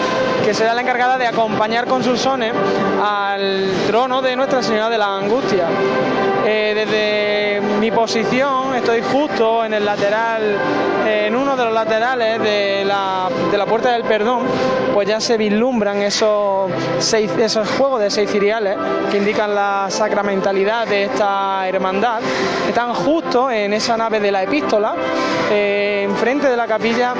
[0.45, 2.55] que será la encargada de acompañar con sus sones
[3.03, 5.67] al trono de Nuestra Señora de la Angustia.
[6.51, 10.57] Eh, desde mi posición estoy justo en el lateral,
[11.07, 14.45] en uno de los laterales de la, de la, Puerta del Perdón,
[14.95, 16.71] pues ya se vislumbran esos
[17.77, 18.79] juegos de seis ciriales
[19.11, 22.23] que indican la sacramentalidad de esta hermandad.
[22.67, 24.95] Están justo en esa nave de la epístola,
[25.51, 27.13] eh, enfrente de la capilla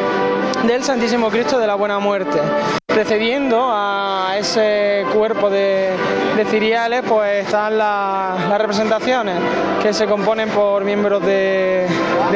[0.67, 2.41] del Santísimo Cristo de la Buena Muerte.
[2.99, 5.91] Precediendo a ese cuerpo de,
[6.37, 9.37] de ciriales, pues están las la representaciones
[9.81, 11.87] que se componen por miembros de,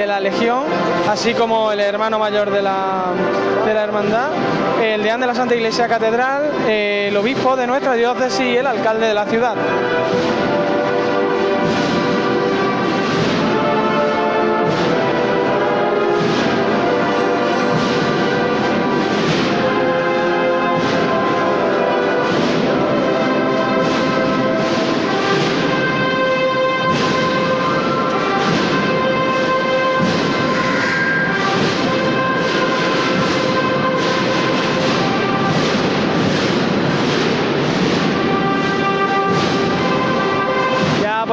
[0.07, 0.63] la Legión,
[1.11, 3.13] así como el hermano mayor de la
[3.67, 4.31] hermandad,
[4.81, 9.09] el deán de la Santa Iglesia Catedral, el obispo de nuestra diócesis y el alcalde
[9.09, 9.57] de la ciudad.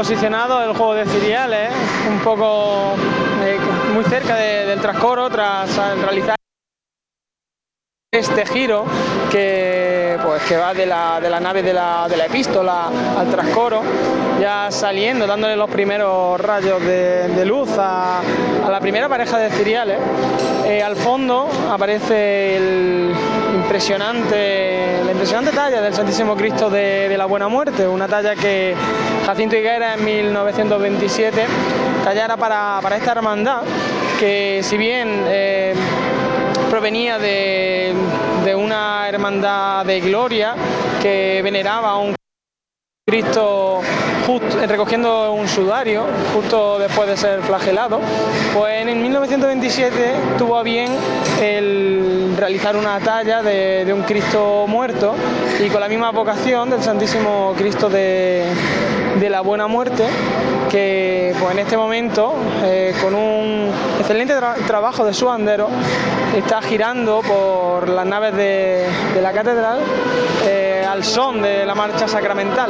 [0.10, 1.70] Posicionado el juego de Ciriales,
[2.10, 2.96] un poco
[3.44, 3.60] eh,
[3.94, 5.70] muy cerca de- del trascoro tras
[6.02, 6.36] realizar
[8.12, 8.86] este giro
[9.30, 13.30] que, pues, que va de la, de la nave de la, de la epístola al
[13.30, 13.84] trascoro,
[14.42, 18.22] ya saliendo, dándole los primeros rayos de, de luz a,
[18.66, 20.00] a la primera pareja de ciriales.
[20.66, 23.14] Eh, al fondo aparece el
[23.56, 28.76] impresionante, la impresionante talla del Santísimo Cristo de, la Buena Muerte, una talla que
[29.26, 31.46] Jacinto Higuera en 1927
[32.04, 33.62] tallara para, para esta hermandad,
[34.20, 35.74] que si bien eh,
[36.70, 37.94] provenía de,
[38.46, 40.56] de una hermandad de gloria
[41.02, 42.16] que veneraba a un
[43.10, 43.82] Cristo
[44.28, 48.00] justo, recogiendo un sudario justo después de ser flagelado,
[48.54, 50.92] pues en el 1927 tuvo a bien
[51.42, 55.16] el realizar una talla de, un Cristo muerto
[55.64, 58.46] y con la misma vocación del Santísimo Cristo de,
[59.30, 60.06] la Buena Muerte,
[60.70, 62.34] que pues en este momento,
[62.64, 65.68] eh, con un excelente tra- trabajo de su bandero,
[66.36, 69.80] está girando por las naves de, de la catedral
[70.46, 72.70] eh, al son de la marcha sacramental.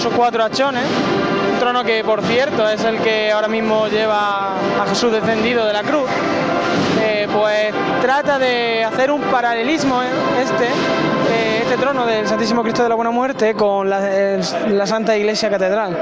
[0.00, 0.84] Sus cuatro hachones,
[1.52, 5.74] un trono que por cierto es el que ahora mismo lleva a Jesús descendido de
[5.74, 6.08] la cruz,
[7.02, 10.06] eh, pues trata de hacer un paralelismo eh,
[10.42, 15.50] este, eh, este trono del Santísimo Cristo de la Buena Muerte con la Santa Iglesia
[15.50, 15.98] Catedral.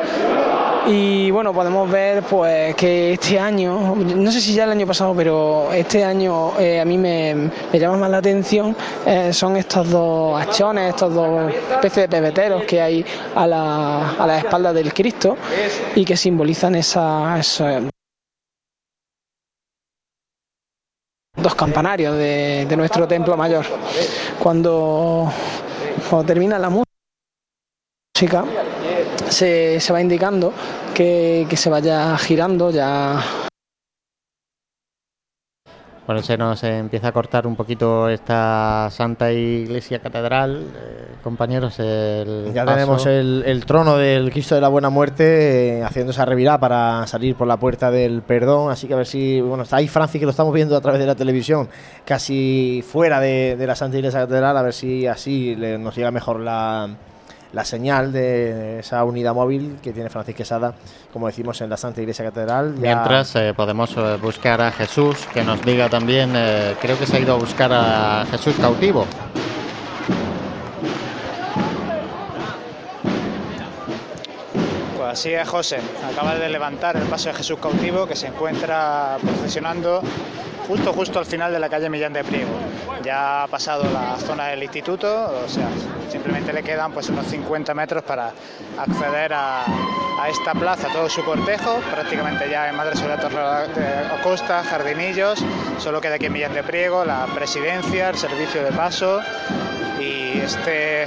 [0.90, 5.14] Y bueno, podemos ver pues que este año, no sé si ya el año pasado,
[5.14, 8.74] pero este año eh, a mí me, llama más la atención
[9.04, 13.04] eh, son estos dos hachones, estos dos especies de pebeteros que hay
[13.34, 15.36] a la, a la espalda del Cristo
[15.94, 17.82] y que simbolizan esa, esa-
[21.36, 23.66] dos campanarios de, de nuestro templo mayor.
[24.42, 25.30] Cuando,
[26.08, 28.44] cuando termina la música,
[29.28, 30.52] se, se va indicando
[30.94, 33.20] que, que se vaya girando ya
[36.06, 41.78] Bueno, se nos empieza a cortar un poquito esta Santa Iglesia Catedral, eh, compañeros.
[41.80, 42.74] El Ya paso.
[42.76, 47.06] tenemos el, el trono del Cristo de la Buena Muerte eh, haciendo esa revirada para
[47.06, 48.70] salir por la puerta del perdón.
[48.70, 49.42] Así que a ver si.
[49.42, 51.68] Bueno, está ahí Francis que lo estamos viendo a través de la televisión,
[52.06, 54.56] casi fuera de, de la Santa Iglesia Catedral.
[54.56, 56.88] A ver si así le- nos llega mejor la,
[57.52, 60.74] la señal de esa unidad móvil que tiene Francis Quesada,
[61.12, 62.74] como decimos, en la Santa Iglesia Catedral.
[62.74, 67.06] Ya- Mientras eh, podemos eh, buscar a Jesús, que nos diga también, eh, creo que
[67.06, 69.06] se ha ido a buscar a Jesús cautivo.
[75.08, 75.78] Así es, José.
[76.12, 80.02] Acaba de levantar el paso de Jesús cautivo que se encuentra procesionando
[80.68, 82.50] justo justo al final de la calle Millán de Priego.
[83.02, 85.66] Ya ha pasado la zona del instituto, o sea,
[86.10, 88.32] simplemente le quedan pues unos 50 metros para
[88.78, 89.64] acceder a,
[90.28, 93.40] esta plaza, todo su cortejo, prácticamente ya en Madre Soledad Torre
[94.18, 95.42] Acosta, Jardinillos,
[95.78, 99.20] solo queda aquí en Millán de Priego la presidencia, el servicio de paso
[100.00, 101.06] y este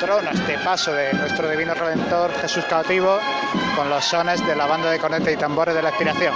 [0.00, 3.18] trono, este paso de nuestro divino redentor Jesús cautivo
[3.76, 6.34] con los sones de la banda de cornetas y tambores de la expiración.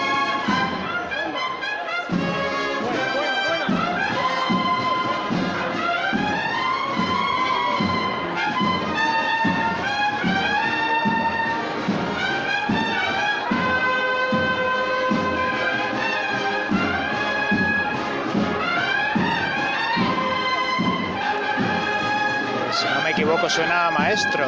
[22.72, 24.47] Si no me equivoco suena maestro.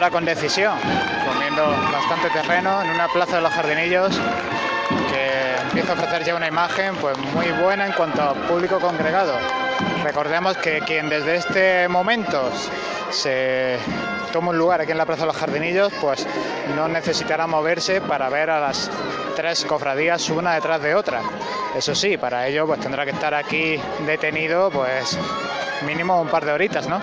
[0.00, 0.78] Ahora con decisión,
[1.30, 1.62] comiendo
[1.92, 4.18] bastante terreno en una plaza de los jardinillos
[5.10, 9.34] que empieza a ofrecer ya una imagen pues muy buena en cuanto a público congregado.
[10.02, 12.50] Recordemos que quien desde este momento
[13.10, 13.76] se
[14.32, 16.26] toma un lugar aquí en la Plaza de los Jardinillos, pues
[16.74, 18.90] no necesitará moverse para ver a las
[19.36, 21.20] tres cofradías una detrás de otra.
[21.76, 25.18] Eso sí, para ello pues tendrá que estar aquí detenido pues
[25.84, 27.02] mínimo un par de horitas, ¿no?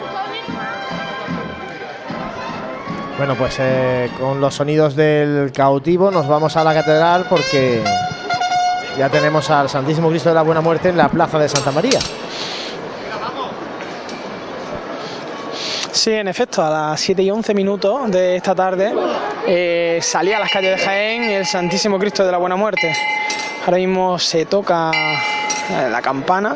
[3.17, 7.81] Bueno, pues eh, con los sonidos del cautivo nos vamos a la catedral porque
[8.95, 11.99] ya tenemos al Santísimo Cristo de la Buena Muerte en la Plaza de Santa María.
[15.91, 18.93] Sí, en efecto, a las 7 y 11 minutos de esta tarde
[19.47, 22.93] eh, salía a las calles de Jaén el Santísimo Cristo de la Buena Muerte.
[23.65, 26.55] Ahora mismo se toca eh, la campana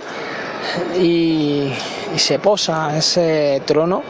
[0.96, 1.74] y,
[2.14, 4.04] y se posa ese trono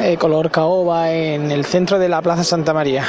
[0.00, 3.04] eh, color caoba en el centro de la Plaza Santa María.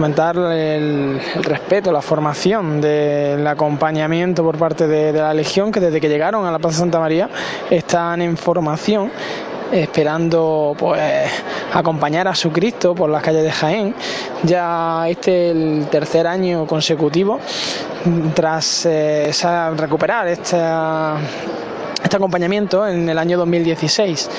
[0.00, 6.08] comentar el, respeto, la formación del acompañamiento por parte de la Legión, que desde que
[6.08, 7.28] llegaron a la Plaza Santa María
[7.68, 9.10] están en formación
[9.72, 11.30] esperando pues
[11.72, 13.94] acompañar a su Cristo por las calles de Jaén.
[14.42, 17.38] Ya este es el tercer año consecutivo
[18.34, 19.30] tras eh,
[19.76, 21.16] recuperar esta-
[22.02, 24.30] este acompañamiento en el año 2016.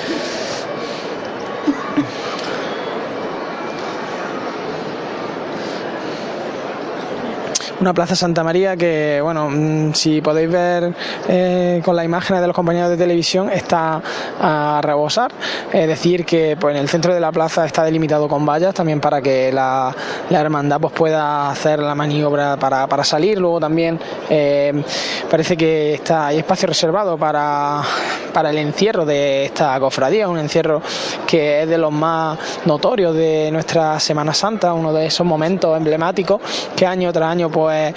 [7.82, 10.94] Una plaza Santa María que, bueno, mm, si podéis ver
[11.28, 14.00] eh, con las imágenes de los compañeros de televisión, está
[14.40, 15.32] a rebosar.
[15.74, 19.02] Es decir, que pues, en el centro de la plaza está delimitado con vallas también
[19.02, 19.96] para que la,
[20.30, 23.40] la hermandad pues, pueda hacer la maniobra para, para salir.
[23.40, 24.00] Luego también
[24.30, 24.84] eh,
[25.28, 27.82] parece que está, hay espacio reservado para,
[28.32, 30.84] para el encierro de esta cofradía, un encierro
[31.26, 36.40] que es de los más notorios de nuestra Semana Santa, uno de esos momentos emblemáticos
[36.76, 37.94] que año tras año pues eh,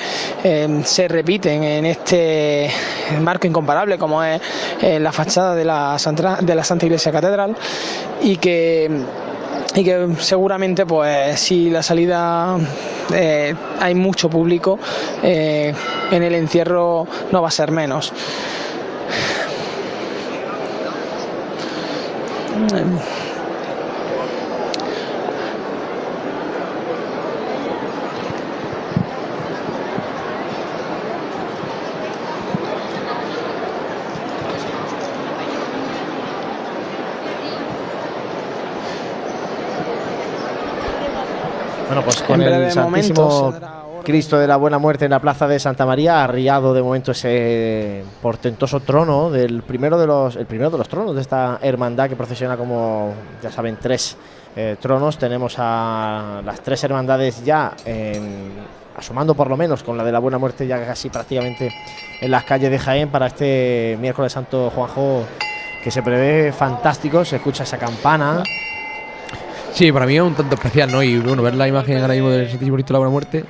[0.84, 2.70] se repiten en este
[3.20, 4.40] marco incomparable como es
[4.80, 7.56] eh, la fachada de la, Santa, de la Santa Iglesia Catedral
[8.22, 8.90] y que
[9.74, 12.56] y que seguramente pues si la salida
[13.12, 14.78] eh, hay mucho público
[15.22, 15.74] eh,
[16.10, 18.12] en el encierro no va a ser menos
[41.94, 43.54] Bueno, pues con En el Santísimo
[44.02, 48.02] Cristo de la Buena Muerte en la Plaza de Santa María, arriado de momento ese
[48.20, 52.16] portentoso trono del primero de los, el primero de los tronos de esta hermandad que
[52.16, 54.16] procesiona como, ya saben, tres
[54.56, 55.18] eh, tronos.
[55.18, 58.54] Tenemos a las tres hermandades ya en-
[58.96, 61.72] asomando por lo menos con la de la Buena Muerte ya casi prácticamente
[62.20, 65.22] en las calles de Jaén para este miércoles santo Juanjo
[65.84, 68.42] que se prevé fantástico, se escucha esa campana.
[69.74, 71.02] Sí, para mí es un tanto especial, ¿no?
[71.02, 73.44] Y bueno, ver la imagen ahora mismo del Santísimo Cristo de la Buena Muerte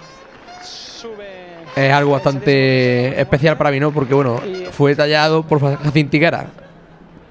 [1.77, 3.93] es algo bastante especial para mí, ¿no?
[3.93, 4.41] Porque bueno,
[4.71, 6.47] fue tallado por Jacín Tiguera,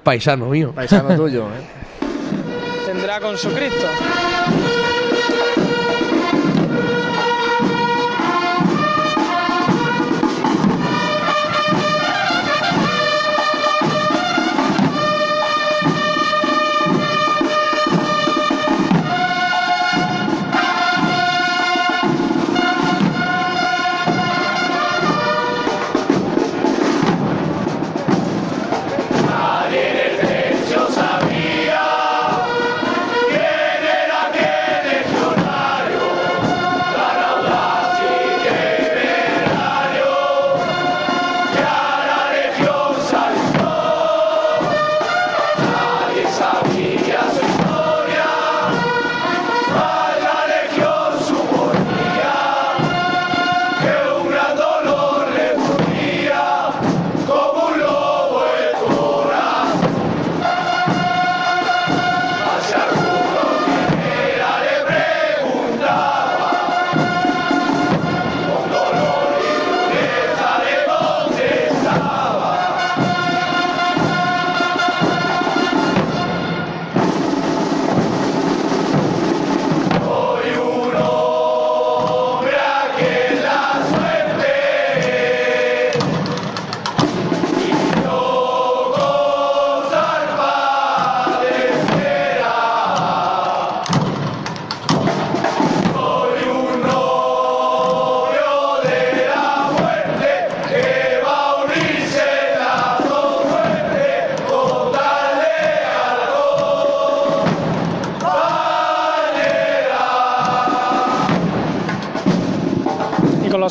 [0.02, 0.72] paisano mío.
[0.74, 1.84] Paisano tuyo, ¿eh?
[2.86, 3.86] tendrá con su Cristo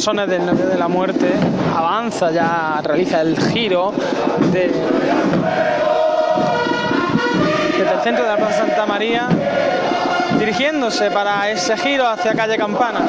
[0.04, 1.32] los sones del Novio de la Muerte,
[1.74, 3.94] avanza ya, realiza el giro
[4.52, 4.74] de, el
[8.04, 9.30] centro de la Plaza Santa María,
[10.38, 13.00] dirigiéndose para ese giro hacia calle Campana.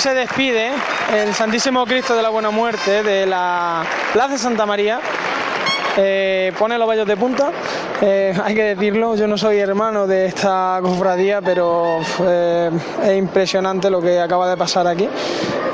[0.00, 0.70] Se despide
[1.14, 4.98] el Santísimo Cristo de la Buena Muerte de la Plaza Santa María.
[5.94, 7.50] Eh, pone los vallos de punta,
[8.00, 12.70] eh, hay que decirlo, yo no soy hermano de esta cofradía, pero eh,
[13.04, 15.06] es impresionante lo que acaba de pasar aquí.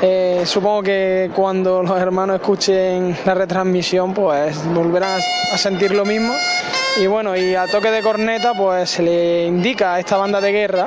[0.01, 5.21] Eh, supongo que cuando los hermanos escuchen la retransmisión, pues volverán
[5.53, 6.33] a sentir lo mismo.
[6.99, 10.51] Y bueno, y a toque de corneta, pues se le indica a esta banda de
[10.51, 10.85] guerra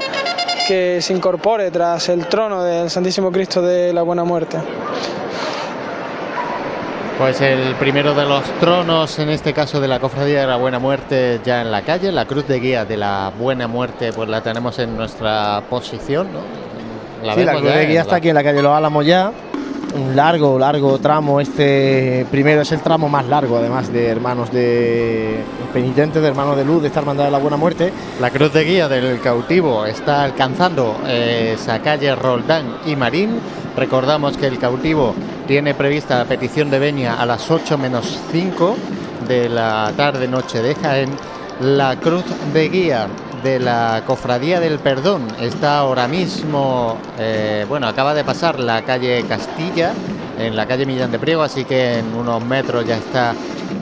[0.67, 4.59] que se incorpore tras el trono del Santísimo Cristo de la Buena Muerte.
[7.19, 10.79] Pues el primero de los tronos, en este caso de la Cofradía de la Buena
[10.79, 14.41] Muerte, ya en la calle, la cruz de guía de la Buena Muerte, pues la
[14.43, 16.41] tenemos en nuestra posición, ¿no?
[17.35, 19.33] sí, la cruz de guía está la- aquí en la calle Los Álamos ya.
[19.95, 21.41] Un largo, largo tramo.
[21.41, 25.43] Este primero es el tramo más largo, además de hermanos de
[25.73, 27.93] penitentes, de hermanos de luz, de esta hermandad de la Buena Muerte.
[28.21, 33.41] La cruz de guía del cautivo está alcanzando eh, esa calle Roldán y Marín.
[33.77, 35.15] Recordamos que el cautivo
[35.49, 38.77] tiene prevista la petición de venia a las 8 menos 5
[39.27, 41.11] de la tarde-noche de Jaén.
[41.61, 43.09] La cruz de guía
[43.43, 49.25] de la Cofradía del Perdón está ahora mismo, eh, bueno, acaba de pasar la calle
[49.29, 49.93] Castilla,
[50.39, 53.35] en la calle Millán de Priego, así que en unos metros ya está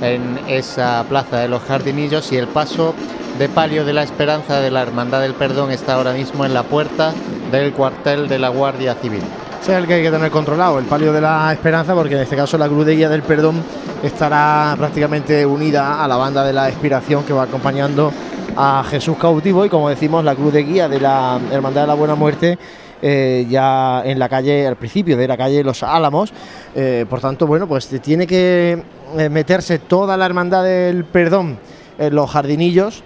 [0.03, 2.95] en esa plaza de los jardinillos y el paso
[3.39, 6.62] de palio de la esperanza de la Hermandad del Perdón está ahora mismo en la
[6.62, 7.12] puerta
[7.51, 9.23] del cuartel de la Guardia Civil.
[9.61, 12.23] Ese es el que hay que tener controlado, el palio de la esperanza, porque en
[12.23, 13.62] este caso la cruz del perdón
[14.03, 18.12] estará prácticamente unida a la banda de la expiración que va acompañando
[18.61, 21.95] a Jesús cautivo y como decimos la cruz de guía de la Hermandad de la
[21.95, 22.59] Buena Muerte
[23.01, 26.33] eh, ya en la calle, al principio de la calle Los Álamos.
[26.75, 28.83] Eh, por tanto, bueno, pues tiene que
[29.17, 31.57] eh, meterse toda la Hermandad del Perdón
[31.99, 33.05] en los jardinillos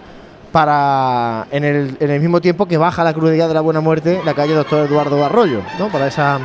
[0.52, 3.60] para en el, en el mismo tiempo que baja la cruz de guía de la
[3.60, 5.88] Buena Muerte, la calle Doctor Eduardo Arroyo, ¿no?
[5.88, 6.40] Para esa,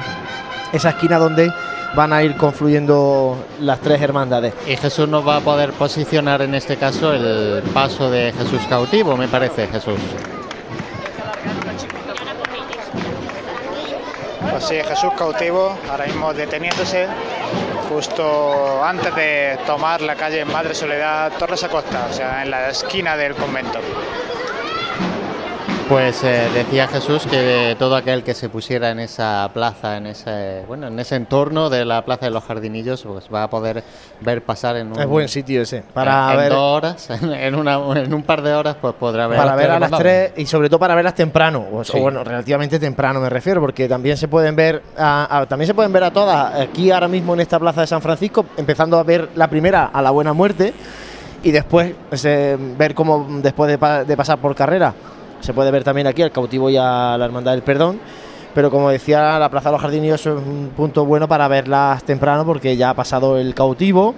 [0.73, 1.49] esa esquina donde
[1.95, 4.53] van a ir confluyendo las tres hermandades.
[4.67, 9.15] Y Jesús nos va a poder posicionar en este caso el paso de Jesús cautivo,
[9.17, 9.99] me parece, Jesús.
[14.51, 17.07] Pues sí, Jesús cautivo, ahora mismo deteniéndose
[17.89, 23.15] justo antes de tomar la calle Madre Soledad Torres Acosta, o sea, en la esquina
[23.15, 23.79] del convento.
[25.89, 30.63] Pues eh, decía Jesús que todo aquel que se pusiera en esa plaza, en ese,
[30.67, 33.85] bueno, en ese entorno de la plaza de los jardinillos, pues va a poder
[34.19, 35.83] ver pasar en un Es buen sitio ese.
[35.93, 39.27] Para en, en ver, dos horas, en, una, en un par de horas, pues podrá
[39.27, 39.37] ver.
[39.39, 39.89] para ver a las.
[39.97, 41.93] 3 y sobre todo para verlas temprano, o, Sí.
[41.97, 45.73] o bueno, relativamente temprano me refiero, porque también se pueden ver a, a- también se
[45.73, 49.03] pueden ver a todas aquí ahora mismo en esta plaza de San Francisco, empezando a
[49.03, 50.73] ver la primera a la Buena Muerte
[51.43, 51.93] y después
[52.25, 54.93] eh, ver cómo después de, pa- de pasar por carrera
[55.41, 57.99] se puede ver también aquí al cautivo y a la Hermandad del Perdón.
[58.53, 62.43] Pero como decía, la Plaza de los Jardinillos es un punto bueno para verlas temprano
[62.45, 64.15] porque ya ha pasado el cautivo.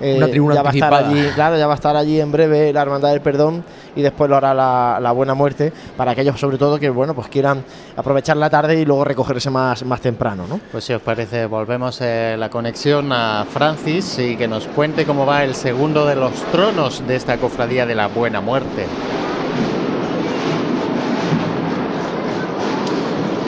[0.00, 1.22] eh, Una tribuna ya va a estar anticipada.
[1.24, 3.64] allí, claro, ya va a estar allí en breve la Hermandad del Perdón
[3.96, 7.28] y después lo hará la, la Buena Muerte para aquellos sobre todo que bueno pues
[7.28, 7.64] quieran
[7.96, 10.60] aprovechar la tarde y luego recogerse más, más temprano, ¿no?
[10.70, 15.24] Pues si os parece, volvemos eh, la conexión a Francis y que nos cuente cómo
[15.24, 18.84] va el segundo de los tronos de esta cofradía de la Buena Muerte.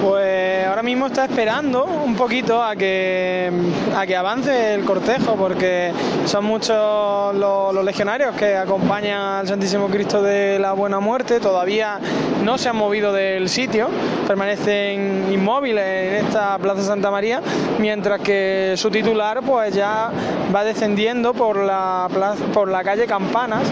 [0.03, 3.49] Pues ahora mismo está esperando un poquito a que,
[3.97, 5.93] a que avance el cortejo, porque
[6.25, 11.39] son muchos los, legionarios que acompañan al Santísimo Cristo de la Buena Muerte.
[11.39, 11.99] Todavía
[12.43, 13.89] no se han movido del sitio,
[14.27, 17.41] permanecen inmóviles en esta Plaza Santa María,
[17.79, 20.11] mientras que su titular pues ya
[20.55, 23.63] va descendiendo por la, plaza- por la calle Campanas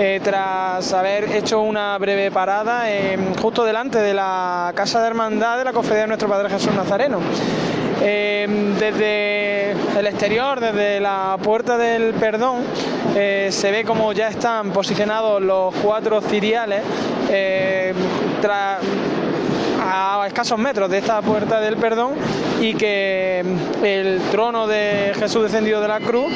[0.00, 5.58] eh, tras haber hecho una breve parada eh, justo delante de la Casa de Hermandad
[5.58, 7.20] de la Cofradía de Nuestro Padre Jesús Nazareno.
[8.00, 8.46] Eh,
[8.78, 12.62] desde el exterior, desde la Puerta del Perdón,
[13.16, 16.82] eh, se ve como ya están posicionados los cuatro ciriales
[17.30, 17.94] eh,
[19.80, 22.14] a escasos metros de esta puerta del perdón
[22.60, 23.42] y que
[23.82, 26.32] el trono de Jesús descendido de la cruz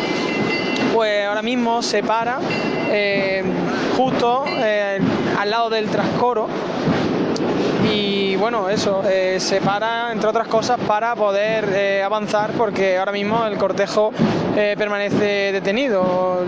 [0.95, 2.39] pues ahora mismo se para
[3.97, 4.99] justo eh,
[5.39, 6.49] al lado del trascoro
[7.85, 13.13] y bueno, eso, eh, se para entre otras cosas para poder eh, avanzar porque ahora
[13.13, 14.13] mismo el cortejo
[14.57, 16.45] eh, permanece detenido.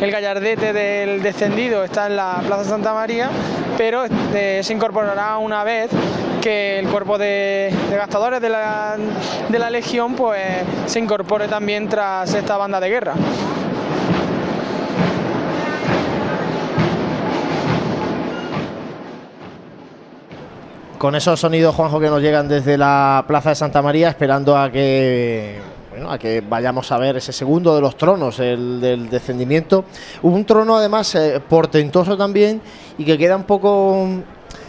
[0.00, 3.30] El gallardete del descendido está en la Plaza Santa María,
[3.78, 5.90] pero eh, se incorporará una vez
[6.42, 8.96] que el cuerpo de, de gastadores de la,
[9.48, 10.42] de la Legión pues
[10.86, 13.14] se incorpore también tras esta banda de guerra.
[21.04, 24.72] Con esos sonidos, Juanjo, que nos llegan desde la Plaza de Santa María, esperando a
[24.72, 25.60] que
[25.90, 29.84] bueno, a que vayamos a ver ese segundo de los tronos, el del descendimiento.
[30.22, 32.62] Un trono además eh, portentoso también
[32.96, 34.06] y que queda un poco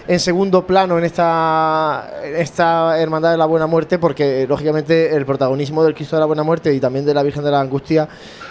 [0.10, 5.26] en segundo plano en esta, en esta Hermandad de la Buena Muerte, porque lógicamente el
[5.26, 8.10] protagonismo del Cristo de la Buena Muerte y también de la Virgen de la Angustia,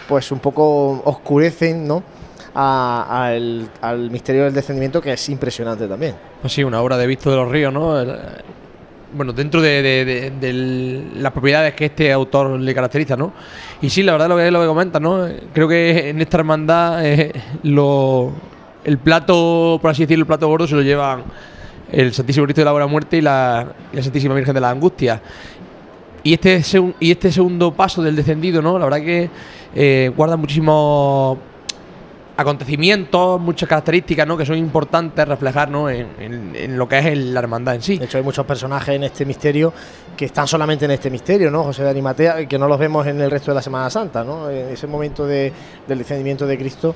[0.08, 2.02] pues un poco oscurecen, ¿no?
[2.54, 6.14] A- al, al misterio del descendimiento, que es impresionante también.
[6.40, 7.98] Pues sí, una obra de Visto de los Ríos, ¿no?
[8.00, 8.16] El-
[9.16, 13.32] bueno, dentro de, de- las propiedades que este autor le caracteriza, ¿no?
[13.80, 15.28] Y sí, la verdad lo que lo que comenta, ¿no?
[15.52, 18.32] Creo que en esta hermandad eh, lo,
[18.84, 21.22] el plato, por así decirlo, el plato gordo se lo llevan
[21.92, 24.70] el Santísimo Cristo de la Buena Muerte y la, y la Santísima Virgen de la
[24.70, 25.20] Angustia.
[26.24, 26.60] Y este,
[26.98, 28.78] y este segundo paso del descendido, ¿no?
[28.80, 29.30] La verdad que
[29.76, 31.38] eh, guarda muchísimos
[32.36, 34.36] acontecimientos, muchas características ¿no?
[34.36, 35.88] que son importantes reflejar ¿no?
[35.88, 37.98] en, en- lo que es el- la hermandad en sí.
[37.98, 39.72] De hecho, hay muchos personajes en este misterio
[40.16, 41.62] que están solamente en este misterio, ¿no?
[41.64, 44.48] José de Animatea, que no los vemos en el resto de la Semana Santa, ¿no?
[44.50, 45.52] En ese momento de-
[45.86, 46.94] del descendimiento de Cristo,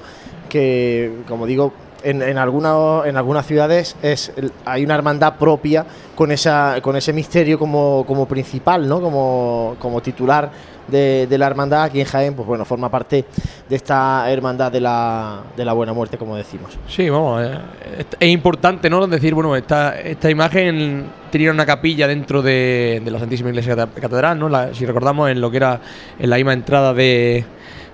[0.48, 1.72] que, como digo,
[2.04, 4.32] en, en, alguna- en algunas ciudades es,
[4.64, 5.84] hay una hermandad propia
[6.14, 9.00] con, esa, con ese misterio como, como principal, ¿no?
[9.00, 10.50] Como, como titular
[10.88, 11.84] de, de la hermandad.
[11.84, 13.24] Aquí en Jaén, pues bueno, forma parte
[13.68, 16.76] de esta hermandad de la, de la Buena Muerte, como decimos.
[16.88, 17.58] Sí, vamos, eh,
[17.98, 19.06] es, es importante ¿no?
[19.06, 24.00] decir, bueno, esta, esta imagen tenía una capilla dentro de, de la Santísima Iglesia Cate-
[24.00, 24.48] Catedral, ¿no?
[24.48, 25.80] La- si recordamos, en lo que era
[26.18, 27.44] en la misma entrada de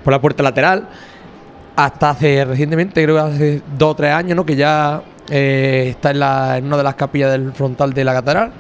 [0.03, 0.89] por la puerta lateral,
[1.77, 4.45] hasta hace recientemente, creo que hace dos o tres años, ¿no?
[4.47, 8.13] que ya eh, está en, la- en una de las capillas del frontal de la
[8.13, 8.53] catedral.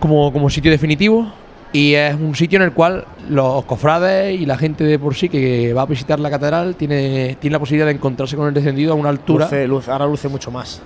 [0.00, 1.30] como, como sitio definitivo
[1.76, 5.28] y es un sitio en el cual los cofrades y la gente de por sí
[5.28, 8.92] que va a visitar la catedral tiene, tiene la posibilidad de encontrarse con el descendido
[8.92, 10.80] a una altura, Luce- luce- ahora luce mucho más.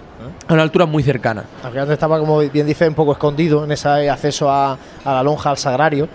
[0.49, 1.45] a una altura muy cercana.
[1.63, 4.73] Aunque antes estaba, como bien dice, un poco escondido en ese acceso a,
[5.05, 6.09] a la lonja, al sagrario.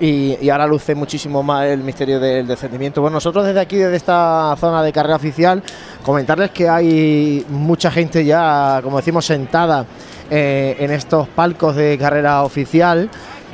[0.00, 3.00] y, y ahora luce muchísimo más el misterio del descendimiento.
[3.00, 5.60] Bueno, nosotros desde aquí, desde esta zona de carrera oficial,
[6.04, 9.84] comentarles que hay mucha gente ya, como decimos, sentada
[10.30, 13.10] eh, en estos palcos de carrera oficial.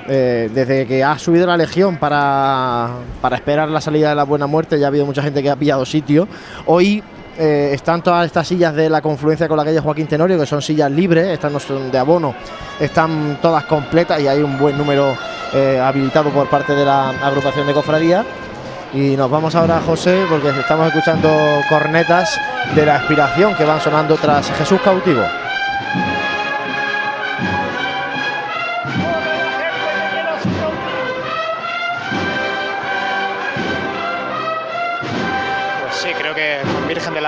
[0.09, 4.47] Eh, desde que ha subido la legión para, para esperar la salida de la buena
[4.47, 6.29] muerte, ya ha habido mucha gente que ha pillado sitio.
[6.67, 7.03] Hoy
[7.39, 10.63] eh, están todas estas sillas de la confluencia con la calle Joaquín Tenorio, que son
[10.63, 12.35] sillas libres, estas no son de abono,
[12.79, 15.17] están todas completas y hay un buen número
[15.53, 18.25] eh, habilitado por parte de la agrupación de cofradía.
[18.93, 21.29] Y nos vamos ahora, José, porque estamos escuchando
[21.69, 22.41] cornetas
[22.77, 25.23] de la expiración que van sonando tras Jesús cautivo.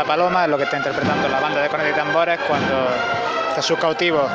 [0.06, 2.86] Paloma es lo que está interpretando la banda de cornetas y tambores cuando
[3.56, 4.28] Jesús cautivo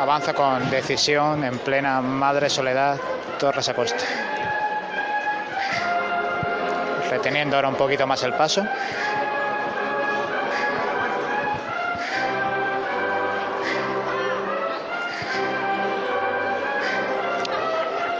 [0.00, 2.96] avanza con decisión en plena madre soledad
[3.38, 4.04] Torres a costa.
[7.10, 8.64] Reteniendo ahora un poquito más el paso.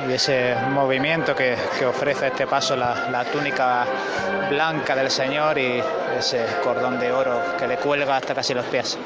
[0.08, 3.84] Y ese movimiento que, que ofrece este paso la, la túnica
[4.50, 5.82] blanca del Señor y
[6.18, 8.98] ese cordón de oro que le cuelga hasta casi los pies.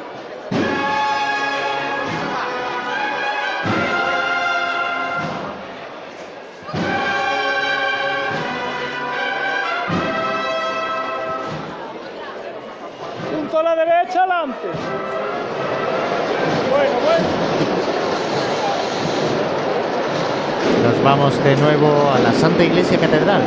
[13.31, 14.69] Punto a la derecha, adelante.
[16.71, 17.47] Bueno, bueno.
[20.87, 23.43] Nos vamos de nuevo a la Santa Iglesia Catedral.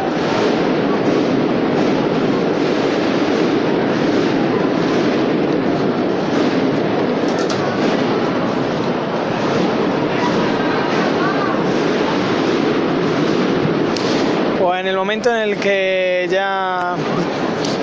[14.60, 16.96] Pues en el momento en el que ya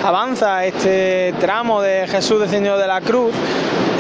[0.05, 3.33] avanza este tramo de Jesús descendido de la cruz,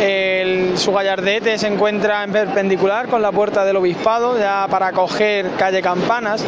[0.01, 0.45] el-
[0.76, 5.82] su gallardete se encuentra en perpendicular con la puerta del obispado, ya para coger calle
[5.82, 6.44] Campanas.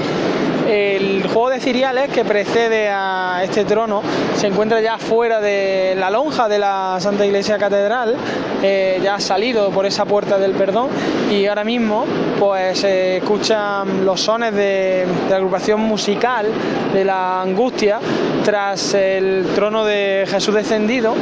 [0.68, 4.02] El juego de ciriales que precede a este trono
[4.36, 8.16] se encuentra ya fuera de la lonja de la Santa Iglesia Catedral,
[8.62, 10.89] eh, ya ha salido por esa puerta del perdón
[11.31, 12.07] y ahora mismo
[12.39, 16.47] pues se escuchan los sones de, de la agrupación musical
[16.92, 17.98] de la angustia
[18.44, 21.15] tras el trono de Jesús descendido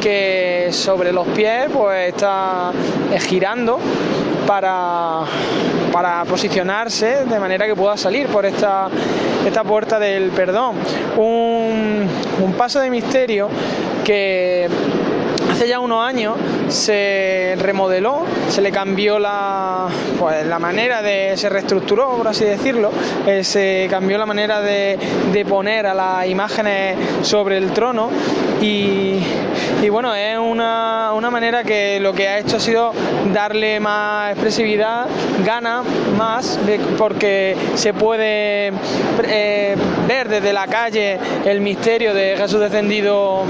[0.00, 2.72] que sobre los pies pues está
[3.12, 3.78] eh, girando
[4.46, 5.20] para,
[5.92, 8.88] para posicionarse de manera que pueda salir por esta,
[9.46, 10.76] esta puerta del perdón.
[11.16, 12.08] Un,
[12.42, 13.48] un paso de misterio
[14.04, 14.68] que
[15.62, 16.34] hace ya unos años
[16.70, 19.86] se remodeló, se le cambió la,
[20.18, 22.90] pues, la manera de, se reestructuró, por así decirlo,
[23.28, 24.98] eh, se cambió la manera de,
[25.32, 28.10] de poner a las imágenes sobre el trono
[28.60, 29.20] y,
[29.90, 32.92] bueno, es una, una manera que lo que ha hecho ha sido
[33.32, 35.06] darle más expresividad,
[35.44, 35.82] gana
[36.16, 36.58] más,
[36.96, 38.72] porque se puede
[39.24, 39.76] eh,
[40.06, 43.44] ver desde la calle el misterio de Jesús descendido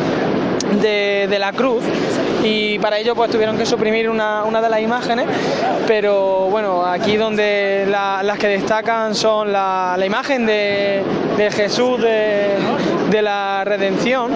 [0.80, 1.82] de, la cruz
[2.44, 5.26] y para ello pues tuvieron que suprimir una, una de las imágenes
[5.86, 11.02] pero bueno aquí donde la- las que destacan son la, la imagen de,
[11.36, 12.56] de Jesús de,
[13.10, 14.30] de la redención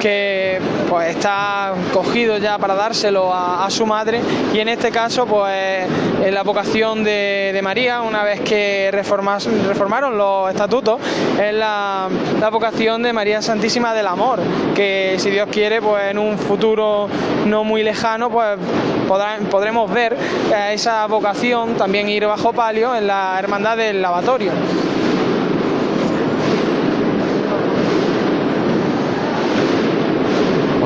[0.00, 0.58] que
[0.92, 4.20] pues está cogido ya para dárselo a, su madre
[4.52, 5.86] y en este caso pues
[6.22, 11.00] en la vocación de, de María una vez que reformaron los estatutos
[11.42, 12.10] es la,
[12.52, 14.40] vocación de María Santísima del Amor
[14.74, 17.08] que si Dios quiere pues en un futuro
[17.46, 18.58] no muy lejano pues
[19.50, 24.52] podremos ver eh, esa vocación también ir bajo palio en la hermandad del lavatorio.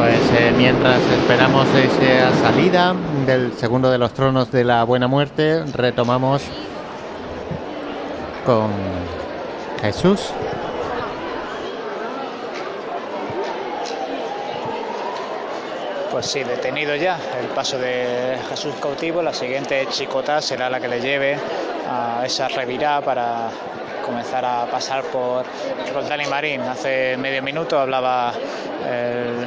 [0.06, 2.94] Pues eh, mientras esperamos esa salida
[3.26, 6.42] del segundo de los tronos de la Buena Muerte, retomamos
[8.44, 8.70] con
[9.82, 10.30] Jesús.
[16.12, 20.88] Pues sí, detenido ya el paso de Jesús cautivo, la siguiente chicota será la que
[20.88, 21.36] le lleve
[21.90, 23.48] a esa revirá para
[24.04, 25.44] comenzar a pasar por
[25.92, 26.60] Roldán y Marín.
[26.62, 28.32] Hace medio minuto hablaba
[28.88, 29.46] el-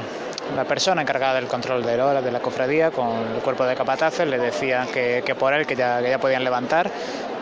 [0.56, 4.28] la persona encargada del control de horas de la cofradía con el cuerpo de capataces,
[4.28, 6.90] le decían que, por él que ya, podían levantar,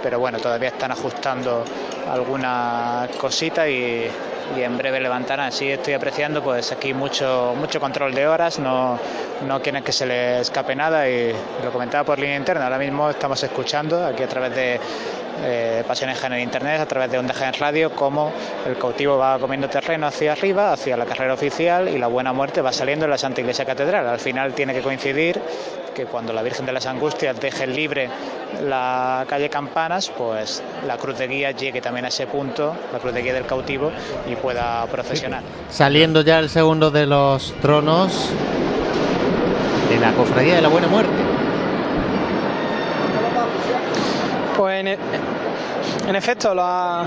[0.03, 1.64] pero bueno, todavía están ajustando
[2.11, 4.10] alguna cosita y,
[4.56, 5.52] y en breve levantarán.
[5.52, 9.00] Sí estoy apreciando pues aquí mucho, mucho control de horas, no,
[9.45, 12.66] no quieren que se les escape nada y lo comentaba por línea interna.
[12.66, 14.80] Ahora mismo estamos escuchando aquí a través de
[15.43, 18.32] eh, Pasiones en Internet a través de Onda Jaén Radio, como
[18.66, 22.61] el cautivo va comiendo terreno hacia arriba, hacia la carrera oficial y la buena muerte
[22.61, 24.07] va saliendo en la Santa Iglesia Catedral.
[24.07, 25.40] Al final tiene que coincidir
[25.98, 28.07] que cuando la Virgen de las Angustias deje libre
[28.64, 33.14] la calle Campanas, pues la cruz de guía llegue también a ese punto, la cruz
[33.14, 33.91] de guía del cautivo,
[34.30, 35.41] y pueda procesionar.
[35.69, 38.30] Saliendo ya el segundo de los tronos
[39.90, 41.14] de la Cofradía de la Buena Muerte.
[44.56, 47.06] Pues en, en efecto, la-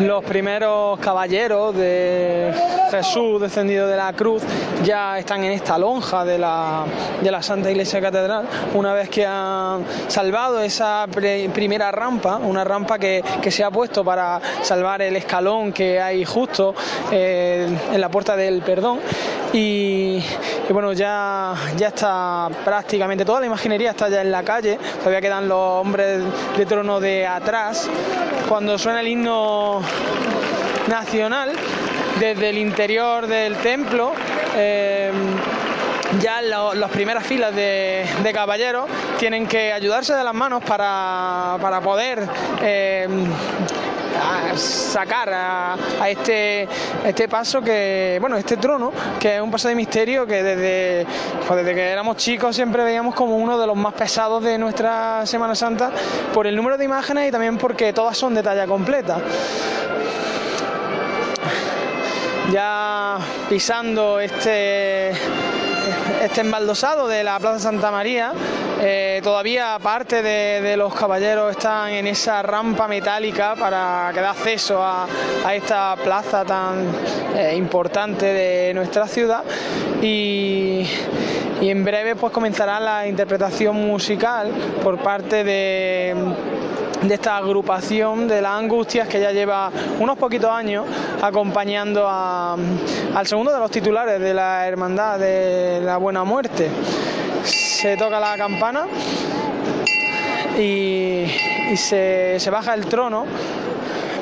[0.00, 2.52] los primeros caballeros de
[2.90, 4.42] Jesús descendido de la cruz
[4.84, 6.84] ya están en esta lonja de la,
[7.22, 12.98] de la Santa Iglesia Catedral, una vez que han salvado esa primera rampa, una rampa
[12.98, 16.74] que, que se ha puesto para salvar el escalón que hay justo
[17.10, 19.00] eh, en la puerta del perdón.
[19.52, 20.22] Y,
[20.68, 25.20] y bueno, ya, ya está prácticamente toda la imaginería está ya en la calle, todavía
[25.20, 26.20] quedan los hombres
[26.56, 27.88] de trono de atrás.
[28.48, 29.80] Cuando suena el himno
[30.88, 31.52] nacional,
[32.20, 34.12] desde el interior del templo,
[34.54, 35.05] eh,
[36.20, 38.88] ya las primeras filas de, de caballeros
[39.18, 42.26] tienen que ayudarse de las manos para, para poder
[42.62, 43.08] eh,
[44.56, 46.68] sacar a, a este,
[47.04, 51.06] este paso que, bueno, este trono, que es un paso de misterio que desde,
[51.46, 55.26] pues desde que éramos chicos siempre veíamos como uno de los más pesados de nuestra
[55.26, 55.90] Semana Santa
[56.32, 59.18] por el número de imágenes y también porque todas son de talla completa.
[62.52, 65.10] Ya pisando este
[66.22, 68.32] este embaldosado de la Plaza Santa María,
[68.80, 74.82] eh, todavía parte de, los caballeros están en esa rampa metálica para que da acceso
[74.82, 75.06] a,
[75.54, 76.86] esta plaza tan
[77.34, 79.42] eh, importante de nuestra ciudad.
[80.02, 80.86] Y,
[81.60, 84.50] y en breve pues comenzará la interpretación musical
[84.82, 86.14] por parte de
[87.02, 89.70] de esta agrupación de las angustias que ya lleva
[90.00, 90.86] unos poquitos años
[91.20, 92.56] acompañando a-
[93.14, 96.70] al segundo de los titulares de la Hermandad de la Buena Muerte.
[97.42, 98.86] Se toca la campana
[100.56, 101.24] y,
[101.72, 103.24] y se, se baja el trono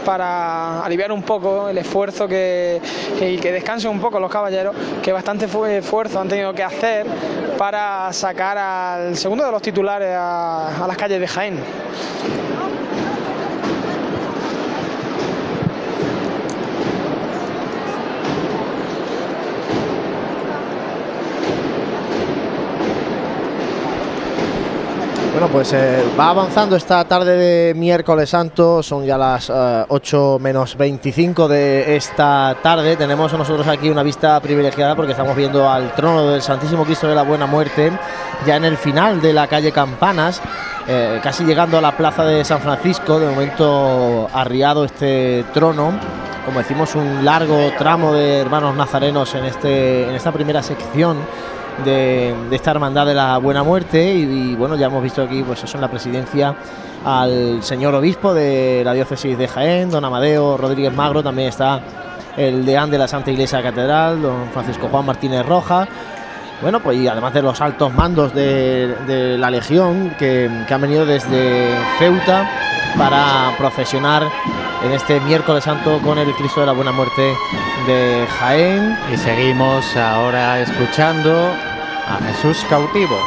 [0.02, 2.80] para aliviar un poco el esfuerzo que,
[3.20, 7.04] y que descansen un poco los caballeros, que bastante fu- esfuerzo han tenido que hacer
[7.58, 11.58] para sacar al segundo de los titulares a, a las calles de Jaén.
[25.34, 30.38] Bueno, pues eh, va avanzando esta tarde de miércoles santo, son ya las eh, 8
[30.40, 32.96] menos 25 de esta tarde.
[32.96, 37.16] Tenemos nosotros aquí una vista privilegiada porque estamos viendo al trono del Santísimo Cristo de
[37.16, 37.90] la Buena Muerte,
[38.46, 40.40] ya en el final de la calle Campanas,
[40.86, 43.18] eh, casi llegando a la plaza de San Francisco.
[43.18, 45.98] De momento arriado este trono.
[46.46, 51.16] Como decimos, un largo tramo de hermanos nazarenos en, este, en esta primera sección
[51.84, 55.76] de, esta hermandad de la Buena Muerte y, bueno ya hemos visto aquí pues eso
[55.76, 56.54] en la presidencia
[57.04, 61.80] al señor obispo de la diócesis de Jaén don Amadeo Rodríguez Magro también está
[62.36, 65.88] el deán de la Santa Iglesia Catedral don Francisco Juan Martínez Roja
[66.62, 70.80] bueno pues y además de los altos mandos de, de la Legión que, que han
[70.80, 72.48] venido desde Ceuta
[72.96, 74.30] para procesionar
[74.84, 77.34] en este miércoles santo con el Cristo de la Buena Muerte
[77.86, 78.98] de Jaén.
[79.12, 81.50] Y seguimos ahora escuchando
[82.06, 83.18] a Jesús cautivo.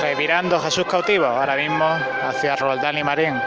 [0.00, 1.84] Revirando Jesús cautivo, ahora mismo
[2.22, 3.40] hacia Roldán y Marín.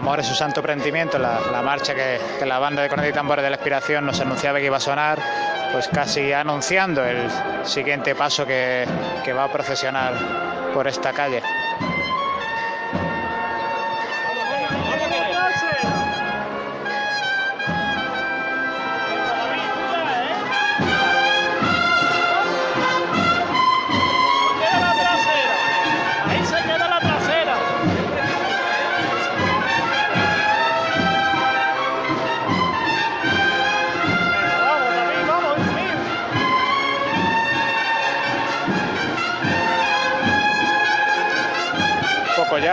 [0.00, 3.50] Amor es su santo prendimiento, la, marcha que, la banda de cornetas y tambores de
[3.50, 5.18] la expiración nos anunciaba que iba a sonar,
[5.72, 7.28] pues casi anunciando el
[7.64, 8.86] siguiente paso que
[9.36, 10.14] va a procesionar
[10.72, 11.42] por esta calle.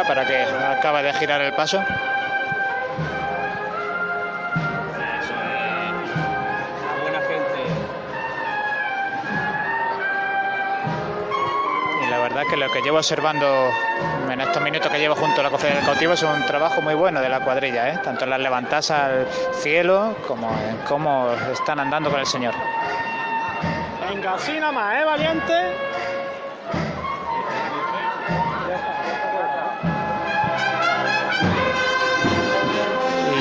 [0.04, 1.84] Para que acabe de girar el paso.
[12.02, 13.72] Y la verdad que lo que llevo observando
[14.30, 16.94] en estos minutos que llevo junto a la cofradía del cautivo es un trabajo muy
[16.94, 18.00] bueno de la cuadrilla, ¿eh?
[18.04, 22.54] tanto en las levantadas al cielo como en cómo están andando con el Señor.
[24.10, 25.54] Venga, así nada más, ¿eh, valiente?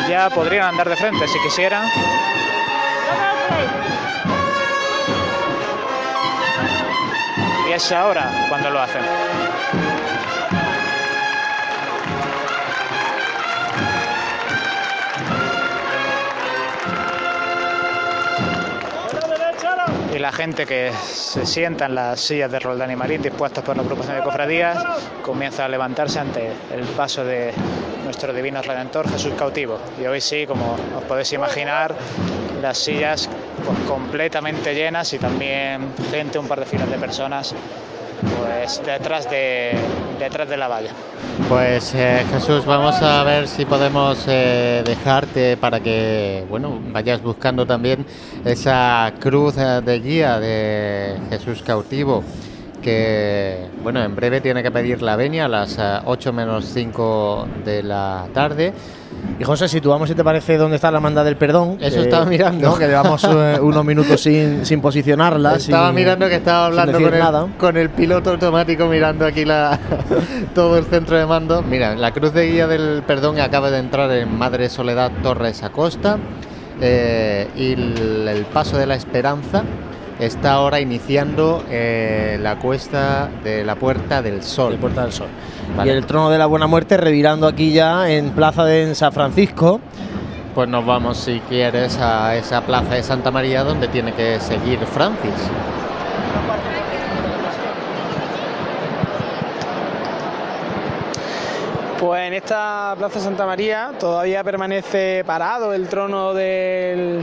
[0.09, 1.87] Ya podrían andar de frente si quisieran.
[7.69, 9.03] Y es ahora cuando lo hacen.
[20.17, 23.77] y la gente que se sienta en las sillas de Roldán y Marín dispuestas por
[23.77, 24.83] la agrupación de cofradías
[25.23, 27.53] comienza a levantarse ante el paso de
[28.07, 29.79] nuestro divino redentor Jesús cautivo.
[30.01, 31.95] Y hoy sí, como os podéis imaginar,
[32.63, 33.29] las sillas
[33.65, 37.55] pues, completamente llenas y también gente, un par de filas de personas
[38.39, 39.73] pues detrás de,
[40.19, 40.91] detrás de la valla.
[41.49, 47.67] Pues eh, Jesús, vamos a ver si podemos eh, dejarte para que bueno vayas buscando
[47.67, 48.07] también
[48.45, 52.25] esa cruz eh, de guía de Jesús cautivo
[52.87, 57.83] que bueno en breve tiene que pedir la venia a las 8 menos 5 de
[57.83, 58.73] la tarde.
[59.41, 61.79] Y José, situamos si te parece dónde está la manda del perdón.
[61.81, 62.69] Eso que- estaba mirando.
[62.69, 62.79] ¿no?
[62.79, 65.57] Que llevamos eh, unos minutos sin, sin posicionarla.
[65.57, 67.47] Estaba sin- mirando que estaba hablando con el, nada.
[67.59, 69.79] con el piloto automático mirando aquí la,
[70.55, 71.63] todo el centro de mando.
[71.63, 76.19] Mira, la cruz de guía del perdón acaba de entrar en Madre Soledad Torres Acosta
[76.81, 79.65] eh, y el, el paso de la esperanza
[80.19, 84.77] está ahora iniciando eh, la cuesta de la Puerta del Sol.
[84.77, 85.29] Puerta del Sol.
[85.77, 85.93] Vale.
[85.93, 89.81] Y el trono de la buena muerte revirando aquí ya en Plaza de San Francisco.
[90.55, 94.79] Pues nos vamos, si quieres, a esa plaza de Santa María donde tiene que seguir
[94.87, 95.35] Francis.
[102.01, 107.23] Pues en esta Plaza Santa María todavía permanece parado el trono del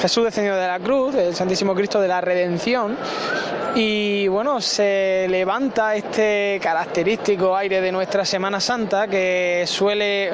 [0.00, 2.96] Jesús descendido de la cruz, el Santísimo Cristo de la Redención.
[3.74, 10.30] Y bueno, se levanta este característico aire de nuestra Semana Santa que suele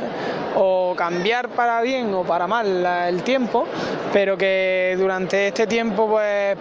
[0.57, 3.67] o cambiar para bien o para mal el tiempo,
[4.13, 6.57] pero que durante este tiempo pues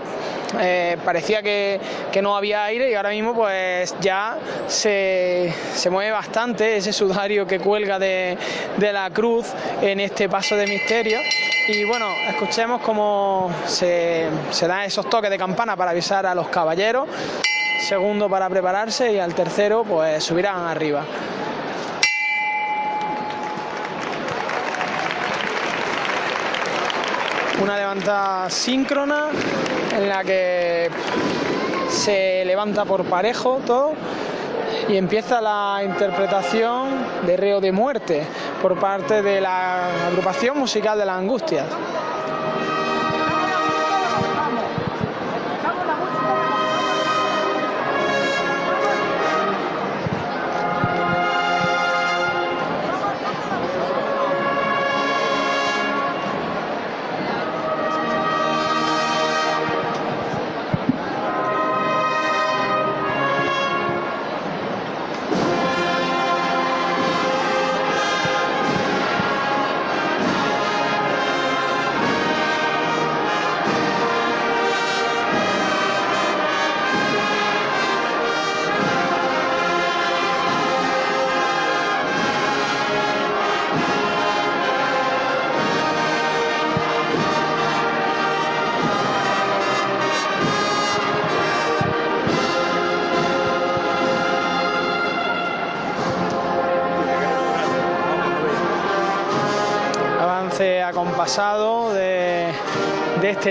[0.60, 1.80] eh, parecía que,
[2.12, 7.48] que no había aire y ahora mismo pues ya se, se mueve bastante ese sudario
[7.48, 8.38] que cuelga de,
[8.76, 9.48] de la cruz
[9.82, 11.20] en este paso de misterio.
[11.68, 16.50] Y bueno, escuchemos cómo se, se dan esos toques de campana para avisar a los
[16.50, 17.08] caballeros,
[17.80, 21.04] segundo para prepararse y al tercero pues subirán arriba.
[27.60, 29.30] Una levantada síncrona
[29.98, 30.92] en la que
[31.90, 33.94] se levanta por parejo todo
[34.88, 36.90] y empieza la interpretación
[37.26, 38.28] de Reo de Muerte
[38.62, 41.66] por parte de la agrupación musical de las Angustias.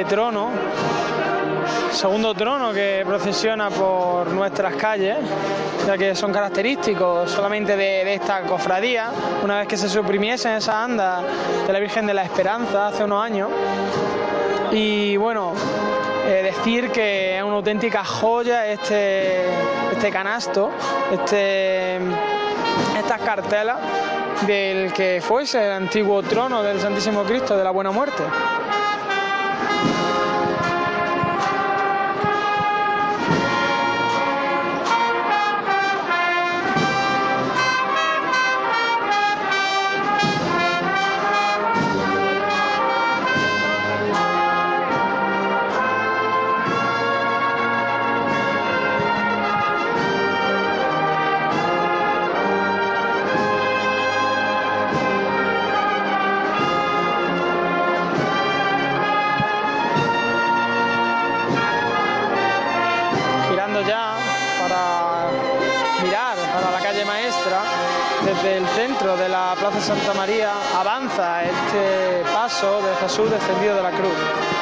[0.04, 0.50] Trono,
[1.92, 5.16] segundo trono que procesiona por nuestras calles,
[5.86, 9.10] ya que son característicos solamente de, de esta cofradía,
[9.42, 11.22] una vez que se suprimiesen esas andas
[11.66, 13.50] de la Virgen de la Esperanza hace unos años.
[14.72, 15.52] Y bueno,
[16.26, 19.44] eh, decir que es una auténtica joya este,
[19.92, 20.70] este canasto,
[21.12, 21.96] este,
[22.98, 23.76] estas cartelas
[24.46, 28.22] del que fuese el antiguo trono del Santísimo Cristo de la Buena Muerte.
[69.84, 74.53] Santa María avanza este paso de Jesús descendido de la cruz.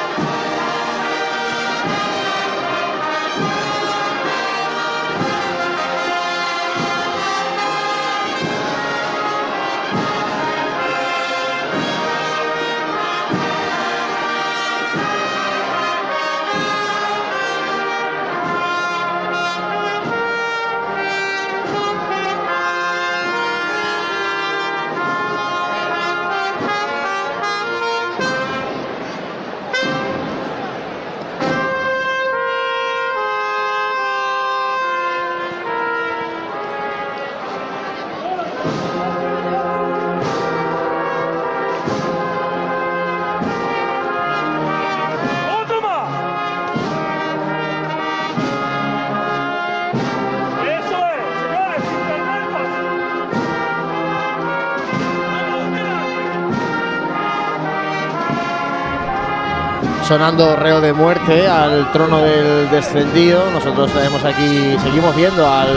[60.03, 63.49] Sonando reo de muerte al trono del descendido.
[63.51, 65.69] Nosotros tenemos aquí, seguimos viendo al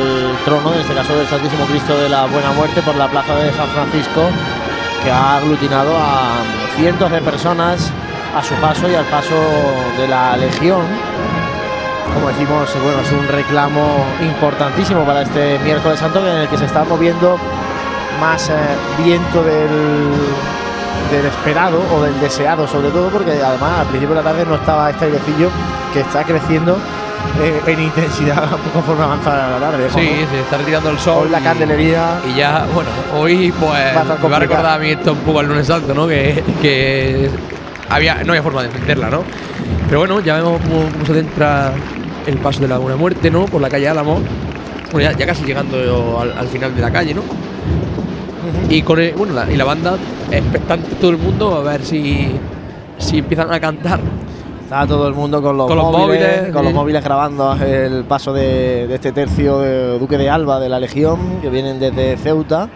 [0.45, 3.53] trono, en este caso del Santísimo Cristo de la Buena Muerte, por la plaza de
[3.53, 4.23] San Francisco,
[5.05, 6.43] que ha aglutinado a
[6.77, 7.93] cientos de personas
[8.37, 9.35] a su paso y al paso
[9.97, 10.83] de la Legión.
[12.13, 16.65] Como decimos, bueno, es un reclamo importantísimo para este miércoles santo en el que se
[16.65, 17.39] está moviendo
[18.21, 18.55] más eh,
[19.05, 19.69] viento del,
[21.11, 24.55] del esperado o del deseado, sobre todo porque además al principio de la tarde no
[24.57, 25.49] estaba este airecillo
[25.93, 26.77] que está creciendo
[27.43, 29.89] eh, en intensidad conforme avanza la tarde.
[29.95, 31.25] Sí, se está retirando el sol.
[31.25, 32.21] Hoy la y- candelería.
[32.29, 35.19] Y ya, bueno, hoy pues Va a me va a recordar a mí esto un
[35.19, 36.07] poco al lunes santo, ¿no?
[36.07, 37.31] Que, que
[37.89, 39.23] había, no había forma de defenderla, ¿no?
[39.89, 41.73] Pero bueno, ya vemos cómo, cómo se adentra
[42.27, 43.45] el paso de la Buena Muerte, ¿no?
[43.47, 44.21] Por la calle Álamo.
[44.93, 47.23] Bueno, ya, ya casi llegando al, al final de la calle, ¿no?
[48.69, 49.97] Y con el- bueno, la, y la banda
[50.31, 52.31] expectante todo el mundo a ver si,
[52.99, 54.01] si empiezan a cantar.
[54.63, 58.33] Está todo el mundo con los, Con los móviles, con los móviles grabando el paso
[58.33, 62.69] de, de este tercio de Duque de Alba de la Legión que vienen desde Ceuta.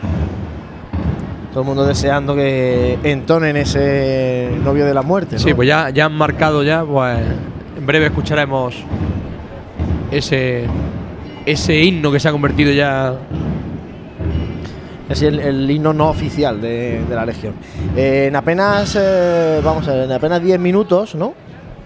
[1.51, 5.35] Todo el mundo deseando que entonen ese novio de la muerte.
[5.35, 5.43] ¿no?
[5.43, 7.19] Sí, pues ya, ya han marcado ya, pues
[7.77, 8.77] en breve escucharemos
[10.13, 10.67] ese,
[11.47, 13.15] ese himno que se ha convertido ya
[15.11, 17.55] Es el, himno no oficial de, la Legión.
[17.97, 21.35] Eh, en apenas, eh, vamos en apenas 10 minutos, ¿no?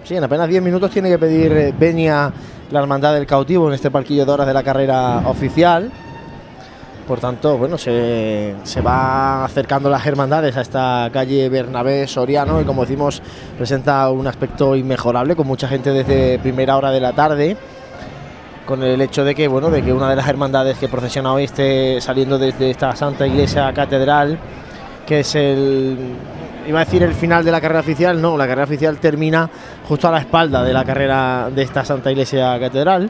[0.03, 2.31] Sí, en apenas 10 minutos tiene que pedir eh, venia
[2.69, 5.91] la Hermandad del Cautivo en este parquillo de horas de la carrera oficial.
[7.07, 12.63] Por tanto, bueno, se, se va acercando las hermandades a esta calle Bernabé Soriano y
[12.63, 13.23] como decimos,
[13.57, 17.57] presenta un aspecto inmejorable con mucha gente desde primera hora de la tarde
[18.65, 21.43] con el hecho de que bueno de que una de las hermandades que procesiona hoy
[21.45, 24.37] esté saliendo desde esta Santa Iglesia Catedral
[25.05, 26.15] que es el
[26.67, 29.49] iba a decir el final de la carrera oficial no la carrera oficial termina
[29.87, 33.09] justo a la espalda de la carrera de esta Santa Iglesia Catedral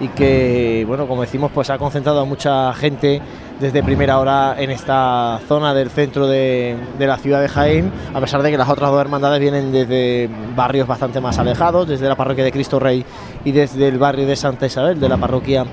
[0.00, 3.22] y que bueno como decimos pues ha concentrado a mucha gente
[3.60, 8.42] desde primera hora en esta zona del centro de, la ciudad de Jaén a pesar
[8.42, 12.44] de que las otras dos hermandades vienen desde barrios bastante más alejados desde la parroquia
[12.44, 13.04] de Cristo Rey
[13.44, 15.64] y desde el barrio de Santa Isabel de la parroquia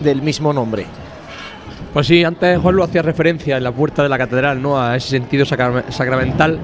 [0.00, 0.86] del mismo nombre
[1.92, 4.80] Pues sí, antes Juan lo hacía referencia en la puerta de la catedral, ¿no?
[4.80, 6.58] A ese sentido sacra- sacramental.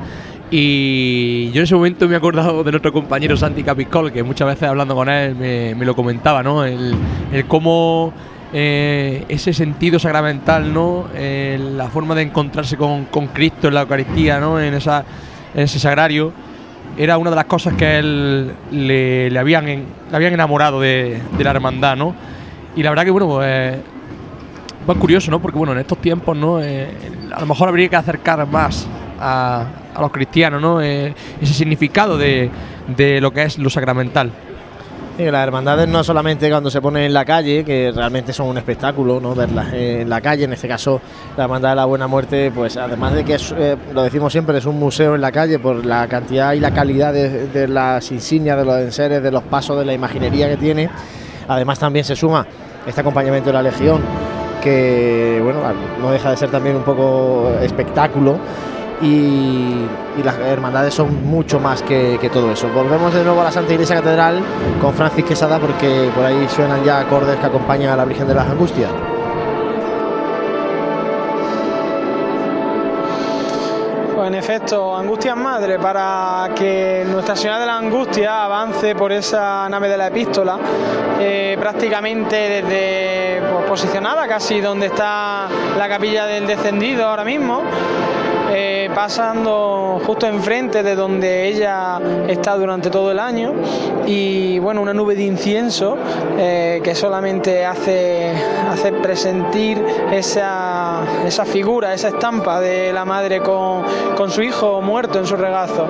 [0.49, 4.47] Y yo en ese momento me he acordado de nuestro compañero Santi Capiscol, que muchas
[4.47, 6.65] veces hablando con él me, lo comentaba, ¿no?
[6.65, 6.95] El
[7.49, 8.13] cómo
[8.59, 11.09] eh, ese sentido sacramental, ¿no?
[11.15, 13.05] Eh, la forma de encontrarse con,
[13.35, 14.59] Cristo en la Eucaristía, ¿no?
[14.59, 15.05] En, esa,
[15.55, 16.33] en ese sagrario,
[16.97, 21.99] era una de las cosas que él le, habían, le habían enamorado de, la hermandad,
[21.99, 22.15] ¿no?
[22.75, 23.41] Y la verdad que, bueno,
[24.87, 25.43] pues curioso, ¿no?
[25.43, 26.63] Porque bueno, en estos tiempos, ¿no?
[26.63, 26.89] Eh,
[27.35, 28.89] a lo mejor habría que acercar más
[29.21, 29.67] a,
[30.01, 30.81] los cristianos, ¿no?
[30.81, 31.15] Ese
[31.53, 32.49] significado de,
[32.97, 34.33] de lo que es lo sacramental.
[35.17, 38.59] Sí, las hermandades no solamente cuando se ponen en la calle, que realmente son un
[38.59, 39.35] espectáculo, ¿no?
[39.35, 41.01] Verlas en la calle, en este caso
[41.39, 44.59] la Hermandad de la Buena Muerte, pues además de que es, eh, lo decimos siempre,
[44.59, 48.59] es un museo en la calle por la cantidad y la calidad de, las insignias,
[48.59, 50.91] de los enseres, de los pasos, de la imaginería que tiene.
[51.49, 52.47] Además también se suma
[52.87, 54.03] este acompañamiento de la Legión,
[54.63, 55.61] que bueno,
[55.99, 58.39] no deja de ser también un poco espectáculo.
[59.03, 59.87] Y,
[60.25, 62.69] las hermandades son mucho más que, que todo eso.
[62.75, 64.41] Volvemos de nuevo a la Santa Iglesia Catedral
[64.81, 68.35] con Francis Quesada porque por ahí suenan ya acordes que acompañan a la Virgen de
[68.35, 68.91] las Angustias.
[74.27, 79.69] Pues en efecto, Angustias Madre, para que Nuestra Señora de la Angustia avance por esa
[79.69, 80.59] nave de la epístola,
[81.21, 85.47] eh, prácticamente desde pues, posicionada, casi donde está
[85.79, 87.63] la capilla del descendido ahora mismo.
[88.49, 93.53] Eh, pasando justo enfrente de donde ella está durante todo el año.
[94.07, 95.97] Y bueno una nube de incienso
[96.39, 98.33] eh, que solamente hace,
[99.03, 103.83] presentir esa, esa figura, esa estampa de la madre con,
[104.17, 105.89] con su hijo muerto en su regazo,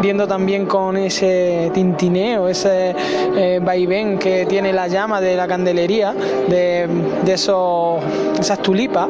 [0.00, 2.94] viendo también con ese tintineo, ese
[3.36, 6.88] eh, vaivén que tiene la llama de la candelería, de,
[7.24, 8.02] de esos,
[8.38, 9.08] esas tulipas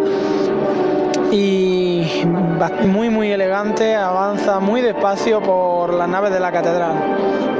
[1.32, 2.24] y
[2.86, 7.59] muy muy elegante, avanza muy despacio por las naves de la catedral.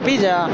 [0.00, 0.48] Capillas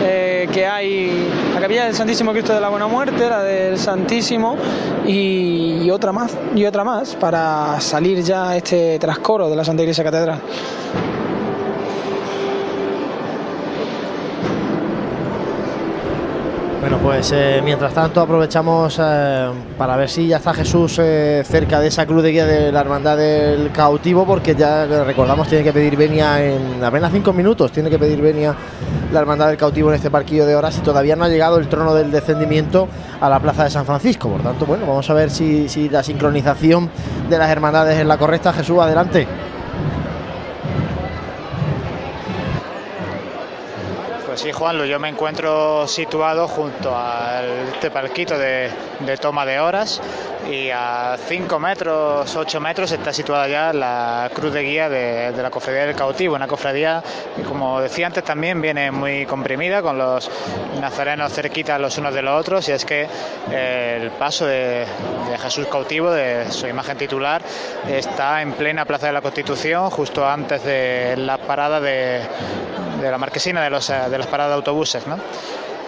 [0.00, 4.56] eh, que hay, la capilla del Santísimo Cristo de la Buena Muerte, la del Santísimo
[5.04, 10.04] y, otra más, y otra más para salir ya este trascoro de la Santa Iglesia
[10.04, 10.38] Catedral.
[16.80, 21.86] Bueno, pues eh, mientras tanto aprovechamos eh, para ver si ya está Jesús cerca de
[21.86, 25.96] esa cruz de guía de la Hermandad del Cautivo, porque ya recordamos tiene que pedir
[25.96, 28.56] venia en apenas cinco minutos, tiene que pedir venia
[29.12, 31.68] la Hermandad del Cautivo en este parquillo de horas y todavía no ha llegado el
[31.68, 32.88] trono del descendimiento
[33.20, 34.28] a la Plaza de San Francisco.
[34.28, 36.90] Por tanto, bueno, vamos a ver si, si la sincronización
[37.28, 38.52] de las hermandades es la correcta.
[38.52, 39.26] Jesús, adelante.
[44.42, 50.00] Sí, Juanlu, yo me encuentro situado junto a este palquito de, de toma de horas
[50.50, 55.50] y a 5 metros, 8 metros está situada ya la cruz de guía de, la
[55.50, 57.04] cofradía del cautivo, una cofradía
[57.36, 60.28] que como decía antes también viene muy comprimida con los
[60.80, 63.06] nazarenos cerquitas los unos de los otros y es que
[63.52, 64.86] eh, el paso de,
[65.30, 67.42] de Jesús cautivo, de su imagen titular,
[67.88, 72.22] está en plena Plaza de la Constitución, justo antes de la parada de,
[73.02, 75.06] de la marquesina de, los, eh, de las paradas de autobuses.
[75.06, 75.18] ¿no?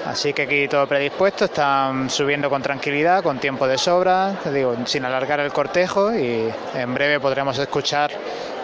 [0.07, 5.05] Así que aquí todo predispuesto, están subiendo con tranquilidad, con tiempo de sobra, digo, sin
[5.05, 8.11] alargar el cortejo y en breve podremos escuchar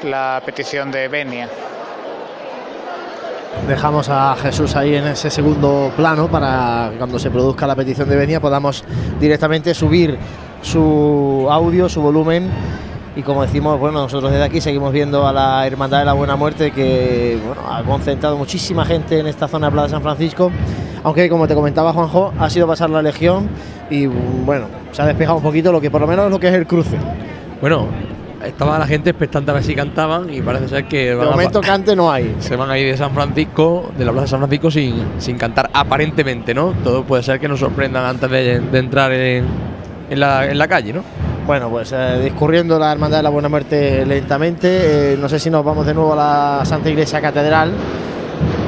[0.03, 1.49] la petición de Benia.
[3.67, 8.17] Dejamos a Jesús ahí en ese segundo plano para cuando se produzca la petición de
[8.17, 8.85] venia podamos
[9.19, 10.17] directamente subir
[10.63, 12.49] su audio, su volumen
[13.17, 16.37] y como decimos, bueno, nosotros desde aquí seguimos viendo a la Hermandad de la Buena
[16.37, 20.51] Muerte que bueno, ha concentrado muchísima gente en esta zona de Plaza de San Francisco,
[21.03, 23.49] aunque como te comentaba Juanjo, ha sido pasar la Legión
[23.91, 26.49] y bueno, se ha despejado un poquito lo que por lo menos es lo que
[26.49, 26.97] es el cruce.
[27.61, 27.87] Bueno,
[28.47, 31.09] estaba la gente expectante a ver si cantaban y parece ser que...
[31.11, 32.37] De van a- momento cante no hay.
[32.39, 35.37] se van a ir de San Francisco, de la Plaza de San Francisco, sin, sin
[35.37, 36.73] cantar, aparentemente, ¿no?
[36.85, 39.45] Todo puede ser que nos sorprendan antes de, de entrar en,
[40.09, 41.03] en la, en la calle, ¿no?
[41.51, 45.51] Bueno, pues eh, discurriendo la Hermandad de la Buena Muerte lentamente, eh, no sé si
[45.51, 47.73] nos vamos de nuevo a la Santa Iglesia Catedral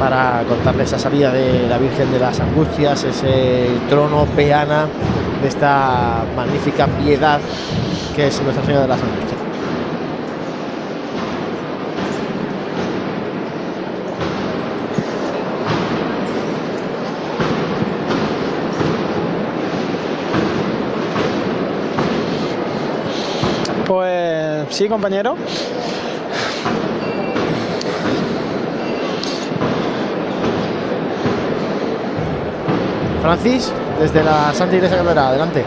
[0.00, 4.86] para contarles esa salida de la Virgen de las Angustias, ese trono peana
[5.40, 7.38] de esta magnífica piedad
[8.16, 9.42] que es Nuestra Señora de las Angustias.
[23.92, 25.36] Pues sí, compañero.
[33.20, 35.64] Francis, desde la Santa Iglesia Catedral, adelante.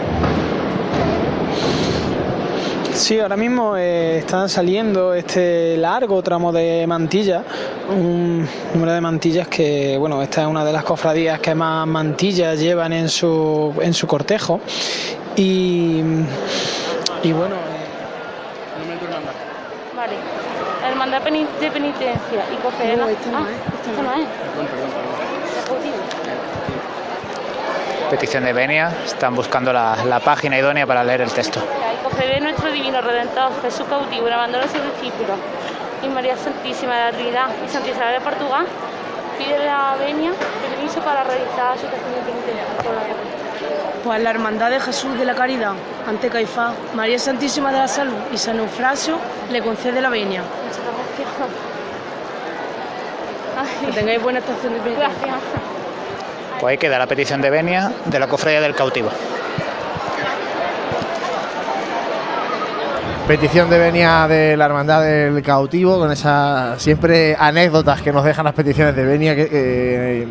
[2.93, 7.43] Sí, ahora mismo eh, están saliendo este largo tramo de mantilla,
[7.89, 12.59] un número de mantillas que, bueno, esta es una de las cofradías que más mantillas
[12.59, 14.61] llevan en su, en su cortejo.
[15.35, 16.01] Y,
[17.23, 17.55] y bueno,
[19.95, 20.13] Vale.
[20.81, 22.95] La hermandad peni- de penitencia y cofradía.
[22.95, 24.27] No, no ah, es, esto no es.
[28.09, 31.59] Petición de venia, están buscando la, la página idónea para leer el texto.
[32.23, 35.37] Y de nuestro divino redentor Jesús cautivo, abandono a sus discípulos.
[36.03, 38.67] Y María Santísima de la Trinidad y Santa Isabel de Portugal
[39.37, 40.31] pide la venia
[40.69, 43.24] permiso para realizar su testimonio de penitencia por la.
[44.05, 45.73] Pues la Hermandad de Jesús de la Caridad,
[46.07, 49.17] ante Caifás, María Santísima de la Salud y San Eufrasio
[49.51, 50.43] le concede la venia.
[53.83, 55.09] Que tengáis buena estación de penitencia.
[55.09, 55.41] Gracias.
[56.59, 59.09] Pues ahí queda la petición de venia de la cofradía del cautivo.
[63.27, 68.45] Petición de venia de la Hermandad del Cautivo, con esas siempre anécdotas que nos dejan
[68.45, 70.27] las peticiones de venia, que eh,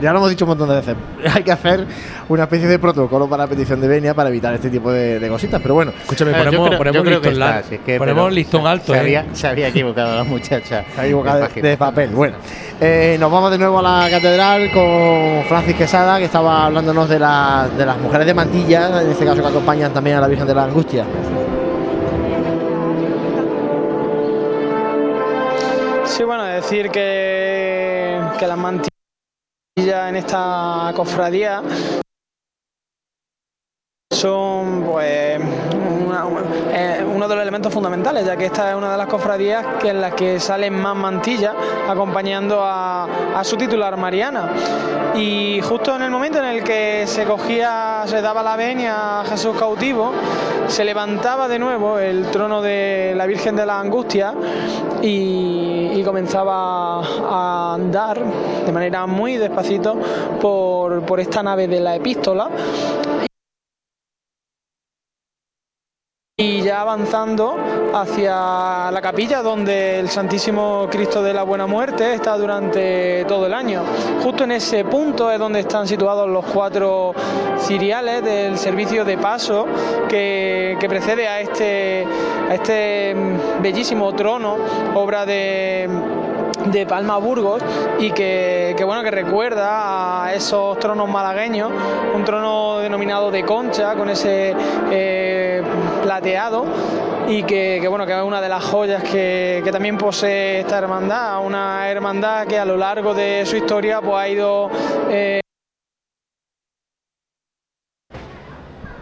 [0.00, 0.94] ya lo hemos dicho un montón de veces.
[1.34, 1.84] Hay que hacer
[2.28, 5.28] una especie de protocolo para la petición de venia para evitar este tipo de, de
[5.28, 5.90] cositas, pero bueno.
[6.02, 8.24] Escúchame, ponemos, yo creo- ponemos yo creo que listón, está, lar- si es que- ponemos
[8.26, 9.00] pero listón alto, se ¿eh?
[9.00, 10.84] había, se había equivocado la muchacha.
[10.84, 12.10] Se había equivocado de, de papel.
[12.10, 12.36] Bueno,
[12.80, 17.18] eh, nos vamos de nuevo a la catedral con Francis Quesada, que estaba hablándonos de,
[17.18, 20.46] la- de las mujeres de mantilla, en este caso que acompañan también a la Virgen
[20.46, 21.04] de la Angustia.
[26.56, 28.90] Decir que, que las mantillas
[30.08, 31.62] en esta cofradía
[34.16, 39.06] son pues eh, uno de los elementos fundamentales, ya que esta es una de las
[39.06, 41.54] cofradías que en las que salen más mantillas
[41.88, 43.06] acompañando a,
[43.42, 44.48] su titular Mariana.
[45.14, 49.24] Y justo en el momento en el que se cogía, se daba la venia a
[49.24, 50.12] Jesús cautivo,
[50.68, 54.34] se levantaba de nuevo el trono de la Virgen de la Angustia
[55.02, 58.20] y, comenzaba a andar
[58.64, 59.98] de manera muy despacito
[60.40, 62.48] por esta nave de la epístola
[66.38, 67.56] y ya avanzando
[67.94, 73.54] hacia la capilla donde el Santísimo Cristo de la Buena Muerte está durante todo el
[73.54, 73.82] año.
[74.22, 77.14] Justo en ese punto es donde están situados los cuatro
[77.58, 79.66] ciriales del servicio de paso
[80.10, 82.06] que, precede a este,
[82.50, 84.58] a este mm, bellísimo trono,
[84.94, 85.88] obra de
[86.70, 87.62] de Palma Burgos
[87.98, 91.70] y que, que, bueno que recuerda a esos tronos malagueños,
[92.14, 94.54] un trono denominado de concha con ese
[94.90, 95.62] eh,
[96.02, 96.64] plateado
[97.28, 100.78] y que, que, bueno que es una de las joyas que, que, también posee esta
[100.78, 104.70] hermandad, una hermandad que a lo largo de su historia pues ha ido
[105.10, 105.40] eh,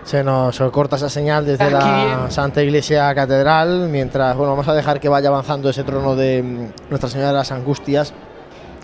[0.05, 2.31] Se nos corta esa señal desde Aquí la bien.
[2.31, 6.91] Santa Iglesia Catedral, mientras, bueno, vamos a dejar que vaya avanzando ese trono de mm,
[6.91, 8.13] Nuestra Señora de las Angustias,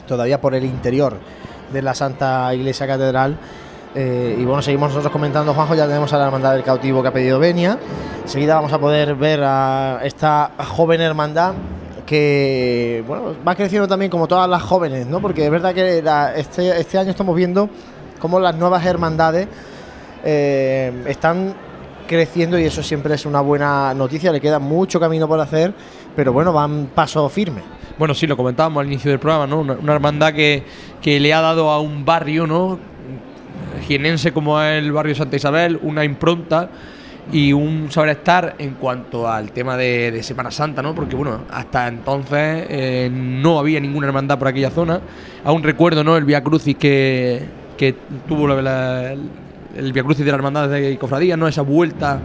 [0.09, 1.19] todavía por el interior
[1.73, 3.37] de la Santa Iglesia Catedral.
[3.95, 7.09] Eh, y bueno, seguimos nosotros comentando, Juanjo, ya tenemos a la hermandad del cautivo que
[7.09, 7.77] ha pedido venia.
[8.23, 11.53] Enseguida vamos a poder ver a esta joven hermandad
[12.07, 15.21] que bueno, va creciendo también como todas las jóvenes, ¿no?
[15.21, 17.69] Porque es verdad que la- este, este año estamos viendo
[18.21, 19.49] cómo las nuevas hermandades
[20.25, 21.55] eh, están
[22.07, 24.33] creciendo y eso siempre es una buena noticia.
[24.33, 25.73] Le queda mucho camino por hacer,
[26.17, 27.63] pero bueno, van paso firme.
[27.99, 29.61] Bueno, sí, lo comentábamos al inicio del programa, ¿no?
[29.61, 30.65] Una, hermandad que,
[31.01, 32.79] que le ha dado a un barrio, ¿no?
[33.87, 36.71] Jienense como es el barrio Santa Isabel, una impronta
[37.33, 40.95] y un saber estar en cuanto al tema de, Semana Santa, ¿no?
[40.95, 45.01] Porque bueno, hasta entonces eh, no había ninguna hermandad por aquella zona.
[45.45, 46.17] Aún recuerdo, ¿no?
[46.17, 47.43] El Via Crucis que,
[47.77, 47.95] que
[48.27, 49.15] tuvo la-
[49.81, 51.49] el Via Crucis de la Hermandad de Cofradía, ¿no?
[51.49, 52.21] esa vuelta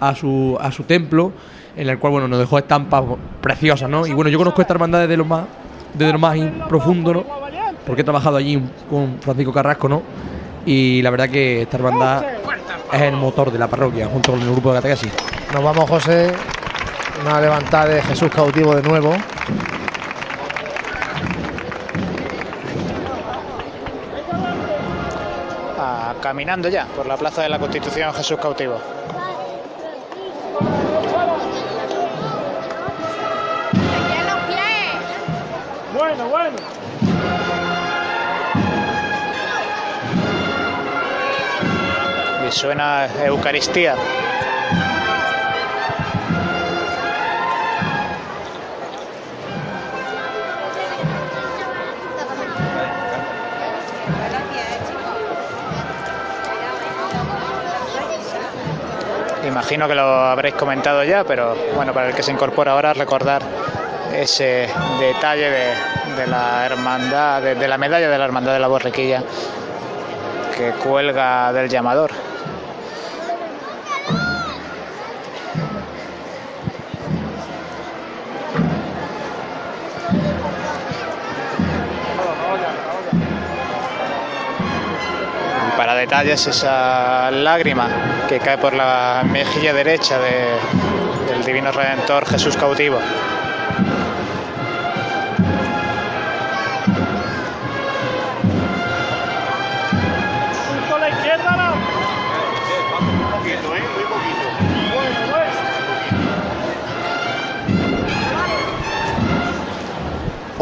[0.00, 1.32] a su, a su templo,
[1.76, 3.04] en el cual bueno, nos dejó estampas
[3.40, 3.88] preciosas.
[3.88, 4.06] ¿no?
[4.06, 5.44] Y bueno, yo conozco esta hermandad desde lo más,
[5.92, 6.36] desde lo más
[6.68, 7.24] profundo, ¿no?
[7.86, 10.02] porque he trabajado allí con Francisco Carrasco, ¿no?
[10.66, 12.24] y la verdad que esta hermandad
[12.92, 15.12] es el motor de la parroquia, junto con el grupo de catequesis.
[15.52, 16.32] Nos vamos, José.
[17.22, 19.14] Una levantada de Jesús cautivo de nuevo.
[26.24, 28.80] Caminando ya por la Plaza de la Constitución Jesús cautivo.
[35.92, 36.56] Bueno, bueno.
[42.48, 43.94] Y suena Eucaristía.
[59.54, 63.40] Imagino que lo habréis comentado ya, pero bueno, para el que se incorpora ahora, recordar
[64.12, 64.68] ese
[64.98, 69.22] detalle de, la hermandad, de la medalla de la hermandad de la borriquilla
[70.56, 72.10] que cuelga del llamador.
[86.04, 87.88] Y para detalles esa lágrima
[88.28, 92.98] que cae por la mejilla derecha de- del Divino Redentor Jesús cautivo.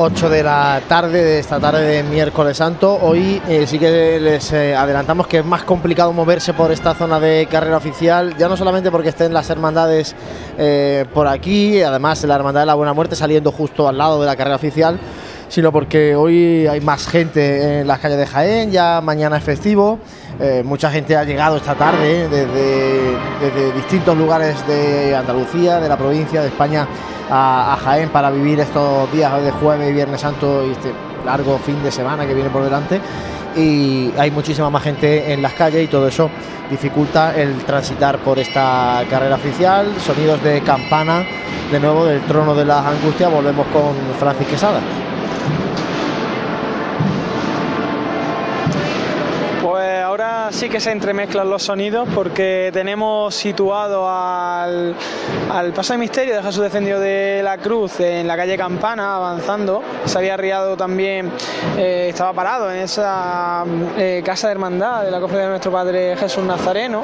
[0.02, 2.98] 8 de la tarde de esta tarde de miércoles santo.
[3.00, 7.20] Hoy eh, sí que les eh, adelantamos que es más complicado moverse por esta zona
[7.20, 10.16] de carrera oficial, ya no solamente porque estén las hermandades
[10.58, 14.26] eh, por aquí, además la hermandad de la Buena Muerte saliendo justo al lado de
[14.26, 14.98] la carrera oficial,
[15.52, 19.98] sino porque hoy hay más gente en las calles de Jaén, ya mañana es festivo,
[20.40, 25.98] eh, mucha gente ha llegado esta tarde eh, desde, distintos lugares de Andalucía, de la
[25.98, 26.89] provincia, de España
[27.31, 30.90] a, a Jaén para vivir estos días de jueves y viernes santo y este
[31.26, 32.98] largo fin de semana que viene por delante
[33.55, 36.31] y hay muchísima más gente en las calles y todo eso
[36.70, 39.92] dificulta el transitar por esta carrera oficial.
[40.00, 41.26] Sonidos de campana,
[41.70, 44.81] de nuevo del trono de las angustias, volvemos con Francis Quesada.
[50.52, 54.94] Sí que se entremezclan los sonidos porque tenemos situado al,
[55.50, 59.82] al paso de misterio de Jesús descendió de la cruz en la calle Campana avanzando.
[60.05, 61.32] Se había arriado también,
[61.78, 63.64] eh, estaba parado en esa
[63.97, 67.02] eh, casa de hermandad de la cofradía de nuestro Padre Jesús Nazareno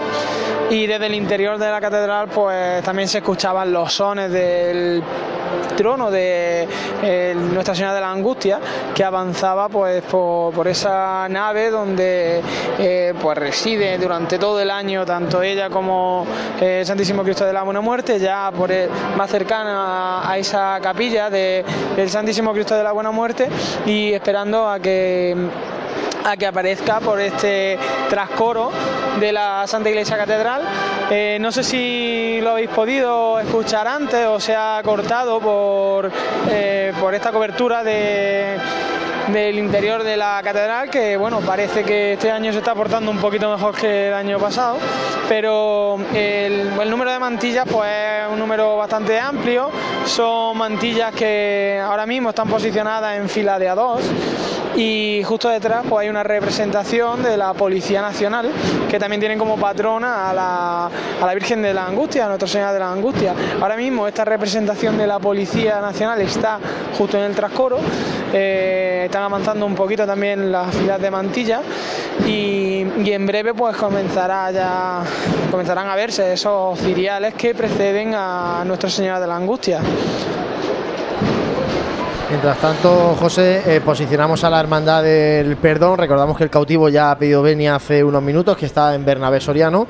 [0.70, 5.02] y desde el interior de la catedral pues también se escuchaban los sones del
[5.77, 6.68] trono de
[7.02, 8.59] eh, Nuestra Señora de la Angustia
[8.94, 12.43] que avanzaba pues por, por esa nave donde
[13.20, 16.26] pues reside durante todo el año tanto ella como
[16.60, 20.78] eh, el Santísimo Cristo de la Buena Muerte ya por el- más cercana a, esa
[20.83, 21.65] capilla de-
[21.97, 23.49] del Santísimo Cristo de la Buena Muerte
[23.86, 25.36] y esperando a que
[26.25, 27.78] a que aparezca por este
[28.10, 28.70] trascoro
[29.18, 30.60] de la Santa Iglesia Catedral.
[31.10, 36.10] Eh, no sé si lo habéis podido escuchar antes o se ha cortado por,
[36.50, 38.58] eh, por esta cobertura de,
[39.28, 43.18] del interior de la catedral, que bueno, parece que este año se está portando un
[43.28, 44.78] poquito mejor que el año pasado,
[45.28, 49.70] pero el, número de mantillas pues es un número bastante amplio,
[50.07, 54.00] son mantillas que ahora mismo están posicionadas en fila de a dos
[54.76, 58.50] y justo detrás pues hay una representación de la Policía Nacional
[58.89, 62.48] que también tienen como patrona a la, a la Virgen de la Angustia, a Nuestra
[62.48, 63.34] Señora de la Angustia.
[63.60, 66.60] Ahora mismo esta representación de la Policía Nacional está
[66.97, 67.78] justo en el trascoro,
[68.32, 71.60] eh, están avanzando un poquito también las filas de mantilla
[72.26, 75.03] y, y en breve pues comenzará ya
[75.51, 79.81] comenzarán a verse esos ciriales que preceden a Nuestra Señora de la Angustia.
[82.31, 85.97] Mientras tanto, José, eh, posicionamos a la Hermandad del Perdón.
[85.97, 89.41] Recordamos que el cautivo ya ha pedido venia hace unos minutos, que está en Bernabé
[89.41, 89.87] Soriano.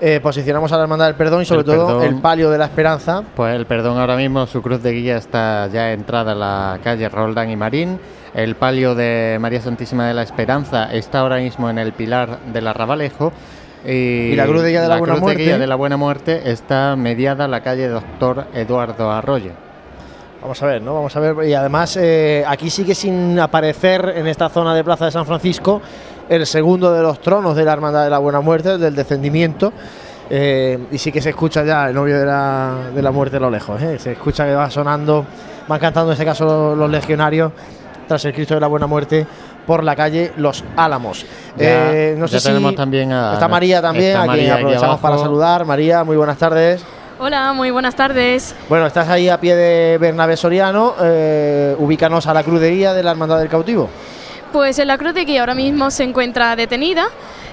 [0.00, 2.04] Eh, posicionamos a la Hermandad del Perdón y sobre El todo Perdón.
[2.04, 3.24] el palio de la esperanza.
[3.34, 7.08] Pues el perdón ahora mismo, su cruz de guía está ya entrada a la calle
[7.08, 7.98] Roldán y Marín.
[8.34, 12.68] El palio de María Santísima de la Esperanza está ahora mismo en el pilar del
[12.68, 13.32] Arrabalejo.
[13.84, 15.58] Y, Y la cruz de guía de la Buena cruz Muerte.
[15.58, 19.52] de la Buena Muerte está mediada a la calle Doctor Eduardo Arroyo.
[20.42, 20.94] Vamos a ver, ¿no?
[20.94, 21.48] Vamos a ver.
[21.48, 25.82] Y además, eh, aquí sigue sin aparecer en esta zona de Plaza de San Francisco
[26.28, 29.72] el segundo de los tronos de la Hermandad de la Buena Muerte, del descendimiento.
[30.30, 33.40] Eh, y sí que se escucha ya el novio de la, de la muerte a
[33.40, 33.82] lo lejos.
[33.82, 33.98] ¿eh?
[33.98, 35.26] Se escucha que va sonando,
[35.66, 37.50] van cantando en este caso los, los legionarios
[38.10, 39.24] tras el Cristo de la Buena Muerte
[39.64, 41.24] por la calle Los Álamos.
[41.56, 44.30] Ya- Eh, no ya sé tenemos si también a- está María también, está a quien
[44.36, 45.64] María aquí aprovechamos para saludar.
[45.64, 46.82] María, muy buenas tardes.
[47.20, 48.56] Hola, muy buenas tardes.
[48.68, 52.94] Bueno, estás ahí a pie de Bernabé Soriano, eh, ubícanos a la cruz de guía
[52.94, 53.88] de la Hermandad del Cautivo.
[54.52, 57.04] Pues en la Cruz de Guía ahora mismo se encuentra detenida.